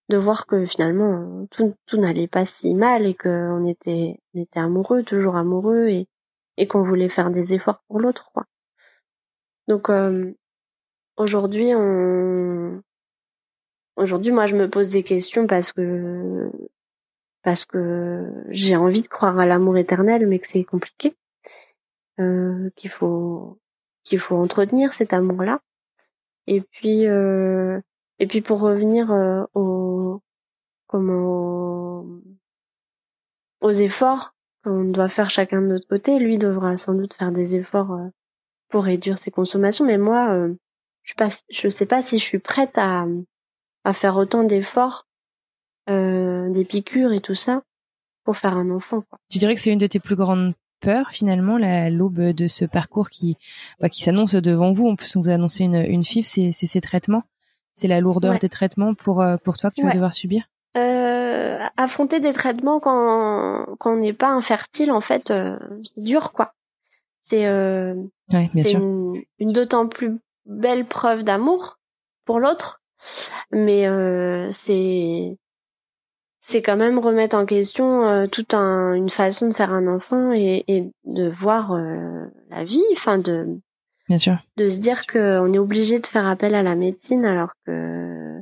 de 0.10 0.18
voir 0.18 0.46
que 0.46 0.66
finalement 0.66 1.48
tout, 1.52 1.76
tout 1.88 1.98
n'allait 1.98 2.28
pas 2.28 2.46
si 2.46 2.76
mal 2.76 3.06
et 3.06 3.16
qu'on 3.16 3.66
était 3.66 4.20
on 4.34 4.42
était 4.42 4.60
amoureux 4.60 5.04
toujours 5.04 5.36
amoureux 5.36 5.88
et 5.88 6.08
et 6.58 6.68
qu'on 6.68 6.82
voulait 6.82 7.10
faire 7.10 7.32
des 7.32 7.54
efforts 7.54 7.82
pour 7.88 8.00
l'autre 8.00 8.32
quoi. 8.34 8.46
Donc 9.68 9.90
euh, 9.90 10.34
aujourd'hui 11.18 11.74
on 11.76 12.82
aujourd'hui 13.98 14.32
moi 14.32 14.46
je 14.46 14.56
me 14.56 14.70
pose 14.70 14.90
des 14.90 15.04
questions 15.04 15.48
parce 15.48 15.74
que 15.74 16.50
parce 17.46 17.64
que 17.64 18.30
j'ai 18.50 18.76
envie 18.76 19.04
de 19.04 19.08
croire 19.08 19.40
à 19.40 19.46
l'amour 19.46 19.78
éternel 19.78 20.28
mais 20.28 20.40
que 20.40 20.48
c'est 20.48 20.66
compliqué 20.66 21.16
euh, 22.20 22.70
qu'il 22.76 22.90
faut 22.90 23.58
qu'il 24.04 24.20
faut 24.20 24.36
entretenir 24.36 24.92
cet 24.94 25.14
amour 25.14 25.44
là 25.44 25.62
et 26.48 26.62
puis 26.62 27.08
euh, 27.08 27.80
et 28.20 28.28
puis 28.28 28.42
pour 28.42 28.60
revenir 28.60 29.12
euh, 29.12 29.44
au 29.54 30.22
comment 30.88 32.06
aux 33.62 33.72
efforts 33.72 34.36
qu'on 34.64 34.86
doit 34.86 35.10
faire 35.10 35.30
chacun 35.30 35.62
de 35.62 35.68
notre 35.68 35.88
côté, 35.88 36.20
lui 36.20 36.38
devra 36.38 36.78
sans 36.78 36.94
doute 36.94 37.14
faire 37.14 37.32
des 37.32 37.56
efforts 37.56 37.94
euh, 37.94 38.08
pour 38.70 38.84
réduire 38.84 39.18
ses 39.18 39.32
consommations, 39.32 39.86
mais 39.86 39.98
moi 39.98 40.34
euh, 40.34 40.54
je 41.04 41.14
je 41.50 41.70
sais 41.70 41.86
pas 41.86 42.02
si 42.02 42.20
je 42.20 42.24
suis 42.24 42.40
prête 42.40 42.78
à 42.78 43.06
à 43.84 43.94
faire 43.94 44.18
autant 44.18 44.44
d'efforts 44.44 45.05
euh, 45.90 46.50
des 46.50 46.66
piqûres 46.66 47.14
et 47.14 47.22
tout 47.22 47.36
ça 47.36 47.64
pour 48.24 48.38
faire 48.38 48.58
un 48.58 48.70
enfant. 48.72 49.02
Quoi. 49.02 49.20
Tu 49.30 49.38
dirais 49.38 49.56
que 49.56 49.62
c'est 49.62 49.72
une 49.72 49.80
de 49.80 49.88
tes 49.88 50.00
plus 50.00 50.16
grandes 50.16 50.54
peurs 50.82 51.10
finalement 51.10 51.58
la 51.58 51.90
l'aube 51.90 52.20
de 52.20 52.48
ce 52.48 52.66
parcours 52.66 53.10
qui 53.10 53.38
bah, 53.80 53.90
qui 53.90 54.04
s'annonce 54.04 54.36
devant 54.36 54.72
vous. 54.72 54.88
En 54.88 54.96
plus, 54.96 55.16
on 55.16 55.22
vous 55.22 55.30
annoncez 55.30 55.64
une 55.64 55.76
une 55.76 56.04
FIF, 56.04 56.26
c'est 56.26 56.52
ces 56.52 56.82
traitements. 56.82 57.24
C'est 57.74 57.88
la 57.88 58.00
lourdeur 58.00 58.40
des 58.40 58.50
traitements 58.50 58.94
pour 58.94 59.22
euh, 59.22 59.38
pour 59.38 59.58
toi 59.58 59.70
que 59.70 59.76
tu 59.76 59.84
vas 59.84 59.94
devoir 59.94 60.14
subir 60.14 60.46
euh, 60.78 61.58
Affronter 61.78 62.20
des 62.20 62.34
traitements 62.34 62.80
quand 62.80 63.76
quand 63.80 63.94
on 63.94 63.98
n'est 63.98 64.14
pas 64.14 64.30
infertile, 64.30 64.92
en 64.92 65.02
fait, 65.02 65.32
euh, 65.32 65.58
c'est 65.84 66.02
dur, 66.02 66.32
quoi. 66.32 66.54
C'est 67.24 67.48
euh, 67.48 67.96
ouais, 68.34 68.50
une 68.54 69.52
d'autant 69.52 69.88
plus 69.88 70.20
belle 70.46 70.86
preuve 70.86 71.24
d'amour 71.24 71.80
pour 72.26 72.40
l'autre, 72.40 72.82
mais 73.52 73.88
euh, 73.88 74.50
c'est 74.52 75.38
c'est 76.48 76.62
quand 76.62 76.78
même 76.78 77.00
remettre 77.00 77.36
en 77.36 77.48
question 77.48 78.06
euh, 78.08 78.28
toute 78.28 78.54
un, 78.54 78.94
une 78.94 79.10
façon 79.10 79.48
de 79.50 79.54
faire 79.56 79.74
un 79.74 79.88
enfant 79.88 80.32
et, 80.32 80.64
et 80.68 80.92
de 81.06 81.28
voir 81.28 81.72
euh, 81.72 82.26
la 82.52 82.64
vie, 82.64 82.84
enfin 82.92 83.18
de 83.18 83.48
Bien 84.08 84.20
sûr. 84.20 84.38
de 84.56 84.70
se 84.70 84.80
dire 84.80 85.08
qu'on 85.08 85.52
est 85.54 85.58
obligé 85.58 86.00
de 86.00 86.06
faire 86.06 86.28
appel 86.28 86.54
à 86.54 86.62
la 86.62 86.76
médecine 86.76 87.26
alors 87.26 87.54
que 87.66 88.40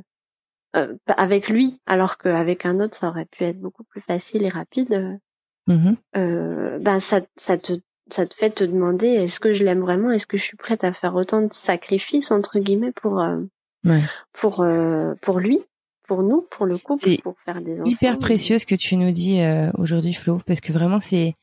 euh, 0.76 0.94
avec 1.06 1.48
lui, 1.48 1.80
alors 1.86 2.18
qu'avec 2.18 2.66
un 2.66 2.78
autre 2.80 2.94
ça 2.94 3.08
aurait 3.08 3.24
pu 3.24 3.44
être 3.44 3.58
beaucoup 3.58 3.84
plus 3.84 4.02
facile 4.02 4.42
et 4.42 4.50
rapide. 4.50 5.18
Mhm. 5.66 5.96
Euh, 6.16 6.78
ben 6.80 7.00
ça, 7.00 7.22
ça 7.36 7.56
te 7.56 7.72
ça 8.10 8.26
te 8.26 8.34
fait 8.34 8.50
te 8.50 8.64
demander 8.64 9.06
est-ce 9.06 9.40
que 9.40 9.54
je 9.54 9.64
l'aime 9.64 9.80
vraiment, 9.80 10.10
est-ce 10.10 10.26
que 10.26 10.36
je 10.36 10.42
suis 10.42 10.58
prête 10.58 10.84
à 10.84 10.92
faire 10.92 11.14
autant 11.14 11.40
de 11.40 11.50
sacrifices 11.50 12.30
entre 12.32 12.58
guillemets 12.58 12.92
pour 12.92 13.22
euh, 13.22 13.38
Ouais. 13.86 14.02
pour 14.34 14.60
euh, 14.60 15.14
pour 15.22 15.38
lui, 15.40 15.60
pour 16.06 16.22
nous, 16.22 16.46
pour 16.50 16.66
le 16.66 16.78
couple, 16.78 17.04
C'est 17.04 17.22
pour 17.22 17.36
faire 17.44 17.60
des 17.60 17.80
enfants. 17.80 17.90
Hyper 17.90 18.18
précieux 18.18 18.58
ce 18.58 18.66
que 18.66 18.74
tu 18.74 18.96
nous 18.96 19.10
dis 19.10 19.40
euh, 19.40 19.70
aujourd'hui, 19.78 20.12
Flo, 20.12 20.40
parce 20.46 20.60
que 20.60 20.72
vraiment 20.72 21.00
c'est, 21.00 21.34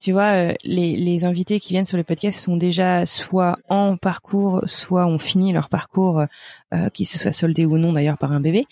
tu 0.00 0.12
vois, 0.12 0.32
euh, 0.32 0.54
les, 0.64 0.96
les 0.96 1.24
invités 1.24 1.60
qui 1.60 1.72
viennent 1.72 1.84
sur 1.84 1.96
le 1.96 2.04
podcast 2.04 2.40
sont 2.40 2.56
déjà 2.56 3.06
soit 3.06 3.56
en 3.68 3.96
parcours, 3.96 4.62
soit 4.66 5.06
ont 5.06 5.18
fini 5.18 5.52
leur 5.52 5.68
parcours, 5.68 6.24
euh, 6.74 6.88
qui 6.90 7.04
se 7.04 7.18
soit 7.18 7.32
soldé 7.32 7.66
ou 7.66 7.78
non 7.78 7.92
d'ailleurs 7.92 8.18
par 8.18 8.32
un 8.32 8.40
bébé. 8.40 8.66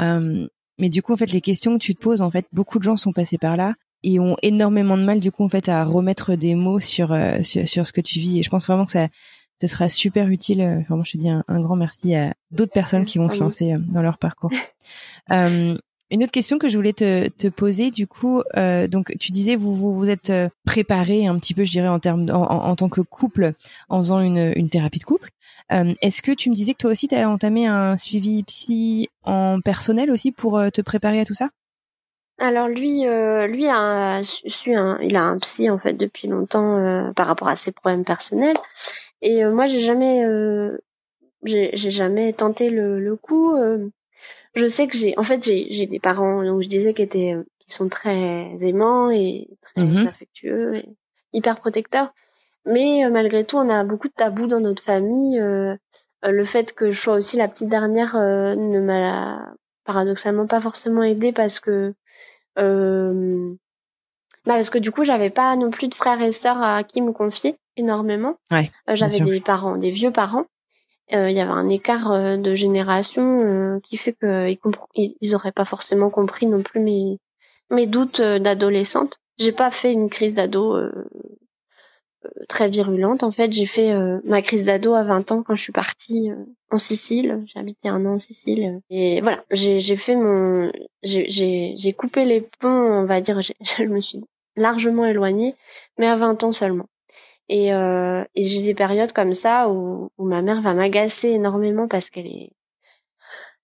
Euh, 0.00 0.46
mais 0.78 0.88
du 0.88 1.02
coup, 1.02 1.12
en 1.12 1.16
fait, 1.16 1.32
les 1.32 1.40
questions 1.40 1.74
que 1.78 1.82
tu 1.82 1.94
te 1.94 2.00
poses, 2.00 2.22
en 2.22 2.30
fait, 2.30 2.46
beaucoup 2.52 2.78
de 2.78 2.84
gens 2.84 2.96
sont 2.96 3.12
passés 3.12 3.38
par 3.38 3.56
là 3.56 3.74
et 4.02 4.18
ont 4.18 4.36
énormément 4.42 4.96
de 4.96 5.04
mal, 5.04 5.20
du 5.20 5.30
coup, 5.30 5.44
en 5.44 5.48
fait, 5.48 5.68
à 5.68 5.84
remettre 5.84 6.34
des 6.34 6.54
mots 6.54 6.80
sur 6.80 7.12
euh, 7.12 7.42
sur, 7.42 7.68
sur 7.68 7.86
ce 7.86 7.92
que 7.92 8.00
tu 8.00 8.18
vis. 8.18 8.38
Et 8.38 8.42
je 8.42 8.50
pense 8.50 8.66
vraiment 8.66 8.84
que 8.86 8.92
ça, 8.92 9.08
ce 9.62 9.66
sera 9.68 9.88
super 9.88 10.28
utile. 10.28 10.60
euh, 10.60 10.80
Vraiment, 10.88 11.04
je 11.04 11.12
te 11.12 11.18
dis 11.18 11.30
un, 11.30 11.44
un 11.46 11.60
grand 11.60 11.76
merci 11.76 12.14
à 12.14 12.34
d'autres 12.50 12.72
personnes 12.72 13.04
qui 13.04 13.18
vont 13.18 13.28
se 13.30 13.38
lancer 13.38 13.72
euh, 13.72 13.78
dans 13.78 14.02
leur 14.02 14.18
parcours. 14.18 14.50
Euh, 15.30 15.78
une 16.10 16.22
autre 16.24 16.32
question 16.32 16.58
que 16.58 16.68
je 16.68 16.76
voulais 16.76 16.92
te, 16.92 17.28
te 17.28 17.46
poser, 17.46 17.92
du 17.92 18.08
coup, 18.08 18.42
euh, 18.56 18.88
donc 18.88 19.14
tu 19.20 19.30
disais 19.30 19.54
vous 19.54 19.72
vous, 19.72 19.94
vous 19.94 20.10
êtes 20.10 20.30
euh, 20.30 20.48
préparé 20.66 21.26
un 21.26 21.38
petit 21.38 21.54
peu, 21.54 21.64
je 21.64 21.70
dirais 21.70 21.86
en 21.88 22.00
termes 22.00 22.28
en, 22.28 22.42
en, 22.42 22.68
en 22.70 22.76
tant 22.76 22.88
que 22.88 23.00
couple, 23.00 23.54
en 23.88 23.98
faisant 23.98 24.20
une, 24.20 24.52
une 24.56 24.68
thérapie 24.68 24.98
de 24.98 25.04
couple. 25.04 25.30
Euh, 25.70 25.94
Est-ce 26.02 26.20
que 26.20 26.32
tu 26.32 26.50
me 26.50 26.54
disais 26.56 26.72
que 26.72 26.78
toi 26.78 26.90
aussi 26.90 27.06
tu 27.06 27.14
as 27.14 27.30
entamé 27.30 27.66
un 27.66 27.96
suivi 27.96 28.42
psy 28.42 29.08
en 29.22 29.60
personnel 29.60 30.10
aussi 30.10 30.32
pour 30.32 30.58
euh, 30.58 30.70
te 30.70 30.80
préparer 30.82 31.20
à 31.20 31.24
tout 31.24 31.34
ça? 31.34 31.50
Alors 32.38 32.66
lui, 32.66 33.06
euh, 33.06 33.46
lui 33.46 33.68
a, 33.68 33.78
un, 33.78 34.98
il 35.02 35.16
a 35.16 35.22
un 35.22 35.38
psy 35.38 35.70
en 35.70 35.78
fait 35.78 35.94
depuis 35.94 36.26
longtemps 36.26 36.76
euh, 36.78 37.12
par 37.12 37.28
rapport 37.28 37.48
à 37.48 37.56
ses 37.56 37.70
problèmes 37.70 38.04
personnels. 38.04 38.56
Et 39.22 39.44
euh, 39.44 39.52
moi, 39.54 39.66
j'ai 39.66 39.80
jamais, 39.80 40.24
euh, 40.26 40.76
j'ai 41.44 41.74
jamais 41.76 42.32
tenté 42.32 42.68
le, 42.70 43.00
le 43.00 43.16
coup. 43.16 43.54
euh. 43.56 43.88
je 44.54 44.66
sais 44.66 44.86
que 44.88 44.96
j'ai, 44.96 45.16
en 45.18 45.22
fait, 45.24 45.42
j'ai 45.44 45.86
des 45.86 46.00
parents, 46.00 46.44
donc 46.44 46.62
je 46.62 46.68
disais, 46.68 46.92
qui 46.94 47.02
étaient, 47.02 47.34
qui 47.60 47.72
sont 47.72 47.88
très 47.88 48.52
aimants 48.62 49.10
et 49.10 49.48
très 49.62 49.82
Mhm. 49.82 50.06
affectueux, 50.08 50.76
et 50.76 50.88
hyper 51.32 51.58
protecteurs. 51.60 52.12
Mais 52.66 53.04
euh, 53.04 53.10
malgré 53.10 53.44
tout, 53.44 53.56
on 53.56 53.68
a 53.70 53.84
beaucoup 53.84 54.08
de 54.08 54.12
tabous 54.14 54.46
dans 54.48 54.60
notre 54.60 54.82
famille. 54.82 55.38
le 56.24 56.44
fait 56.44 56.72
que 56.74 56.90
je 56.90 57.00
sois 57.00 57.14
aussi 57.16 57.36
la 57.36 57.48
petite 57.48 57.68
dernière 57.68 58.14
euh, 58.16 58.54
ne 58.54 58.80
m'a 58.80 59.52
paradoxalement 59.84 60.46
pas 60.46 60.60
forcément 60.60 61.02
aidée 61.02 61.32
parce 61.32 61.58
que 61.58 61.94
euh, 62.58 63.54
bah 64.46 64.54
parce 64.54 64.70
que 64.70 64.78
du 64.78 64.92
coup 64.92 65.02
j'avais 65.04 65.30
pas 65.30 65.56
non 65.56 65.70
plus 65.70 65.88
de 65.88 65.94
frères 65.96 66.22
et 66.22 66.30
sœurs 66.30 66.62
à 66.62 66.84
qui 66.84 67.02
me 67.02 67.12
confier 67.12 67.56
énormément. 67.76 68.36
Ouais, 68.50 68.70
Euh, 68.88 68.94
j'avais 68.94 69.20
des 69.20 69.40
parents, 69.40 69.76
des 69.76 69.90
vieux 69.90 70.10
parents. 70.10 70.46
Euh, 71.12 71.30
Il 71.30 71.36
y 71.36 71.40
avait 71.40 71.50
un 71.50 71.68
écart 71.68 72.10
euh, 72.12 72.36
de 72.36 72.54
génération 72.54 73.42
euh, 73.42 73.80
qui 73.80 73.96
fait 73.96 74.12
que 74.12 74.54
ils, 74.94 75.34
auraient 75.34 75.52
pas 75.52 75.64
forcément 75.64 76.10
compris 76.10 76.46
non 76.46 76.62
plus 76.62 76.80
mes 76.80 77.18
mes 77.70 77.86
doutes 77.86 78.20
d'adolescente. 78.20 79.18
J'ai 79.38 79.52
pas 79.52 79.70
fait 79.70 79.92
une 79.92 80.10
crise 80.10 80.34
d'ado 80.34 80.76
très 82.48 82.68
virulente. 82.68 83.22
En 83.22 83.30
fait, 83.30 83.52
j'ai 83.52 83.66
fait 83.66 83.92
euh, 83.92 84.20
ma 84.24 84.42
crise 84.42 84.64
d'ado 84.64 84.94
à 84.94 85.02
20 85.02 85.32
ans 85.32 85.42
quand 85.42 85.54
je 85.54 85.62
suis 85.62 85.72
partie 85.72 86.30
euh, 86.30 86.36
en 86.70 86.78
Sicile. 86.78 87.44
J'ai 87.46 87.58
habité 87.58 87.88
un 87.88 88.04
an 88.06 88.14
en 88.14 88.18
Sicile. 88.18 88.80
Et 88.90 89.20
voilà, 89.20 89.44
j'ai 89.50 89.96
fait 89.96 90.16
mon... 90.16 90.70
J'ai 91.02 91.94
coupé 91.96 92.24
les 92.24 92.40
ponts, 92.60 92.68
on 92.68 93.04
va 93.04 93.20
dire. 93.20 93.40
Je 93.60 93.84
me 93.84 94.00
suis 94.00 94.20
largement 94.56 95.06
éloignée, 95.06 95.54
mais 95.98 96.06
à 96.06 96.16
20 96.16 96.44
ans 96.44 96.52
seulement. 96.52 96.86
Et, 97.48 97.72
euh, 97.74 98.24
et 98.34 98.44
j'ai 98.44 98.62
des 98.62 98.74
périodes 98.74 99.12
comme 99.12 99.34
ça 99.34 99.68
où, 99.68 100.10
où 100.18 100.24
ma 100.26 100.42
mère 100.42 100.62
va 100.62 100.74
m'agacer 100.74 101.28
énormément 101.28 101.88
parce 101.88 102.08
qu'elle 102.10 102.26
est... 102.26 102.52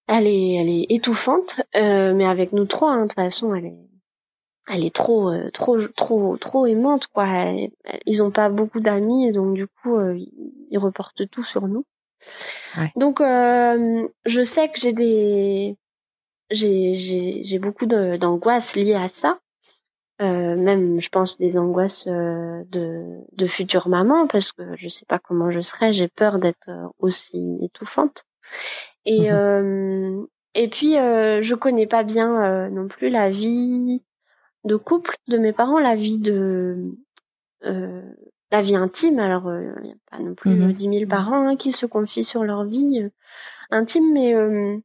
Elle 0.07 0.27
est, 0.27 0.55
elle 0.55 0.69
est 0.71 0.87
étouffante, 0.89 1.61
euh, 1.77 2.15
mais 2.15 2.25
avec 2.25 2.53
nous 2.53 2.65
trois, 2.65 2.93
hein, 2.93 3.03
de 3.03 3.09
toute 3.09 3.15
façon, 3.15 3.55
elle 3.55 3.67
est, 3.67 3.79
elle 4.67 4.85
est 4.85 4.95
trop 4.95 5.31
euh, 5.31 5.51
trop 5.51 5.79
trop 5.89 6.37
trop 6.39 6.67
aimante 6.67 7.07
quoi. 7.09 7.27
Elle- 7.29 7.71
elle- 7.85 8.01
ils 8.07 8.23
ont 8.23 8.31
pas 8.31 8.49
beaucoup 8.49 8.81
d'amis 8.81 9.27
et 9.29 9.33
donc 9.33 9.55
du 9.55 9.67
coup 9.67 9.97
euh, 9.97 10.19
ils 10.71 10.79
reportent 10.79 11.29
tout 11.31 11.43
sur 11.45 11.69
nous. 11.69 11.85
Ouais. 12.79 12.91
donc 12.97 13.21
euh, 13.21 14.09
je 14.25 14.43
sais 14.43 14.69
que 14.69 14.79
j'ai 14.81 14.93
des 14.93 15.77
j'ai 16.51 16.97
j'ai 16.97 17.43
j'ai 17.45 17.59
beaucoup 17.59 17.87
d'angoisses 17.87 18.77
liées 18.77 18.95
à 18.95 19.09
ça 19.09 19.39
euh, 20.21 20.57
même 20.57 21.01
je 21.01 21.09
pense 21.11 21.39
des 21.39 21.59
angoisses 21.59 22.07
euh, 22.09 22.65
de 22.71 23.19
de 23.33 23.47
future 23.47 23.89
maman 23.89 24.27
parce 24.27 24.53
que 24.53 24.75
je 24.77 24.89
sais 24.89 25.07
pas 25.07 25.19
comment 25.19 25.51
je 25.51 25.61
serai 25.61 25.93
j'ai 25.93 26.09
peur 26.09 26.39
d'être 26.39 26.69
euh, 26.69 26.87
aussi 26.99 27.59
étouffante 27.63 28.25
et 29.05 29.31
Mhm. 29.31 29.39
euh, 29.39 30.27
et 30.55 30.69
puis 30.69 30.99
euh, 30.99 31.41
je 31.43 31.55
connais 31.55 31.87
pas 31.87 32.03
bien 32.05 32.43
euh, 32.45 32.69
non 32.71 32.89
plus 32.89 33.11
la 33.11 33.31
vie 33.31 34.03
de 34.65 34.77
couple 34.77 35.17
de 35.29 35.39
mes 35.39 35.53
parents, 35.53 35.79
la 35.81 35.97
vie 35.97 36.19
de 36.19 36.83
euh, 37.65 38.03
la 38.51 38.63
vie 38.63 38.77
intime. 38.77 39.19
Alors 39.19 39.45
il 39.53 39.83
n'y 39.83 39.93
a 39.93 39.97
pas 40.11 40.19
non 40.19 40.35
plus 40.35 40.51
Mhm. 40.51 40.71
euh, 40.71 40.73
10 40.73 40.89
000 40.89 41.07
parents 41.07 41.47
hein, 41.49 41.57
qui 41.57 41.73
se 41.73 41.87
confient 41.87 42.25
sur 42.25 42.45
leur 42.45 42.65
vie 42.65 43.09
intime, 43.71 44.13
mais 44.13 44.35
euh, 44.35 44.77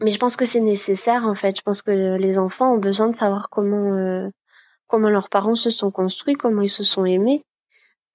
mais 0.00 0.10
je 0.10 0.18
pense 0.18 0.36
que 0.36 0.44
c'est 0.44 0.60
nécessaire 0.60 1.24
en 1.26 1.34
fait. 1.34 1.56
Je 1.56 1.62
pense 1.62 1.82
que 1.82 1.90
les 2.16 2.38
enfants 2.38 2.74
ont 2.74 2.78
besoin 2.78 3.08
de 3.08 3.16
savoir 3.16 3.48
comment 3.50 3.94
euh, 3.94 4.28
comment 4.92 5.08
leurs 5.08 5.30
parents 5.30 5.54
se 5.54 5.70
sont 5.70 5.90
construits, 5.90 6.34
comment 6.34 6.60
ils 6.60 6.68
se 6.68 6.82
sont 6.82 7.06
aimés. 7.06 7.42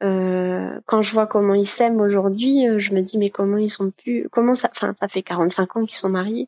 Euh, 0.03 0.79
quand 0.85 1.01
je 1.01 1.11
vois 1.11 1.25
comment 1.25 1.55
ils 1.55 1.65
s'aiment 1.65 1.99
aujourd'hui, 1.99 2.67
euh, 2.67 2.77
je 2.77 2.93
me 2.93 3.01
dis 3.01 3.17
mais 3.17 3.31
comment 3.31 3.57
ils 3.57 3.69
sont 3.69 3.89
plus 3.89 4.29
comment 4.31 4.53
ça 4.53 4.69
enfin 4.71 4.93
ça 4.99 5.07
fait 5.07 5.23
45 5.23 5.75
ans 5.75 5.85
qu'ils 5.85 5.97
sont 5.97 6.09
mariés. 6.09 6.47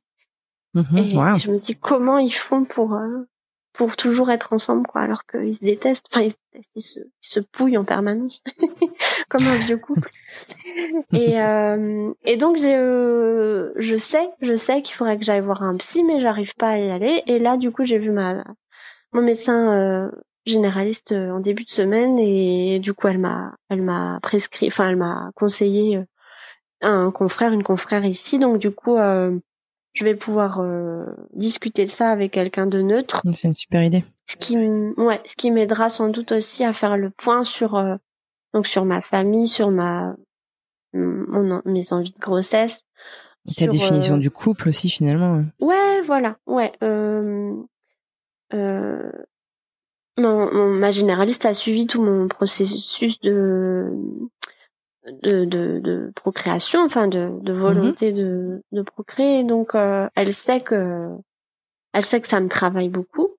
Mhm, 0.75 0.97
et 0.97 1.15
wow. 1.15 1.35
je 1.39 1.49
me 1.49 1.57
dis 1.57 1.75
comment 1.75 2.19
ils 2.19 2.31
font 2.31 2.63
pour 2.63 2.93
euh, 2.93 3.27
pour 3.73 3.95
toujours 3.95 4.29
être 4.29 4.53
ensemble 4.53 4.85
quoi 4.85 5.01
alors 5.01 5.25
qu'ils 5.25 5.55
se 5.55 5.65
détestent. 5.65 6.05
Enfin 6.11 6.25
ils 6.25 6.31
se 6.31 6.37
détestent 6.53 6.75
ils 6.75 6.81
se, 6.83 6.99
ils 6.99 7.27
se 7.27 7.39
pouillent 7.39 7.79
en 7.79 7.85
permanence 7.85 8.43
comme 9.29 9.47
un 9.47 9.55
vieux 9.55 9.77
couple. 9.77 10.11
Et 11.11 11.41
euh, 11.41 12.13
et 12.23 12.37
donc 12.37 12.57
j'ai 12.57 12.75
je 12.75 13.95
sais 13.97 14.29
je 14.41 14.55
sais 14.55 14.83
qu'il 14.83 14.93
faudrait 14.93 15.17
que 15.17 15.25
j'aille 15.25 15.41
voir 15.41 15.63
un 15.63 15.75
psy 15.77 16.03
mais 16.03 16.21
j'arrive 16.21 16.53
pas 16.53 16.69
à 16.69 16.77
y 16.77 16.91
aller. 16.91 17.23
Et 17.25 17.39
là 17.39 17.57
du 17.57 17.71
coup 17.71 17.83
j'ai 17.83 17.97
vu 17.97 18.11
ma 18.11 18.43
mon 19.13 19.21
médecin 19.21 19.73
euh, 19.73 20.11
généraliste 20.45 21.11
euh, 21.11 21.31
en 21.31 21.39
début 21.39 21.63
de 21.63 21.69
semaine 21.69 22.17
et 22.19 22.79
du 22.79 22.93
coup 22.93 23.07
elle 23.07 23.17
m'a 23.19 23.55
elle 23.69 23.81
m'a 23.81 24.19
prescrit 24.21 24.67
enfin 24.67 24.89
elle 24.89 24.95
m'a 24.95 25.31
conseillé 25.35 25.97
euh, 25.97 26.05
un 26.81 27.11
confrère 27.11 27.53
une 27.53 27.63
confrère 27.63 28.05
ici 28.05 28.39
donc 28.39 28.59
du 28.59 28.71
coup 28.71 28.97
euh, 28.97 29.37
je 29.93 30.03
vais 30.03 30.15
pouvoir 30.15 30.59
euh, 30.61 31.05
discuter 31.33 31.85
de 31.85 31.89
ça 31.89 32.09
avec 32.09 32.31
quelqu'un 32.31 32.67
de 32.67 32.81
neutre 32.81 33.21
C'est 33.33 33.47
une 33.47 33.55
super 33.55 33.83
idée. 33.83 34.03
ce 34.27 34.37
qui 34.37 34.57
ouais 34.57 35.21
ce 35.25 35.35
qui 35.35 35.51
m'aidera 35.51 35.89
sans 35.89 36.09
doute 36.09 36.31
aussi 36.31 36.63
à 36.63 36.73
faire 36.73 36.97
le 36.97 37.09
point 37.09 37.43
sur 37.43 37.75
euh, 37.75 37.95
donc 38.53 38.65
sur 38.65 38.85
ma 38.85 39.01
famille 39.01 39.47
sur 39.47 39.71
ma 39.71 40.15
mon, 40.93 41.61
mes 41.65 41.93
envies 41.93 42.13
de 42.13 42.19
grossesse 42.19 42.83
Ta 43.55 43.63
sur, 43.63 43.71
définition 43.71 44.17
du 44.17 44.29
couple 44.29 44.69
aussi 44.69 44.89
finalement. 44.89 45.43
Ouais, 45.59 46.01
voilà, 46.03 46.37
ouais. 46.45 46.71
Euh, 48.53 49.11
mon, 50.17 50.51
mon- 50.53 50.69
ma 50.73 50.91
généraliste 50.91 51.45
a 51.45 51.53
suivi 51.53 51.87
tout 51.87 52.01
mon 52.01 52.27
processus 52.27 53.19
de 53.21 53.87
de, 55.23 55.45
de, 55.45 55.79
de 55.79 56.11
procréation, 56.15 56.83
enfin 56.83 57.07
de, 57.07 57.29
de 57.41 57.53
volonté 57.53 58.11
de, 58.13 58.61
de 58.71 58.81
procréer. 58.81 59.43
Donc, 59.43 59.73
euh, 59.73 60.07
elle 60.15 60.33
sait 60.33 60.61
que 60.61 61.07
elle 61.93 62.05
sait 62.05 62.21
que 62.21 62.27
ça 62.27 62.39
me 62.41 62.49
travaille 62.49 62.89
beaucoup. 62.89 63.29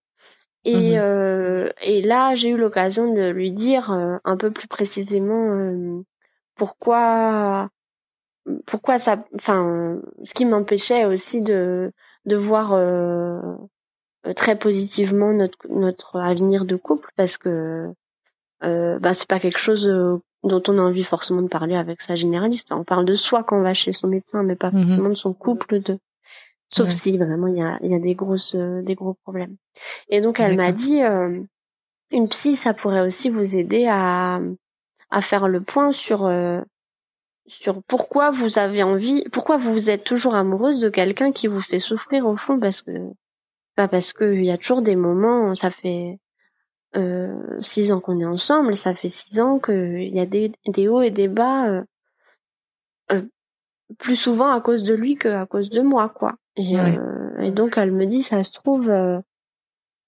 Et, 0.65 0.99
Mhm. 0.99 1.03
euh, 1.03 1.71
et 1.83 2.03
là, 2.03 2.35
j'ai 2.35 2.51
eu 2.51 2.57
l'occasion 2.57 3.15
de 3.15 3.29
lui 3.31 3.51
dire 3.53 3.93
euh, 3.93 4.17
un 4.25 4.37
peu 4.37 4.51
plus 4.51 4.69
précisément 4.69 5.53
euh, 5.55 6.03
pourquoi 6.55 7.71
pourquoi 8.67 8.99
ça 8.99 9.25
enfin 9.35 10.01
ce 10.25 10.35
qui 10.35 10.45
m'empêchait 10.45 11.05
aussi 11.05 11.41
de 11.43 11.93
de 12.25 12.37
voir 12.37 12.73
euh, 12.73 13.41
très 14.35 14.59
positivement 14.59 15.33
notre 15.33 15.59
notre 15.69 16.21
avenir 16.21 16.65
de 16.65 16.77
couple 16.77 17.11
parce 17.17 17.39
que 17.39 17.93
euh, 18.63 18.99
bah 18.99 19.15
c'est 19.15 19.29
pas 19.29 19.41
quelque 19.41 19.59
chose 19.59 19.89
euh, 19.89 20.19
dont 20.43 20.63
on 20.69 20.79
a 20.79 20.83
envie 20.83 21.05
forcément 21.05 21.43
de 21.43 21.49
parler 21.49 21.77
avec 21.77 22.01
sa 22.01 22.15
généraliste. 22.15 22.73
On 22.73 22.85
parle 22.85 23.05
de 23.05 23.15
soi 23.15 23.43
quand 23.43 23.59
on 23.59 23.63
va 23.63 23.73
chez 23.73 23.93
son 23.93 24.09
médecin, 24.09 24.43
mais 24.43 24.57
pas 24.57 24.71
mhm. 24.71 24.83
forcément 24.83 25.09
de 25.09 25.15
son 25.15 25.33
couple, 25.33 25.81
de 25.81 25.99
sauf 26.71 26.91
si 26.91 27.17
vraiment 27.17 27.49
il 27.49 27.57
y 27.57 27.63
a, 27.63 27.79
y 27.83 27.95
a 27.95 27.99
des 27.99 28.15
grosses 28.15 28.55
euh, 28.55 28.83
des 28.83 28.95
gros 28.95 29.15
problèmes. 29.15 29.57
Et 30.09 30.21
donc 30.21 30.41
elle 30.41 30.57
m'a 30.57 30.73
dit 30.73 31.03
euh, 31.03 31.41
une 32.11 32.29
psy, 32.29 32.57
ça 32.57 32.75
pourrait 32.75 33.01
aussi 33.01 33.31
vous 33.31 33.57
aider 33.57 33.87
à 33.89 34.41
à 35.11 35.21
faire 35.21 35.49
le 35.49 35.61
point 35.61 35.93
sur 35.93 36.27
euh, 36.27 36.61
sur 37.47 37.83
pourquoi 37.83 38.31
vous 38.31 38.59
avez 38.59 38.83
envie, 38.83 39.25
pourquoi 39.33 39.57
vous 39.57 39.91
êtes 39.91 40.05
toujours 40.05 40.35
amoureuse 40.35 40.81
de 40.81 40.89
quelqu'un 40.89 41.33
qui 41.33 41.49
vous 41.49 41.61
fait 41.61 41.81
souffrir 41.81 42.27
au 42.27 42.37
fond, 42.37 42.61
parce 42.61 42.81
que 42.83 42.93
pas 43.77 43.89
parce 43.89 44.13
que 44.13 44.35
il 44.35 44.45
y 44.45 44.51
a 44.51 44.59
toujours 44.59 44.83
des 44.83 44.97
moments, 44.97 45.55
ça 45.55 45.71
fait 45.71 46.19
euh, 46.97 47.61
six 47.61 47.93
ans 47.93 48.01
qu'on 48.01 48.19
est 48.19 48.25
ensemble, 48.25 48.75
ça 48.75 48.95
fait 48.95 49.09
six 49.09 49.39
ans 49.39 49.61
qu'il 49.61 50.13
y 50.13 50.19
a 50.21 50.27
des, 50.27 50.53
des 50.67 50.89
hauts 50.89 51.03
et 51.03 51.11
des 51.11 51.29
bas, 51.29 51.69
euh, 51.69 51.85
euh, 53.13 53.23
plus 53.99 54.17
souvent 54.17 54.51
à 54.51 54.61
cause 54.61 54.83
de 54.83 54.95
lui 54.95 55.17
qu'à 55.17 55.47
cause 55.47 55.71
de 55.71 55.83
moi, 55.83 56.09
quoi. 56.09 56.35
Et, 56.57 56.75
et, 57.39 57.53
donc 57.53 57.75
elle 57.77 57.93
me 57.93 58.07
dit, 58.07 58.23
ça 58.23 58.43
se 58.43 58.53
trouve, 58.53 58.93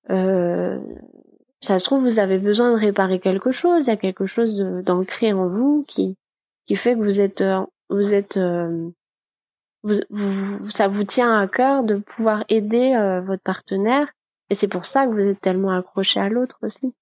ça 0.08 1.78
se 1.78 1.84
trouve, 1.84 2.02
vous 2.02 2.18
avez 2.18 2.38
besoin 2.38 2.72
de 2.72 2.76
réparer 2.76 3.20
quelque 3.20 3.52
chose, 3.52 3.86
il 3.86 3.90
y 3.90 3.92
a 3.92 3.96
quelque 3.96 4.26
chose 4.26 4.58
d'ancré 4.84 5.32
en 5.32 5.46
vous 5.48 5.84
qui 5.86 6.16
qui 6.66 6.76
fait 6.76 6.94
que 6.94 7.00
vous 7.00 7.20
êtes 7.20 7.44
vous 7.88 8.12
êtes 8.12 8.38
vous, 9.82 10.68
ça 10.70 10.88
vous 10.88 11.04
tient 11.04 11.38
à 11.38 11.46
cœur 11.48 11.84
de 11.84 11.96
pouvoir 11.96 12.44
aider 12.48 12.94
votre 13.24 13.42
partenaire. 13.42 14.08
Et 14.52 14.54
c'est 14.54 14.68
pour 14.68 14.84
ça 14.84 15.06
que 15.06 15.12
vous 15.12 15.26
êtes 15.26 15.40
tellement 15.40 15.70
accroché 15.70 16.20
à 16.20 16.28
l'autre 16.28 16.58
aussi. 16.60 16.92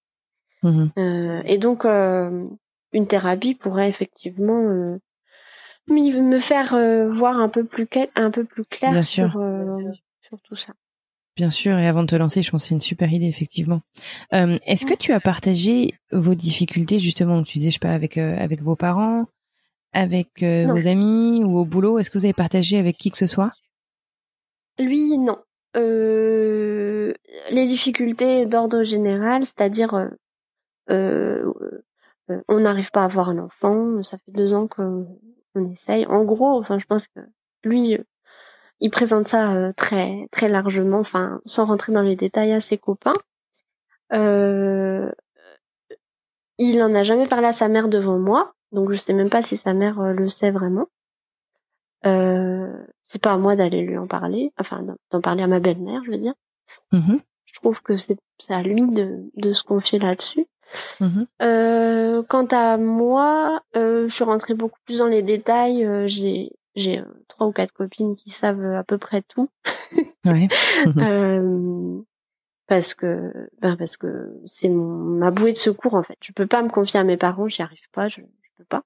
Mmh 0.63 0.87
euh, 0.99 1.43
et 1.45 1.59
donc, 1.59 1.85
euh, 1.85 2.45
une 2.93 3.07
thérapie 3.09 3.57
pourrait 3.57 3.89
effectivement 3.89 4.63
euh, 4.63 4.99
me 5.89 6.39
faire 6.39 6.75
euh, 6.75 7.11
voir 7.11 7.39
un 7.39 7.49
peu 7.49 7.65
plus 7.65 7.89
un 8.15 8.31
peu 8.31 8.45
plus 8.45 8.65
clair 8.65 9.05
sur, 9.05 9.33
sur 10.23 10.41
tout 10.43 10.55
ça. 10.55 10.75
Bien 11.37 11.51
sûr, 11.51 11.77
et 11.77 11.89
avant 11.89 12.03
de 12.03 12.09
te 12.09 12.15
lancer, 12.15 12.43
je 12.43 12.51
pense 12.53 12.63
que 12.63 12.69
c'est 12.69 12.75
une 12.75 12.81
super 12.81 13.13
idée, 13.13 13.27
effectivement. 13.27 13.81
Est-ce 14.31 14.85
que 14.85 14.95
tu 14.95 15.13
as 15.13 15.21
partagé 15.21 15.95
vos 16.13 16.35
difficultés, 16.35 16.99
justement, 16.99 17.43
tu 17.43 17.59
disais, 17.59 17.71
je 17.71 17.75
sais 17.75 17.81
pas, 17.81 17.95
avec, 17.95 18.19
avec 18.19 18.63
vos 18.63 18.77
parents, 18.77 19.25
avec 19.93 20.43
vos 20.43 20.87
amis 20.87 21.43
ou 21.45 21.59
au 21.59 21.65
boulot? 21.65 21.99
Est-ce 21.99 22.11
que 22.11 22.19
vous 22.19 22.25
avez 22.25 22.35
partagé 22.35 22.79
avec 22.79 22.97
qui 22.97 23.11
que 23.11 23.19
ce 23.19 23.27
soit? 23.27 23.53
Lui, 24.79 25.19
non. 25.19 25.39
Euh, 25.77 27.15
les 27.51 27.67
difficultés 27.69 28.47
d'ordre 28.47 28.83
général, 28.83 29.47
c'est-à-dire 29.47 29.95
euh, 29.95 30.09
euh, 30.91 31.53
on 32.49 32.61
n'arrive 32.61 32.91
pas 32.91 33.03
à 33.03 33.05
avoir 33.05 33.29
un 33.29 33.39
enfant, 33.39 34.03
ça 34.03 34.19
fait 34.19 34.33
deux 34.33 34.53
ans 34.53 34.67
qu'on 34.67 35.07
essaye. 35.71 36.07
En 36.07 36.25
gros, 36.25 36.59
enfin, 36.59 36.79
je 36.79 36.87
pense 36.87 37.07
que 37.07 37.21
lui, 37.63 37.99
il 38.81 38.91
présente 38.91 39.29
ça 39.29 39.73
très 39.77 40.27
très 40.33 40.49
largement, 40.49 40.99
enfin, 40.99 41.41
sans 41.45 41.67
rentrer 41.67 41.93
dans 41.93 42.03
les 42.03 42.17
détails 42.17 42.53
à 42.53 42.61
ses 42.61 42.79
copains. 42.79 43.13
il 46.59 46.83
en 46.83 46.95
a 46.95 47.03
jamais 47.03 47.29
parlé 47.29 47.47
à 47.49 47.53
sa 47.53 47.69
mère 47.69 47.89
devant 47.89 48.19
moi, 48.19 48.55
donc 48.73 48.91
je 48.91 48.97
sais 48.97 49.13
même 49.13 49.31
pas 49.31 49.43
si 49.43 49.57
sa 49.57 49.73
mère 49.75 50.01
le 50.01 50.29
sait 50.29 50.51
vraiment. 50.51 50.87
Euh, 52.07 52.73
c'est 53.05 53.21
pas 53.21 53.33
à 53.33 53.39
moi 53.39 53.57
d'aller 53.57 53.83
lui 53.83 53.99
en 53.99 54.07
parler, 54.07 54.53
enfin 54.59 54.85
d'en 55.11 55.21
parler 55.21 55.43
à 55.43 55.47
ma 55.47 55.61
belle-mère, 55.61 56.03
je 56.05 56.11
veux 56.11 56.19
dire. 56.19 56.35
Mmh 56.93 57.17
je 57.53 57.59
trouve 57.59 57.83
que 57.83 57.97
c'est 57.97 58.17
à 58.51 58.63
lui 58.63 58.81
de, 58.83 59.29
de 59.35 59.53
se 59.53 59.65
confier 59.65 59.99
là-dessus. 59.99 60.47
Mmh 61.01 61.25
euh, 61.43 62.23
quant 62.23 62.47
à 62.47 62.77
moi, 62.77 63.61
euh, 63.77 64.07
je 64.07 64.15
suis 64.15 64.23
rentrée 64.23 64.55
beaucoup 64.55 64.79
plus 64.85 64.99
dans 64.99 65.09
les 65.09 65.23
détails. 65.23 65.85
Euh, 65.85 66.07
j'ai 66.07 66.53
j'ai 66.77 67.01
euh, 67.01 67.25
trois 67.27 67.49
ou 67.49 67.53
quatre 67.53 67.73
copines 67.73 68.15
qui 68.15 68.31
savent 68.31 68.65
à 68.65 68.85
peu 68.85 68.99
près 68.99 69.23
tout. 69.23 69.51
ouais. 70.25 70.49
Mmh 70.87 72.03
parce 72.69 72.95
que 72.95 73.33
ben 73.61 73.77
parce 73.77 73.97
que 73.97 74.31
c'est 74.47 74.69
ma 74.69 75.33
bouée 75.33 75.51
de 75.51 75.57
secours 75.57 75.95
en 75.95 76.05
fait. 76.05 76.17
Je 76.23 76.33
peux 76.33 76.47
pas 76.47 76.63
me 76.63 76.69
confier 76.69 77.01
à 77.01 77.05
mes 77.05 77.17
parents, 77.17 77.49
j'y 77.49 77.63
arrive 77.63 77.91
pas, 77.91 78.07
je 78.07 78.21
peux 78.61 78.67
pas. 78.69 78.83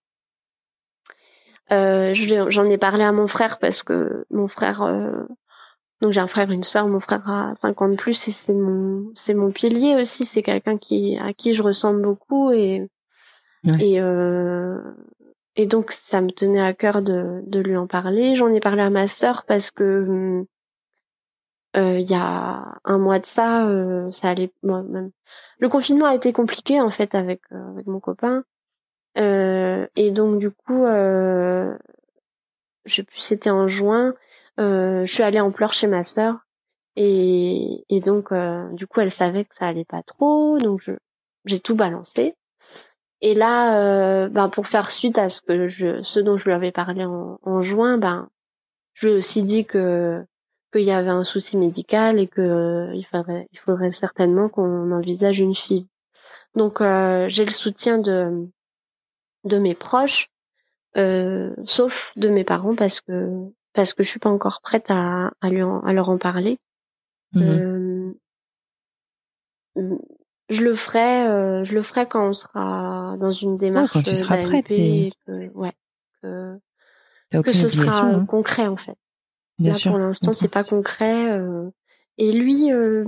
Euh, 1.73 2.13
J'en 2.15 2.69
ai 2.69 2.79
parlé 2.79 3.05
à 3.05 3.13
mon 3.13 3.27
frère 3.27 3.59
parce 3.59 3.83
que 3.83 4.25
mon 4.31 4.49
frère, 4.49 4.83
euh, 4.83 5.25
donc 6.01 6.13
j'ai 6.13 6.21
un 6.21 6.27
frère 6.27 6.51
et 6.51 6.55
une 6.55 6.63
sœur, 6.63 6.87
mon 6.89 7.01
frère 7.01 7.29
a 7.29 7.55
50 7.55 7.97
plus 7.97 8.29
et 8.29 8.31
c'est 8.31 8.53
mon, 8.53 9.11
c'est 9.15 9.35
mon 9.35 9.51
pilier 9.51 9.97
aussi. 9.97 10.27
C'est 10.27 10.43
quelqu'un 10.43 10.77
qui 10.77 11.19
à 11.19 11.33
qui 11.33 11.53
je 11.55 11.63
ressemble 11.63 12.03
beaucoup 12.03 12.51
et 12.53 12.89
et 13.81 14.01
euh, 14.01 14.79
et 15.57 15.67
donc 15.67 15.93
ça 15.93 16.21
me 16.21 16.31
tenait 16.31 16.61
à 16.61 16.75
cœur 16.75 17.01
de, 17.01 17.41
de 17.47 17.61
lui 17.61 17.77
en 17.77 17.87
parler. 17.87 18.37
J'en 18.37 18.53
ai 18.53 18.61
parlé 18.61 18.83
à 18.83 18.91
ma 18.91 19.09
sœur 19.09 19.45
parce 19.47 19.71
que 19.71 20.45
euh, 21.77 21.99
il 21.99 22.09
y 22.09 22.15
a 22.15 22.79
un 22.85 22.99
mois 22.99 23.19
de 23.19 23.27
ça, 23.27 23.67
euh, 23.67 24.11
ça 24.11 24.31
allait. 24.31 24.53
Même. 24.63 25.11
Le 25.59 25.69
confinement 25.69 26.07
a 26.07 26.15
été 26.15 26.33
compliqué 26.33 26.81
en 26.81 26.91
fait 26.91 27.15
avec 27.15 27.41
avec 27.51 27.87
mon 27.87 28.01
copain. 28.01 28.45
Euh, 29.17 29.87
et 29.97 30.11
donc 30.11 30.39
du 30.39 30.51
coup, 30.51 30.85
euh, 30.85 31.77
je 32.85 32.95
sais 32.97 33.03
plus, 33.05 33.19
c'était 33.19 33.51
en 33.51 33.69
juin. 33.69 34.15
Euh, 34.61 35.05
je 35.05 35.13
suis 35.13 35.23
allée 35.23 35.41
en 35.41 35.51
pleurs 35.51 35.73
chez 35.73 35.87
ma 35.87 36.05
sœur 36.05 36.39
et, 36.97 37.85
et 37.89 38.01
donc 38.01 38.33
euh, 38.33 38.69
du 38.73 38.87
coup, 38.87 39.01
elle 39.01 39.11
savait 39.11 39.45
que 39.45 39.55
ça 39.55 39.67
allait 39.67 39.85
pas 39.85 40.03
trop, 40.03 40.59
donc 40.59 40.81
je, 40.81 40.93
j'ai 41.45 41.61
tout 41.61 41.75
balancé. 41.75 42.35
Et 43.21 43.35
là, 43.35 44.25
euh, 44.25 44.29
ben 44.29 44.49
pour 44.49 44.67
faire 44.67 44.91
suite 44.91 45.19
à 45.19 45.29
ce 45.29 45.43
que 45.43 45.67
je, 45.67 46.03
ce 46.03 46.21
dont 46.21 46.37
je 46.37 46.45
lui 46.47 46.53
avais 46.53 46.73
parlé 46.73 47.05
en, 47.05 47.39
en 47.43 47.63
juin, 47.63 47.99
ben 47.99 48.29
je 48.95 49.07
lui 49.07 49.15
ai 49.15 49.19
aussi 49.19 49.43
dit 49.43 49.65
que 49.65 50.25
qu'il 50.73 50.83
y 50.83 50.91
avait 50.91 51.11
un 51.11 51.25
souci 51.25 51.57
médical 51.57 52.19
et 52.19 52.27
que 52.27 52.41
euh, 52.41 52.95
il 52.95 53.05
faudrait 53.07 53.49
il 53.53 53.59
faudrait 53.59 53.93
certainement 53.93 54.49
qu'on 54.49 54.93
envisage 54.93 55.39
une 55.41 55.55
fille. 55.55 55.87
Donc 56.55 56.81
j'ai 56.81 57.45
le 57.45 57.51
soutien 57.51 57.99
de 57.99 58.49
de 59.45 59.59
mes 59.59 59.75
proches, 59.75 60.31
euh, 60.97 61.55
sauf 61.67 62.13
de 62.17 62.29
mes 62.29 62.45
parents 62.45 62.75
parce 62.75 63.01
que 63.01 63.31
parce 63.73 63.93
que 63.93 64.03
je 64.03 64.09
suis 64.09 64.21
pas 64.21 64.31
encore 64.31 64.61
prête 64.63 64.91
à 64.91 65.33
à, 65.41 65.51
lui 65.51 65.61
à 65.61 65.93
leur 65.93 66.09
en 66.09 66.19
parler. 66.19 66.59
Mhm. 67.33 68.15
Euh, 69.77 69.99
je 70.49 70.63
le 70.63 70.77
ferai, 70.77 71.27
euh, 71.27 71.65
je 71.65 71.75
le 71.75 71.83
ferai 71.83 72.07
quand 72.07 72.29
on 72.29 72.33
sera 72.33 73.17
dans 73.19 73.33
une 73.33 73.57
démarche. 73.57 73.93
quand 73.93 74.03
tu 74.03 74.17
seras 74.17 74.43
prête. 74.43 74.67
Que, 74.69 75.49
ouais, 75.55 75.73
que, 76.23 76.59
que 77.43 77.53
ce 77.53 77.69
sera 77.69 78.03
hein. 78.03 78.27
concret 78.27 78.67
en 78.67 78.77
fait. 78.77 78.97
Bien 79.59 79.73
Là, 79.73 79.79
sûr. 79.79 79.93
Pour 79.93 79.99
l'instant, 79.99 80.33
c'est 80.33 80.49
pas 80.49 80.65
concret. 80.65 81.31
Euh, 81.31 81.71
et 82.19 82.33
lui, 82.33 82.73
euh, 82.73 83.05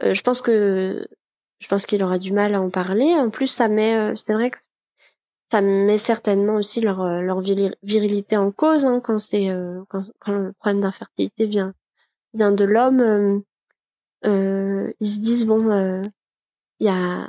je 0.00 0.20
pense 0.22 0.42
que 0.42 1.06
je 1.58 1.68
pense 1.68 1.86
qu'il 1.86 2.02
aura 2.02 2.18
du 2.18 2.32
mal 2.32 2.54
à 2.54 2.60
en 2.60 2.70
parler. 2.70 3.14
En 3.14 3.30
plus, 3.30 3.48
ça 3.48 3.68
met, 3.68 4.14
c'est 4.16 4.32
vrai 4.32 4.50
que 4.50 4.58
ça 5.50 5.60
met 5.60 5.98
certainement 5.98 6.54
aussi 6.54 6.80
leur, 6.80 7.00
euh, 7.00 7.20
leur 7.20 7.40
virilité 7.40 8.36
en 8.36 8.52
cause 8.52 8.84
hein, 8.84 9.00
quand 9.02 9.18
c'est 9.18 9.50
euh, 9.50 9.82
quand, 9.88 10.04
quand, 10.20 10.32
le 10.32 10.52
problème 10.52 10.80
d'infertilité 10.82 11.46
vient 11.46 11.74
vient 12.34 12.52
de 12.52 12.64
l'homme 12.64 13.00
euh, 13.00 13.40
euh 14.26 14.92
ils 15.00 15.08
se 15.08 15.20
disent 15.20 15.46
bon 15.46 16.02
il 16.78 16.86
y 16.86 16.88
a 16.88 17.28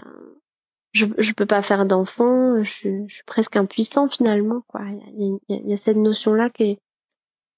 je 0.94 1.06
je 1.18 1.34
peux 1.34 1.46
pas 1.46 1.64
faire 1.64 1.86
d'enfant 1.86 2.64
je, 2.64 2.70
suis, 2.70 3.04
je 3.08 3.16
suis 3.16 3.24
presque 3.24 3.56
impuissant 3.56 4.08
finalement 4.08 4.62
quoi. 4.68 4.82
Il 5.18 5.40
y 5.50 5.56
a, 5.56 5.60
y 5.70 5.74
a, 5.74 5.78
cette 5.78 5.98
notion 5.98 6.34
là 6.34 6.50
qui 6.50 6.64
est 6.64 6.80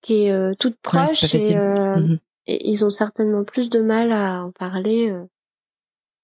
qui 0.01 0.25
est 0.25 0.55
toute 0.59 0.77
proche 0.81 1.33
et, 1.33 1.57
mmh 1.57 2.19
et, 2.45 2.69
ils 2.69 2.83
ont 2.83 2.89
certainement 2.89 3.45
plus 3.45 3.69
de 3.69 3.79
mal 3.79 4.11
à 4.11 4.43
en 4.43 4.51
parler 4.51 5.13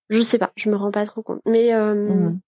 je 0.10 0.22
sais 0.22 0.38
pas 0.38 0.52
je 0.56 0.70
me 0.70 0.76
rends 0.78 0.92
pas 0.92 1.06
trop 1.06 1.24
compte. 1.24 1.42
Mais 1.46 1.74
mmh 1.74 2.40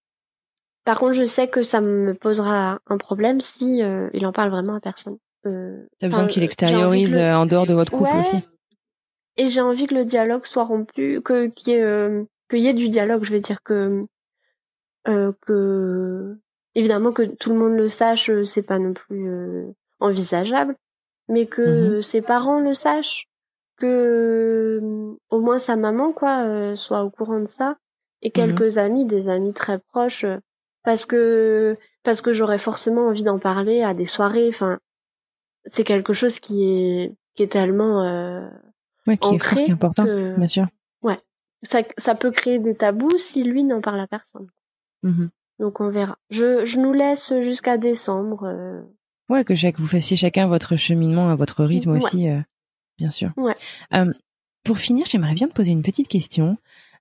par 0.84 0.99
contre, 0.99 1.13
je 1.13 1.25
sais 1.25 1.47
que 1.47 1.61
ça 1.61 1.79
me 1.79 2.13
posera 2.13 2.79
un 2.88 2.97
problème 2.97 3.39
si 3.39 3.84
euh, 3.84 4.09
il 4.13 4.25
en 4.25 4.32
parle 4.32 4.49
vraiment 4.49 4.75
à 4.75 4.79
personne. 4.79 5.17
Euh, 5.45 5.86
T'as 5.99 6.07
besoin 6.07 6.27
qu'il 6.27 6.43
extériorise 6.43 7.17
euh, 7.17 7.34
en 7.34 7.45
dehors 7.45 7.67
de 7.67 7.73
votre 7.73 7.91
couple 7.91 8.15
aussi. 8.19 8.38
Et 9.38 9.47
j'ai 9.47 9.61
envie 9.61 9.88
que 9.88 9.95
le 9.95 10.05
dialogue 10.05 10.45
soit 10.45 10.63
rompu, 10.63 11.21
que 11.23 11.47
qu'il 11.47 11.73
y, 11.73 11.77
ait, 11.77 11.84
euh, 11.84 12.23
y 12.51 12.67
ait 12.67 12.73
du 12.73 12.89
dialogue. 12.89 13.23
Je 13.23 13.32
veux 13.32 13.39
dire 13.39 13.61
que 13.63 14.05
euh, 15.07 15.32
que 15.45 16.38
évidemment 16.75 17.11
que 17.11 17.23
tout 17.23 17.51
le 17.51 17.59
monde 17.59 17.75
le 17.75 17.88
sache, 17.88 18.32
c'est 18.43 18.61
pas 18.61 18.79
non 18.79 18.93
plus 18.93 19.73
envisageable, 19.99 20.75
mais 21.27 21.45
que 21.45 21.97
mm-hmm. 21.97 22.01
ses 22.01 22.21
parents 22.21 22.59
le 22.59 22.73
sachent, 22.73 23.27
que 23.77 24.79
au 25.29 25.39
moins 25.39 25.59
sa 25.59 25.75
maman 25.75 26.11
quoi 26.11 26.75
soit 26.75 27.03
au 27.03 27.09
courant 27.09 27.39
de 27.39 27.47
ça, 27.47 27.77
et 28.21 28.29
mm-hmm. 28.29 28.32
quelques 28.32 28.77
amis, 28.77 29.05
des 29.05 29.29
amis 29.29 29.53
très 29.53 29.79
proches 29.79 30.25
parce 30.84 31.05
que 31.05 31.77
parce 32.03 32.21
que 32.21 32.34
j'aurais 32.34 32.57
forcément 32.59 33.07
envie 33.07 33.23
d'en 33.23 33.39
parler 33.39 33.82
à 33.84 33.93
des 33.93 34.05
soirées. 34.05 34.47
Enfin, 34.49 34.79
c'est 35.65 35.84
quelque 35.84 36.13
chose 36.13 36.39
qui 36.39 36.63
est 36.63 37.15
qui 37.36 37.43
est 37.43 37.47
tellement 37.51 38.03
euh, 38.03 38.47
ouais, 39.07 39.17
qui 39.17 39.29
ancré, 39.29 39.65
est 39.65 39.71
important, 39.71 40.03
bien 40.03 40.47
sûr. 40.47 40.67
Ouais, 41.01 41.19
ça, 41.63 41.82
ça 41.97 42.15
peut 42.15 42.32
créer 42.32 42.59
des 42.59 42.75
tabous 42.75 43.17
si 43.17 43.43
lui 43.43 43.63
n'en 43.63 43.82
parle 43.82 43.99
à 43.99 44.07
personne. 44.07 44.47
Mhm. 45.03 45.29
Donc 45.59 45.79
on 45.79 45.89
verra. 45.89 46.17
Je, 46.32 46.65
je 46.65 46.79
nous 46.79 46.93
laisse 46.93 47.32
jusqu'à 47.41 47.77
décembre. 47.77 48.45
euh. 48.45 48.82
Ouais, 49.29 49.43
que 49.45 49.55
chaque, 49.55 49.79
vous 49.79 49.88
fassiez 49.88 50.17
chacun 50.17 50.47
votre 50.47 50.75
cheminement 50.75 51.29
à 51.29 51.36
votre 51.36 51.63
rythme 51.63 51.91
Ouais. 51.91 52.03
aussi, 52.03 52.27
euh, 52.27 52.39
bien 52.97 53.11
sûr. 53.11 53.32
Ouais. 53.38 53.55
Euh, 53.93 54.11
pour 54.63 54.77
finir, 54.79 55.05
j'aimerais 55.05 55.36
bien 55.36 55.47
te 55.47 55.53
poser 55.53 55.71
une 55.71 55.84
petite 55.84 56.07
question. 56.07 56.57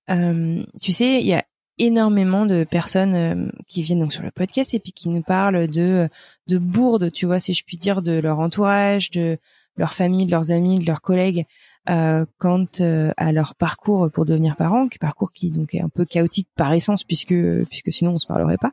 Tu 0.09 0.93
sais, 0.93 1.21
il 1.21 1.27
y 1.27 1.35
a 1.35 1.45
énormément 1.81 2.47
de 2.47 2.65
personnes 2.65 3.15
euh, 3.15 3.51
qui 3.67 3.83
viennent 3.83 4.01
donc 4.01 4.13
sur 4.13 4.23
le 4.23 4.31
podcast 4.31 4.75
et 4.75 4.79
puis 4.79 4.93
qui 4.93 5.09
nous 5.09 5.23
parlent 5.23 5.67
de 5.67 6.09
de 6.47 6.59
bourdes, 6.59 7.11
tu 7.11 7.27
vois, 7.27 7.41
si 7.41 7.55
je 7.55 7.65
puis 7.65 7.77
dire, 7.77 8.03
de 8.03 8.13
leur 8.13 8.39
entourage, 8.39 9.11
de 9.11 9.39
leur 9.77 9.95
famille, 9.95 10.27
de 10.27 10.31
leurs 10.31 10.51
amis, 10.51 10.79
de 10.79 10.87
leurs 10.87 11.01
collègues, 11.01 11.47
euh, 11.89 12.27
quant 12.39 12.67
euh, 12.81 13.13
à 13.17 13.33
leur 13.33 13.55
parcours 13.55 14.11
pour 14.11 14.27
devenir 14.27 14.57
parent, 14.57 14.89
qui 14.89 14.99
parcours 14.99 15.33
qui 15.33 15.51
donc 15.51 15.75
est 15.75 15.81
un 15.81 15.89
peu 15.89 16.05
chaotique 16.05 16.49
par 16.55 16.73
essence 16.73 17.05
puisque 17.05 17.35
puisque 17.69 17.93
sinon 17.93 18.13
on 18.13 18.19
se 18.19 18.27
parlerait 18.27 18.59
pas. 18.59 18.73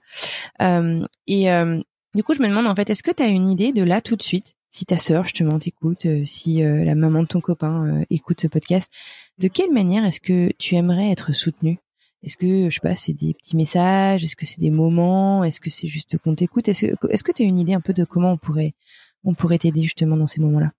Euh, 0.62 1.06
et 1.26 1.52
euh, 1.52 1.80
du 2.14 2.24
coup, 2.24 2.34
je 2.34 2.42
me 2.42 2.48
demande 2.48 2.68
en 2.68 2.76
fait, 2.76 2.90
est-ce 2.90 3.04
que 3.04 3.12
tu 3.12 3.24
as 3.24 3.28
une 3.28 3.50
idée 3.50 3.72
de 3.72 3.84
là 3.84 4.02
tout 4.02 4.18
de 4.18 4.24
suite, 4.24 4.56
si 4.70 4.86
ta 4.86 4.98
sœur 4.98 5.24
justement 5.24 5.58
t'écoute, 5.58 6.06
si 6.26 6.62
la 6.62 6.96
maman 6.96 7.24
de 7.24 7.28
ton 7.28 7.42
copain 7.42 8.04
écoute 8.10 8.42
ce 8.42 8.48
podcast, 8.48 8.92
de 9.38 9.48
quelle 9.48 9.72
manière 9.72 10.04
est-ce 10.04 10.20
que 10.20 10.52
tu 10.58 10.76
aimerais 10.76 11.12
être 11.12 11.34
soutenue? 11.34 11.80
Est-ce 12.24 12.38
que 12.38 12.70
je 12.70 12.74
sais 12.76 12.82
pas, 12.82 12.96
c'est 12.96 13.14
des 13.14 13.34
petits 13.34 13.56
messages? 13.56 14.24
Est-ce 14.24 14.36
que 14.36 14.46
c'est 14.46 14.60
des 14.60 14.72
moments? 14.72 15.44
Est-ce 15.44 15.60
que 15.60 15.70
c'est 15.70 15.88
juste 15.88 16.18
qu'on 16.18 16.36
t'écoute? 16.36 16.68
Est-ce 16.68 16.96
que 16.96 17.08
est-ce 17.12 17.24
que 17.24 17.32
tu 17.32 17.44
as 17.44 17.46
une 17.46 17.60
idée 17.60 17.74
un 17.74 17.82
peu 17.82 17.94
de 17.94 18.04
comment 18.04 18.32
on 18.32 18.38
pourrait 18.38 18.74
on 19.24 19.34
pourrait 19.34 19.60
t'aider 19.60 19.84
justement 19.84 20.18
dans 20.18 20.28
ces 20.28 20.42
moments-là? 20.42 20.72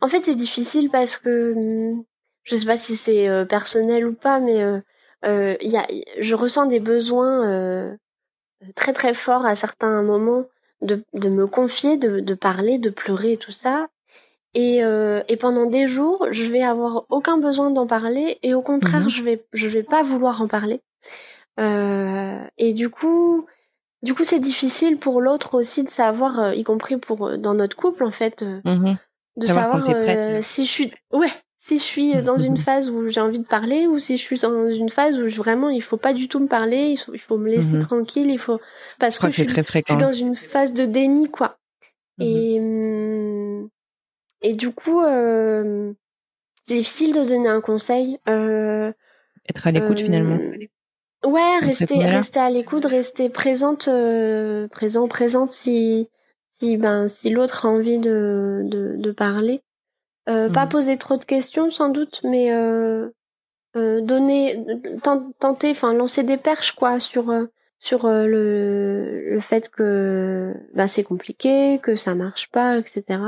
En 0.00 0.08
fait, 0.08 0.22
c'est 0.22 0.34
difficile 0.34 0.90
parce 0.90 1.18
que 1.18 1.52
hum, 1.54 2.04
je 2.44 2.56
sais 2.56 2.66
pas 2.66 2.78
si 2.78 2.96
c'est 2.96 3.28
euh, 3.28 3.44
personnel 3.44 4.06
ou 4.06 4.14
pas, 4.14 4.40
mais 4.40 4.62
euh, 4.62 4.80
euh, 5.24 5.56
y 5.60 5.76
a, 5.76 5.86
je 6.20 6.34
ressens 6.34 6.66
des 6.66 6.80
besoins 6.80 7.46
euh, 7.50 7.96
très 8.74 8.92
très 8.92 9.14
forts 9.14 9.44
à 9.44 9.54
certains 9.54 10.02
moments 10.02 10.46
de, 10.82 11.04
de 11.14 11.28
me 11.28 11.46
confier, 11.46 11.96
de, 11.96 12.20
de 12.20 12.34
parler, 12.34 12.78
de 12.78 12.90
pleurer 12.90 13.32
et 13.32 13.36
tout 13.36 13.52
ça. 13.52 13.88
Et, 14.58 14.82
euh, 14.82 15.22
et 15.28 15.36
pendant 15.36 15.66
des 15.66 15.86
jours, 15.86 16.26
je 16.30 16.44
vais 16.44 16.62
avoir 16.62 17.04
aucun 17.10 17.36
besoin 17.36 17.70
d'en 17.70 17.86
parler 17.86 18.38
et 18.42 18.54
au 18.54 18.62
contraire, 18.62 19.02
Mhm. 19.04 19.10
je 19.10 19.22
vais 19.22 19.44
je 19.52 19.68
vais 19.68 19.82
pas 19.82 20.02
vouloir 20.02 20.40
en 20.40 20.48
parler. 20.48 20.80
Euh, 21.60 22.38
et 22.58 22.72
du 22.72 22.88
coup, 22.88 23.46
du 24.02 24.14
coup, 24.14 24.24
c'est 24.24 24.40
difficile 24.40 24.98
pour 24.98 25.20
l'autre 25.20 25.54
aussi 25.58 25.84
de 25.84 25.90
savoir, 25.90 26.40
euh, 26.40 26.54
y 26.54 26.64
compris 26.64 26.96
pour 26.96 27.36
dans 27.38 27.54
notre 27.54 27.76
couple 27.76 28.04
en 28.04 28.12
fait. 28.12 28.44
Mhm. 28.64 28.96
de 29.36 29.46
Savoir 29.46 29.82
prête, 29.84 30.42
si 30.42 30.64
je 30.64 30.70
suis 30.70 30.92
ouais 31.12 31.28
si 31.60 31.78
je 31.78 31.82
suis 31.84 32.22
dans 32.22 32.38
une 32.38 32.56
phase 32.66 32.88
où 32.88 33.08
j'ai 33.08 33.20
envie 33.20 33.40
de 33.40 33.46
parler 33.46 33.86
ou 33.86 33.98
si 33.98 34.16
je 34.16 34.22
suis 34.22 34.38
dans 34.38 34.70
une 34.70 34.88
phase 34.88 35.14
où 35.18 35.28
je- 35.28 35.36
vraiment 35.36 35.68
il 35.68 35.82
faut 35.82 35.98
pas 35.98 36.14
du 36.14 36.28
tout 36.28 36.38
me 36.40 36.46
parler 36.48 36.82
il 36.94 36.96
faut, 36.96 37.12
il 37.12 37.18
faut 37.20 37.36
me 37.36 37.50
laisser 37.50 37.76
Mhm. 37.76 37.86
tranquille 37.88 38.30
il 38.30 38.38
faut 38.38 38.58
parce 39.00 39.16
Je 39.16 39.20
que 39.20 39.26
je 39.32 39.42
suis, 39.42 39.46
très 39.46 39.62
je 39.62 39.68
fréquent. 39.68 39.94
suis 39.96 40.02
dans 40.06 40.12
une 40.14 40.36
phase 40.36 40.72
de 40.72 40.86
déni 40.86 41.28
quoi 41.28 41.58
et 42.20 42.58
hum, 42.60 43.15
et 44.48 44.54
du 44.54 44.70
coup 44.70 45.00
euh, 45.02 45.92
c'est 46.68 46.74
difficile 46.76 47.14
de 47.14 47.24
donner 47.24 47.48
un 47.48 47.60
conseil 47.60 48.18
euh, 48.28 48.92
Être 49.48 49.66
à 49.66 49.70
l'écoute 49.72 50.00
euh, 50.00 50.04
finalement. 50.04 50.38
Ouais, 51.24 51.40
Dans 51.60 51.60
cette 51.72 51.90
rester, 51.90 52.04
rester 52.04 52.40
à 52.40 52.50
l'écoute, 52.50 52.84
rester 52.84 53.28
présente, 53.30 53.88
euh, 53.88 54.68
présent, 54.68 55.08
présente 55.08 55.50
si, 55.52 56.08
si, 56.52 56.76
ben, 56.76 57.08
si 57.08 57.30
l'autre 57.30 57.66
a 57.66 57.68
envie 57.70 57.98
de, 57.98 58.62
de, 58.64 58.94
de 58.96 59.12
parler. 59.12 59.62
Euh, 60.28 60.48
Pas 60.50 60.64
Mhm. 60.64 60.70
poser 60.70 60.96
trop 60.98 61.16
de 61.16 61.24
questions 61.24 61.70
sans 61.70 61.88
doute, 61.88 62.20
mais 62.24 62.52
euh, 62.52 63.08
euh, 63.76 64.00
donner, 64.02 64.64
ten- 65.02 65.32
tenter, 65.38 65.70
enfin 65.70 65.94
lancer 65.94 66.22
des 66.24 66.36
perches 66.36 66.72
quoi 66.72 67.00
sur 67.00 67.30
euh, 67.30 67.46
sur 67.78 68.04
euh, 68.06 68.26
le 68.26 69.30
le 69.30 69.40
fait 69.40 69.68
que 69.68 70.52
ben, 70.74 70.86
c'est 70.86 71.04
compliqué, 71.04 71.78
que 71.82 71.96
ça 71.96 72.14
marche 72.14 72.50
pas, 72.50 72.78
etc. 72.78 73.20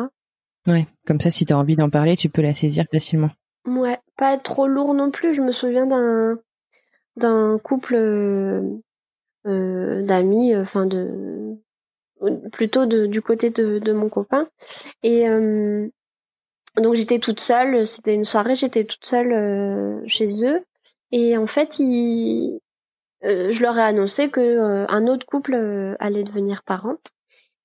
Ouais, 0.69 0.87
comme 1.07 1.19
ça 1.19 1.31
si 1.31 1.47
tu 1.47 1.53
as 1.53 1.59
envie 1.59 1.77
d'en 1.77 1.89
parler, 1.89 2.15
tu 2.15 2.29
peux 2.29 2.43
la 2.43 2.55
saisir 2.55 2.85
facilement. 2.93 3.31
Ouais, 3.67 3.99
pas 4.17 4.37
trop 4.39 4.67
lourd 4.67 4.95
non 4.95 5.11
plus. 5.11 5.35
Je 5.35 5.43
me 5.43 5.51
souviens 5.51 5.87
d'un 5.87 6.39
d'un 7.17 7.59
couple 7.59 7.95
euh, 7.97 8.63
euh, 9.47 10.03
d'amis, 10.03 10.55
enfin 10.55 10.87
de 10.87 11.57
plutôt 12.53 12.87
de, 12.87 13.07
du 13.07 13.23
côté 13.23 13.51
de, 13.51 13.79
de 13.79 13.93
mon 13.93 14.09
copain. 14.09 14.47
Et 15.03 15.29
euh, 15.29 15.89
donc 16.77 16.95
j'étais 16.95 17.19
toute 17.19 17.41
seule. 17.41 17.87
C'était 17.87 18.15
une 18.15 18.25
soirée, 18.25 18.55
j'étais 18.55 18.85
toute 18.85 19.07
seule 19.07 19.33
euh, 19.33 20.01
chez 20.07 20.45
eux. 20.45 20.63
Et 21.13 21.37
en 21.39 21.47
fait, 21.47 21.81
euh, 21.81 22.59
je 23.53 23.63
leur 23.63 23.79
ai 23.79 23.83
annoncé 23.83 24.31
que 24.31 24.41
euh, 24.41 24.87
un 24.89 25.07
autre 25.07 25.27
couple 25.27 25.55
euh, 25.55 25.97
allait 25.99 26.25
devenir 26.25 26.63
parent. 26.63 26.97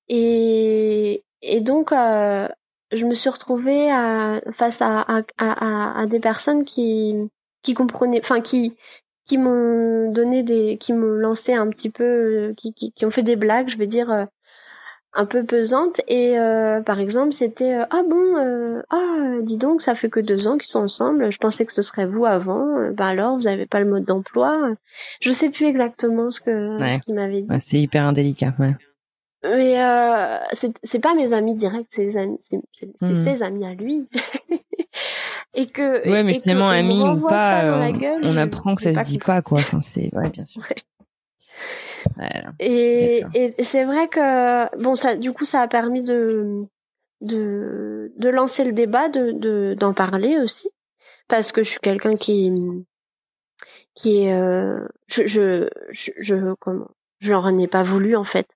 Et, 0.08 1.22
et 1.42 1.60
donc, 1.60 1.92
euh, 1.92 2.48
je 2.94 3.04
me 3.06 3.14
suis 3.14 3.30
retrouvée 3.30 3.90
à, 3.90 4.40
face 4.52 4.80
à, 4.82 5.00
à, 5.00 5.22
à, 5.38 6.00
à 6.00 6.06
des 6.06 6.20
personnes 6.20 6.64
qui, 6.64 7.14
qui 7.62 7.74
comprenaient, 7.74 8.20
enfin 8.20 8.40
qui, 8.40 8.74
qui 9.26 9.38
m'ont 9.38 10.10
donné 10.12 10.42
des, 10.42 10.76
qui 10.78 10.92
m'ont 10.92 11.12
lancé 11.12 11.52
un 11.54 11.68
petit 11.68 11.90
peu, 11.90 12.04
euh, 12.04 12.54
qui, 12.56 12.72
qui, 12.74 12.92
qui 12.92 13.04
ont 13.06 13.10
fait 13.10 13.22
des 13.22 13.36
blagues, 13.36 13.68
je 13.68 13.78
vais 13.78 13.86
dire 13.86 14.10
euh, 14.10 14.24
un 15.16 15.26
peu 15.26 15.44
pesantes. 15.44 16.00
Et 16.08 16.38
euh, 16.38 16.80
par 16.82 16.98
exemple, 16.98 17.32
c'était 17.32 17.74
euh, 17.74 17.84
ah 17.90 18.02
bon, 18.08 18.36
euh, 18.36 18.82
ah 18.90 19.36
dis 19.42 19.56
donc, 19.56 19.80
ça 19.80 19.94
fait 19.94 20.10
que 20.10 20.20
deux 20.20 20.46
ans 20.48 20.58
qu'ils 20.58 20.70
sont 20.70 20.80
ensemble. 20.80 21.30
Je 21.30 21.38
pensais 21.38 21.64
que 21.64 21.72
ce 21.72 21.82
serait 21.82 22.04
vous 22.06 22.26
avant. 22.26 22.90
Bah 22.92 23.06
alors, 23.06 23.36
vous 23.36 23.46
avez 23.46 23.66
pas 23.66 23.78
le 23.80 23.86
mode 23.86 24.04
d'emploi. 24.04 24.72
Je 25.20 25.32
sais 25.32 25.50
plus 25.50 25.66
exactement 25.66 26.30
ce 26.30 26.40
que 26.40 26.80
Ouais. 26.80 26.90
ce 26.90 26.98
qu'il 26.98 27.14
m'avait 27.14 27.42
dit. 27.42 27.52
Ouais, 27.52 27.60
c'est 27.60 27.80
hyper 27.80 28.04
indélicat. 28.04 28.54
Ouais. 28.58 28.74
Mais 29.44 29.82
euh, 29.82 30.38
c'est 30.52 30.72
c'est 30.82 31.00
pas 31.00 31.14
mes 31.14 31.32
amis 31.32 31.54
directs, 31.54 31.86
c'est 31.90 32.16
amis, 32.16 32.38
Mhm. 33.00 33.14
ses 33.24 33.42
amis 33.42 33.66
à 33.66 33.74
lui. 33.74 34.08
et 35.54 35.66
que 35.66 36.08
Ouais, 36.08 36.22
mais 36.22 36.40
finalement, 36.40 36.66
on 36.66 36.70
me 36.70 36.78
ami 36.78 37.02
ou 37.02 37.26
pas, 37.28 37.64
euh, 37.64 37.90
gueule, 37.92 38.20
on 38.24 38.36
apprend 38.36 38.74
que 38.74 38.82
ça 38.82 38.92
se 38.94 39.00
dit 39.02 39.18
compris. 39.18 39.26
pas, 39.26 39.42
quoi. 39.42 39.58
Enfin, 39.58 39.80
c'est, 39.82 40.14
ouais, 40.14 40.30
bien 40.30 40.44
sûr. 40.44 40.62
Ouais. 40.62 40.82
Voilà. 42.16 42.52
Et, 42.58 43.24
et 43.34 43.62
c'est 43.64 43.84
vrai 43.84 44.08
que 44.08 44.82
bon 44.82 44.94
ça 44.94 45.16
du 45.16 45.32
coup 45.32 45.44
ça 45.46 45.60
a 45.62 45.68
permis 45.68 46.02
de 46.04 46.64
de 47.22 48.12
de 48.16 48.28
lancer 48.28 48.62
le 48.64 48.72
débat 48.72 49.08
de 49.08 49.32
de 49.32 49.74
d'en 49.78 49.94
parler 49.94 50.38
aussi 50.38 50.68
parce 51.28 51.50
que 51.50 51.62
je 51.62 51.70
suis 51.70 51.80
quelqu'un 51.80 52.16
qui 52.16 52.52
qui 53.94 54.24
est 54.24 54.32
euh, 54.34 54.86
je 55.06 55.26
je 55.26 55.68
je, 55.90 56.10
je 56.18 56.54
comment 56.60 56.88
je 57.20 57.32
n'en 57.32 57.58
ai 57.58 57.68
pas 57.68 57.82
voulu 57.82 58.16
en 58.16 58.24
fait 58.24 58.48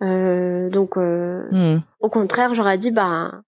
donc 0.00 0.96
euh, 0.96 1.42
Mhm. 1.52 1.82
au 2.00 2.08
contraire 2.08 2.54
j'aurais 2.54 2.78
dit 2.78 2.90
bah 2.90 3.42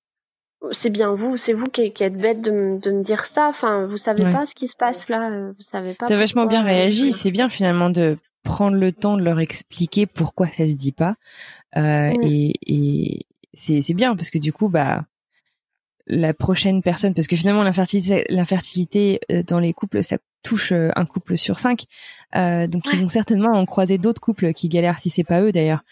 c'est 0.70 0.90
bien 0.90 1.14
vous 1.14 1.36
c'est 1.36 1.54
vous 1.54 1.66
qui, 1.66 1.92
qui 1.92 2.04
êtes 2.04 2.16
bête 2.16 2.40
de, 2.40 2.50
me- 2.50 2.78
de 2.78 2.90
me 2.92 3.02
dire 3.02 3.26
ça 3.26 3.48
enfin 3.48 3.86
vous 3.86 3.96
savez 3.96 4.24
Ouais. 4.24 4.32
pas 4.32 4.46
ce 4.46 4.54
qui 4.54 4.68
se 4.68 4.76
passe 4.76 5.08
là 5.08 5.30
euh, 5.30 5.52
vous 5.56 5.62
savez 5.62 5.94
pas 5.94 6.06
T'as 6.06 6.16
vachement 6.16 6.46
bien 6.46 6.62
euh, 6.62 6.66
réagi. 6.66 7.12
C'est 7.12 7.30
bien 7.32 7.48
finalement 7.48 7.90
de 7.90 8.16
prendre 8.44 8.76
le 8.76 8.92
temps 8.92 9.16
de 9.16 9.22
leur 9.22 9.40
expliquer 9.40 10.06
pourquoi 10.06 10.46
ça 10.48 10.66
se 10.68 10.74
dit 10.74 10.92
pas. 10.92 11.14
Euh, 11.76 12.10
Mm. 12.12 12.22
Et, 12.24 12.52
et 12.66 13.26
c'est, 13.54 13.94
bien 13.94 14.14
parce 14.16 14.30
que 14.30 14.38
du 14.38 14.52
coup, 14.52 14.68
bah, 14.68 15.04
la 16.06 16.34
prochaine 16.34 16.82
personne, 16.82 17.14
parce 17.14 17.26
que 17.28 17.36
finalement 17.36 17.62
l'infertilité, 17.62 18.24
l'infertilité 18.28 19.20
euh, 19.30 19.42
dans 19.42 19.58
les 19.60 19.72
couples, 19.72 20.02
ça 20.02 20.18
touche 20.42 20.72
euh, 20.72 20.90
un 20.96 21.04
couple 21.06 21.36
sur 21.38 21.58
cinq. 21.58 21.84
Euh, 22.36 22.66
donc 22.66 22.84
ils 22.92 23.00
vont 23.00 23.08
certainement 23.08 23.52
en 23.52 23.66
croiser 23.66 23.98
d'autres 23.98 24.20
couples 24.20 24.52
qui 24.52 24.68
galèrent 24.68 24.98
si 24.98 25.10
c'est 25.10 25.24
pas 25.24 25.40
eux 25.42 25.52
d'ailleurs. 25.52 25.84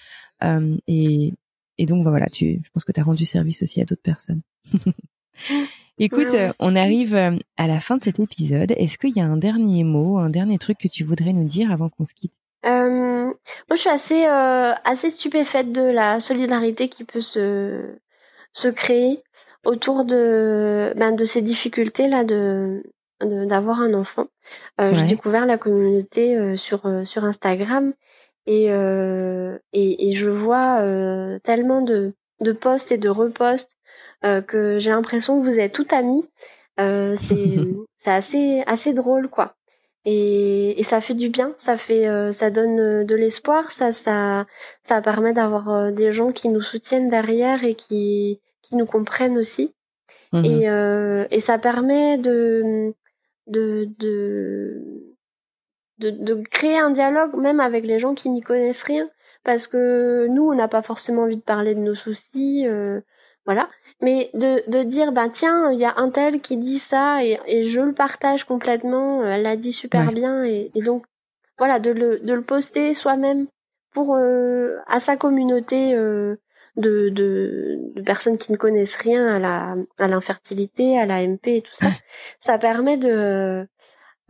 Euh, 0.43 0.77
et, 0.87 1.33
et 1.79 1.87
donc 1.87 2.05
bah, 2.05 2.11
voilà, 2.11 2.27
tu, 2.27 2.61
je 2.65 2.71
pense 2.73 2.85
que 2.85 2.93
tu 2.93 3.01
as 3.01 3.05
rendu 3.05 3.27
service 3.27 3.63
aussi 3.63 3.81
à 3.81 3.85
d'autres 3.85 4.03
personnes. 4.03 4.41
Écoute, 5.99 6.29
Ouais, 6.31 6.47
ouais. 6.49 6.53
on 6.61 6.77
arrive 6.77 7.15
euh, 7.15 7.37
à 7.59 7.67
la 7.67 7.79
fin 7.81 7.97
de 7.99 8.05
cet 8.05 8.21
épisode. 8.21 8.73
Est-ce 8.79 8.97
qu'il 8.97 9.15
y 9.15 9.21
a 9.21 9.27
un 9.27 9.37
dernier 9.37 9.85
mot, 9.85 10.19
un 10.19 10.31
dernier 10.31 10.57
truc 10.59 10.79
que 10.79 10.89
tu 10.89 11.05
voudrais 11.05 11.33
nous 11.35 11.45
dire 11.45 11.71
avant 11.71 11.91
qu'on 11.91 12.07
se 12.07 12.15
quitte? 12.15 12.33
Euh, 12.65 13.25
moi, 13.27 13.35
je 13.75 13.77
suis 13.77 13.91
assez 13.91 14.25
euh, 14.25 14.73
assez 14.85 15.11
stupéfaite 15.11 15.73
de 15.73 15.83
la 15.83 16.19
solidarité 16.21 16.89
qui 16.89 17.05
peut 17.05 17.21
se 17.21 17.97
se 18.53 18.69
créer 18.69 19.23
autour 19.65 20.05
de 20.07 20.93
ben, 20.97 21.13
de 21.13 21.25
ces 21.25 21.43
difficultés 21.43 22.09
là 22.09 22.25
de- 22.25 22.83
d'avoir 23.23 23.81
un 23.81 23.95
enfant. 23.95 24.27
Euh, 24.81 24.93
J'ai 24.95 25.07
découvert 25.07 25.47
la 25.47 25.59
communauté 25.59 26.37
euh, 26.37 26.57
sur 26.57 26.87
euh, 26.87 27.05
sur 27.05 27.25
Instagram 27.25 27.93
et 28.47 28.73
euh, 28.73 29.59
et, 29.73 30.09
et 30.09 30.13
je 30.15 30.31
vois 30.31 30.81
euh, 30.81 31.39
tellement 31.45 31.83
de 31.83 32.15
de 32.41 32.53
posts 32.53 32.91
et 32.93 32.99
de 32.99 33.09
reposts 33.09 33.77
euh, 34.25 34.41
que 34.41 34.79
j'ai 34.79 34.91
l'impression 34.91 35.39
que 35.39 35.45
vous 35.45 35.61
êtes 35.61 35.73
tout 35.73 35.87
amis. 35.91 36.25
Euh, 36.81 37.17
c'est 37.19 37.57
c'est 37.99 38.11
assez 38.11 38.63
assez 38.67 38.93
drôle 38.95 39.29
quoi 39.29 39.55
et, 40.07 40.81
et 40.81 40.83
ça 40.83 41.03
fait 41.03 41.13
du 41.15 41.29
bien 41.29 41.53
ça 41.57 41.77
fait 41.77 42.09
euh, 42.09 42.33
ça 42.33 42.51
donne 42.51 43.05
de 43.05 43.15
l'espoir 43.15 43.71
ça 43.71 43.93
ça 43.93 44.47
ça 44.83 45.03
permet 45.03 45.35
d'avoir 45.35 45.93
des 45.93 46.11
gens 46.11 46.33
qui 46.33 46.49
nous 46.49 46.63
soutiennent 46.63 47.11
derrière 47.11 47.65
et 47.65 47.75
qui 47.75 48.41
qui 48.63 48.77
nous 48.77 48.87
comprennent 48.87 49.37
aussi 49.37 49.75
Mhm. 50.33 50.45
et 50.45 50.69
euh, 50.71 51.27
et 51.33 51.41
ça 51.41 51.59
permet 51.59 52.17
de 52.17 52.95
de 53.47 53.89
de 53.99 55.17
de, 55.99 56.11
de 56.11 56.43
créer 56.51 56.79
un 56.79 56.91
dialogue 56.91 57.35
même 57.37 57.61
avec 57.61 57.85
les 57.85 57.99
gens 57.99 58.15
qui 58.15 58.31
n'y 58.31 58.41
connaissent 58.41 58.83
rien. 58.83 59.09
Parce 59.45 59.67
que 59.67 60.27
nous 60.29 60.51
on 60.51 60.55
n'a 60.55 60.69
pas 60.69 60.83
forcément 60.83 61.23
envie 61.23 61.37
de 61.37 61.43
parler 61.43 61.75
de 61.75 61.81
nos 61.81 61.95
soucis 61.95 62.67
euh, 62.67 63.01
voilà. 63.47 63.69
Mais 64.03 64.31
de, 64.35 64.69
de 64.71 64.83
dire 64.83 65.13
ben 65.13 65.29
tiens 65.29 65.71
il 65.73 65.79
y 65.79 65.85
a 65.85 65.95
un 65.97 66.11
tel 66.11 66.41
qui 66.41 66.57
dit 66.57 66.79
ça 66.79 67.25
et, 67.25 67.39
et 67.47 67.63
je 67.63 67.81
le 67.81 67.93
partage 67.93 68.45
complètement 68.45 69.25
elle 69.25 69.43
l'a 69.43 69.57
dit 69.57 69.73
super 69.73 70.13
bien 70.13 70.45
et, 70.45 70.71
et, 70.75 70.83
donc 70.83 71.05
voilà 71.59 71.79
de 71.81 71.91
le 71.91 72.19
de 72.21 72.33
le 72.33 72.43
poster 72.43 72.95
soi-même 72.95 73.47
pour 73.93 74.15
euh, 74.15 74.77
à 74.87 75.01
sa 75.01 75.17
communauté 75.17 75.95
euh, 75.95 76.37
de, 76.77 77.09
de, 77.09 77.79
de, 77.95 78.03
personnes 78.03 78.39
qui 78.39 78.53
ne 78.53 78.57
connaissent 78.57 78.97
rien 78.97 79.27
à 79.27 79.39
la 79.39 79.77
à 79.99 80.09
l'infertilité 80.09 80.99
à 80.99 81.07
la 81.07 81.27
MP 81.27 81.49
et 81.49 81.63
tout 81.63 81.75
ça 81.75 81.91
ça 82.39 82.59
permet 82.59 82.97
de 82.97 83.67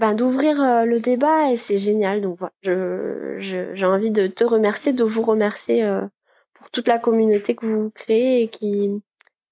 ben, 0.01 0.15
d'ouvrir 0.15 0.63
euh, 0.63 0.85
le 0.87 0.99
débat 0.99 1.53
et 1.53 1.57
c'est 1.57 1.77
génial. 1.77 2.23
Donc 2.23 2.39
voilà, 2.39 2.55
je, 2.63 3.71
j'ai 3.75 3.87
envie 3.87 4.11
de 4.11 4.27
te 4.29 4.45
remercier, 4.45 4.95
de 4.95 5.05
vous 5.05 5.21
remercier 5.21 5.85
euh, 5.85 6.01
pour 6.55 6.71
toute 6.71 6.89
la 6.89 6.99
communauté 6.99 7.55
que 7.55 7.67
vous 7.67 7.91
créez 7.91 8.43
et 8.43 8.49
qui, 8.49 9.03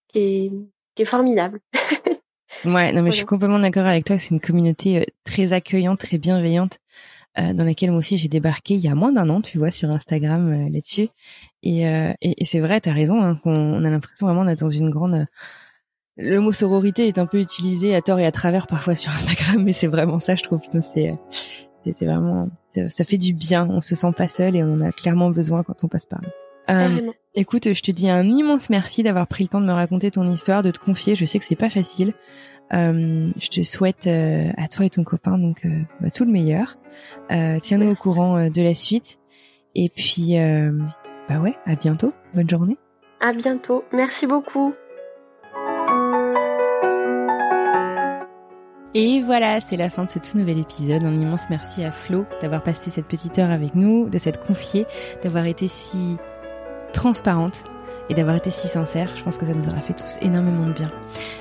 qui, 0.09 0.19
est, 0.19 0.51
qui 0.95 1.03
est 1.03 1.05
formidable. 1.05 1.61
ouais, 2.65 2.93
non 2.93 3.03
mais 3.03 3.11
je 3.11 3.17
suis 3.17 3.27
complètement 3.27 3.59
d'accord 3.59 3.85
avec 3.85 4.07
toi. 4.07 4.19
C'est 4.19 4.31
une 4.31 4.41
communauté 4.41 5.01
euh, 5.01 5.05
très 5.23 5.53
accueillante, 5.53 5.99
très 5.99 6.17
bienveillante, 6.17 6.79
dans 7.39 7.65
laquelle 7.65 7.91
moi 7.91 8.01
aussi 8.01 8.19
j'ai 8.19 8.29
débarqué 8.29 8.75
il 8.75 8.81
y 8.81 8.89
a 8.89 8.95
moins 8.95 9.13
d'un 9.13 9.29
an, 9.31 9.41
tu 9.41 9.59
vois, 9.59 9.71
sur 9.71 9.91
Instagram 9.91 10.69
là-dessus. 10.73 11.09
Et, 11.63 11.83
et, 11.83 12.17
et 12.21 12.45
c'est 12.45 12.61
vrai, 12.61 12.81
t'as 12.81 12.93
raison, 12.93 13.23
hein, 13.23 13.39
qu'on 13.43 13.85
a 13.85 13.91
l'impression 13.91 14.27
vraiment 14.27 14.45
d'être 14.45 14.61
dans 14.61 14.69
une 14.69 14.91
grande 14.91 15.27
le 16.19 16.41
mot 16.41 16.53
sororité 16.53 17.07
est 17.07 17.19
un 17.19 17.27
peu 17.27 17.39
utilisé 17.41 17.95
à 17.95 18.03
tort 18.03 18.19
et 18.19 18.27
à 18.27 18.33
travers 18.33 18.67
parfois 18.67 18.95
sur 18.95 19.13
Instagram, 19.13 19.63
mais 19.65 19.73
c'est 19.73 19.87
vraiment 19.87 20.19
ça, 20.19 20.35
je 20.35 20.43
trouve. 20.43 20.61
C'est, 20.83 21.15
c'est 21.93 22.05
vraiment, 22.05 22.51
ça 22.89 23.05
fait 23.05 23.19
du 23.19 23.33
bien. 23.33 23.67
On 23.71 23.81
se 23.81 23.95
sent 23.95 24.13
pas 24.17 24.29
seul 24.29 24.57
et 24.57 24.63
on 24.63 24.75
en 24.75 24.81
a 24.81 24.93
clairement 24.93 25.31
besoin 25.31 25.63
quand 25.63 25.85
on 25.85 25.89
passe 25.89 26.07
par 26.07 26.21
là. 26.21 26.29
Euh, 26.71 27.13
écoute, 27.35 27.73
je 27.73 27.83
te 27.83 27.91
dis 27.91 28.11
un 28.11 28.25
immense 28.25 28.69
merci 28.69 29.03
d'avoir 29.03 29.27
pris 29.27 29.45
le 29.45 29.49
temps 29.49 29.61
de 29.61 29.67
me 29.67 29.73
raconter 29.73 30.11
ton 30.11 30.31
histoire, 30.31 30.63
de 30.63 30.71
te 30.71 30.79
confier. 30.79 31.15
Je 31.15 31.25
sais 31.25 31.39
que 31.39 31.47
c'est 31.47 31.57
pas 31.57 31.71
facile. 31.71 32.13
Euh, 32.75 33.31
je 33.39 33.49
te 33.49 33.63
souhaite 33.63 34.07
euh, 34.07 34.51
à 34.57 34.69
toi 34.69 34.85
et 34.85 34.91
ton 34.91 35.05
copain 35.05 35.39
donc 35.39 35.65
euh, 35.65 35.81
bah, 36.01 36.11
tout 36.11 36.25
le 36.25 36.33
meilleur. 36.33 36.77
Euh, 37.31 37.59
Tiens-nous 37.63 37.91
au 37.91 37.95
courant 37.95 38.49
de 38.49 38.63
la 38.63 38.75
suite. 38.75 39.19
Et 39.75 39.89
puis, 39.89 40.37
bah 41.29 41.39
ouais, 41.39 41.55
à 41.67 41.77
bientôt. 41.77 42.13
Bonne 42.35 42.49
journée. 42.49 42.77
À 43.21 43.33
bientôt. 43.33 43.85
Merci 43.93 44.27
beaucoup. 44.27 44.75
Et 48.95 49.21
voilà, 49.21 49.61
c'est 49.61 49.77
la 49.77 49.91
fin 49.91 50.05
de 50.05 50.11
ce 50.11 50.19
tout 50.19 50.37
nouvel 50.37 50.59
épisode. 50.59 51.05
Un 51.05 51.13
immense 51.13 51.51
merci 51.51 51.85
à 51.85 51.93
Flo 51.93 52.25
d'avoir 52.41 52.63
passé 52.63 52.91
cette 52.91 53.07
petite 53.07 53.39
heure 53.39 53.51
avec 53.51 53.75
nous, 53.75 54.09
de 54.09 54.19
s'être 54.19 54.45
confiée, 54.45 54.87
d'avoir 55.23 55.47
été 55.47 55.69
si 55.69 56.17
transparente 56.93 57.63
et 58.09 58.15
d'avoir 58.15 58.37
été 58.37 58.51
si 58.51 58.69
sincère. 58.69 59.15
Je 59.17 59.23
pense 59.23 59.39
que 59.39 59.47
ça 59.47 59.55
nous 59.55 59.69
aura 59.69 59.81
fait 59.81 59.95
tous 59.95 60.19
énormément 60.23 60.67
de 60.67 60.73
bien. 60.73 60.91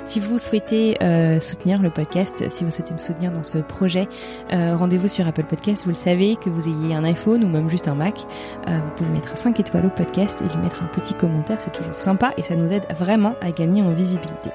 Si 0.05 0.19
vous 0.19 0.39
souhaitez 0.39 1.01
euh, 1.01 1.39
soutenir 1.39 1.81
le 1.81 1.89
podcast, 1.89 2.49
si 2.49 2.63
vous 2.63 2.71
souhaitez 2.71 2.93
me 2.93 2.99
soutenir 2.99 3.31
dans 3.31 3.43
ce 3.43 3.57
projet, 3.57 4.07
euh, 4.53 4.75
rendez-vous 4.75 5.07
sur 5.07 5.27
Apple 5.27 5.43
Podcast. 5.43 5.83
Vous 5.83 5.89
le 5.89 5.95
savez, 5.95 6.35
que 6.35 6.49
vous 6.49 6.67
ayez 6.67 6.93
un 6.93 7.03
iPhone 7.03 7.43
ou 7.43 7.47
même 7.47 7.69
juste 7.69 7.87
un 7.87 7.95
Mac, 7.95 8.25
euh, 8.67 8.79
vous 8.83 8.91
pouvez 8.91 9.09
mettre 9.09 9.35
5 9.35 9.59
étoiles 9.59 9.85
au 9.85 9.89
podcast 9.89 10.41
et 10.41 10.53
lui 10.53 10.61
mettre 10.63 10.83
un 10.83 10.87
petit 10.87 11.13
commentaire. 11.13 11.57
C'est 11.59 11.73
toujours 11.73 11.97
sympa 11.97 12.33
et 12.37 12.43
ça 12.43 12.55
nous 12.55 12.71
aide 12.71 12.85
vraiment 12.97 13.35
à 13.41 13.51
gagner 13.51 13.81
en 13.81 13.91
visibilité. 13.91 14.51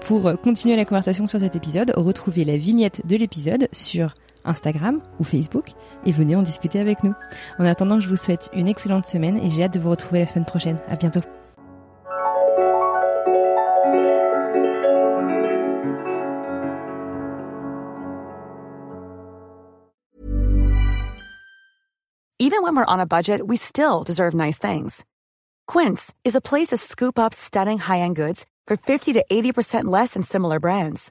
Pour 0.00 0.32
continuer 0.42 0.76
la 0.76 0.84
conversation 0.84 1.26
sur 1.26 1.40
cet 1.40 1.56
épisode, 1.56 1.92
retrouvez 1.96 2.44
la 2.44 2.56
vignette 2.56 3.06
de 3.06 3.16
l'épisode 3.16 3.68
sur 3.72 4.14
Instagram 4.44 5.00
ou 5.18 5.24
Facebook 5.24 5.72
et 6.04 6.12
venez 6.12 6.36
en 6.36 6.42
discuter 6.42 6.80
avec 6.80 7.02
nous. 7.02 7.14
En 7.58 7.64
attendant, 7.64 8.00
je 8.00 8.08
vous 8.08 8.16
souhaite 8.16 8.50
une 8.52 8.68
excellente 8.68 9.06
semaine 9.06 9.38
et 9.38 9.50
j'ai 9.50 9.64
hâte 9.64 9.74
de 9.74 9.80
vous 9.80 9.90
retrouver 9.90 10.20
la 10.20 10.26
semaine 10.26 10.44
prochaine. 10.44 10.78
À 10.88 10.96
bientôt. 10.96 11.22
Even 22.40 22.62
when 22.62 22.76
we're 22.76 22.84
on 22.86 23.00
a 23.00 23.06
budget, 23.06 23.40
we 23.44 23.56
still 23.56 24.04
deserve 24.04 24.34
nice 24.34 24.58
things. 24.58 25.04
Quince 25.66 26.12
is 26.24 26.36
a 26.36 26.40
place 26.40 26.68
to 26.68 26.76
scoop 26.76 27.18
up 27.18 27.32
stunning 27.32 27.78
high-end 27.78 28.16
goods 28.16 28.44
for 28.66 28.76
50 28.76 29.14
to 29.14 29.24
80% 29.32 29.84
less 29.86 30.14
than 30.14 30.22
similar 30.22 30.60
brands. 30.60 31.10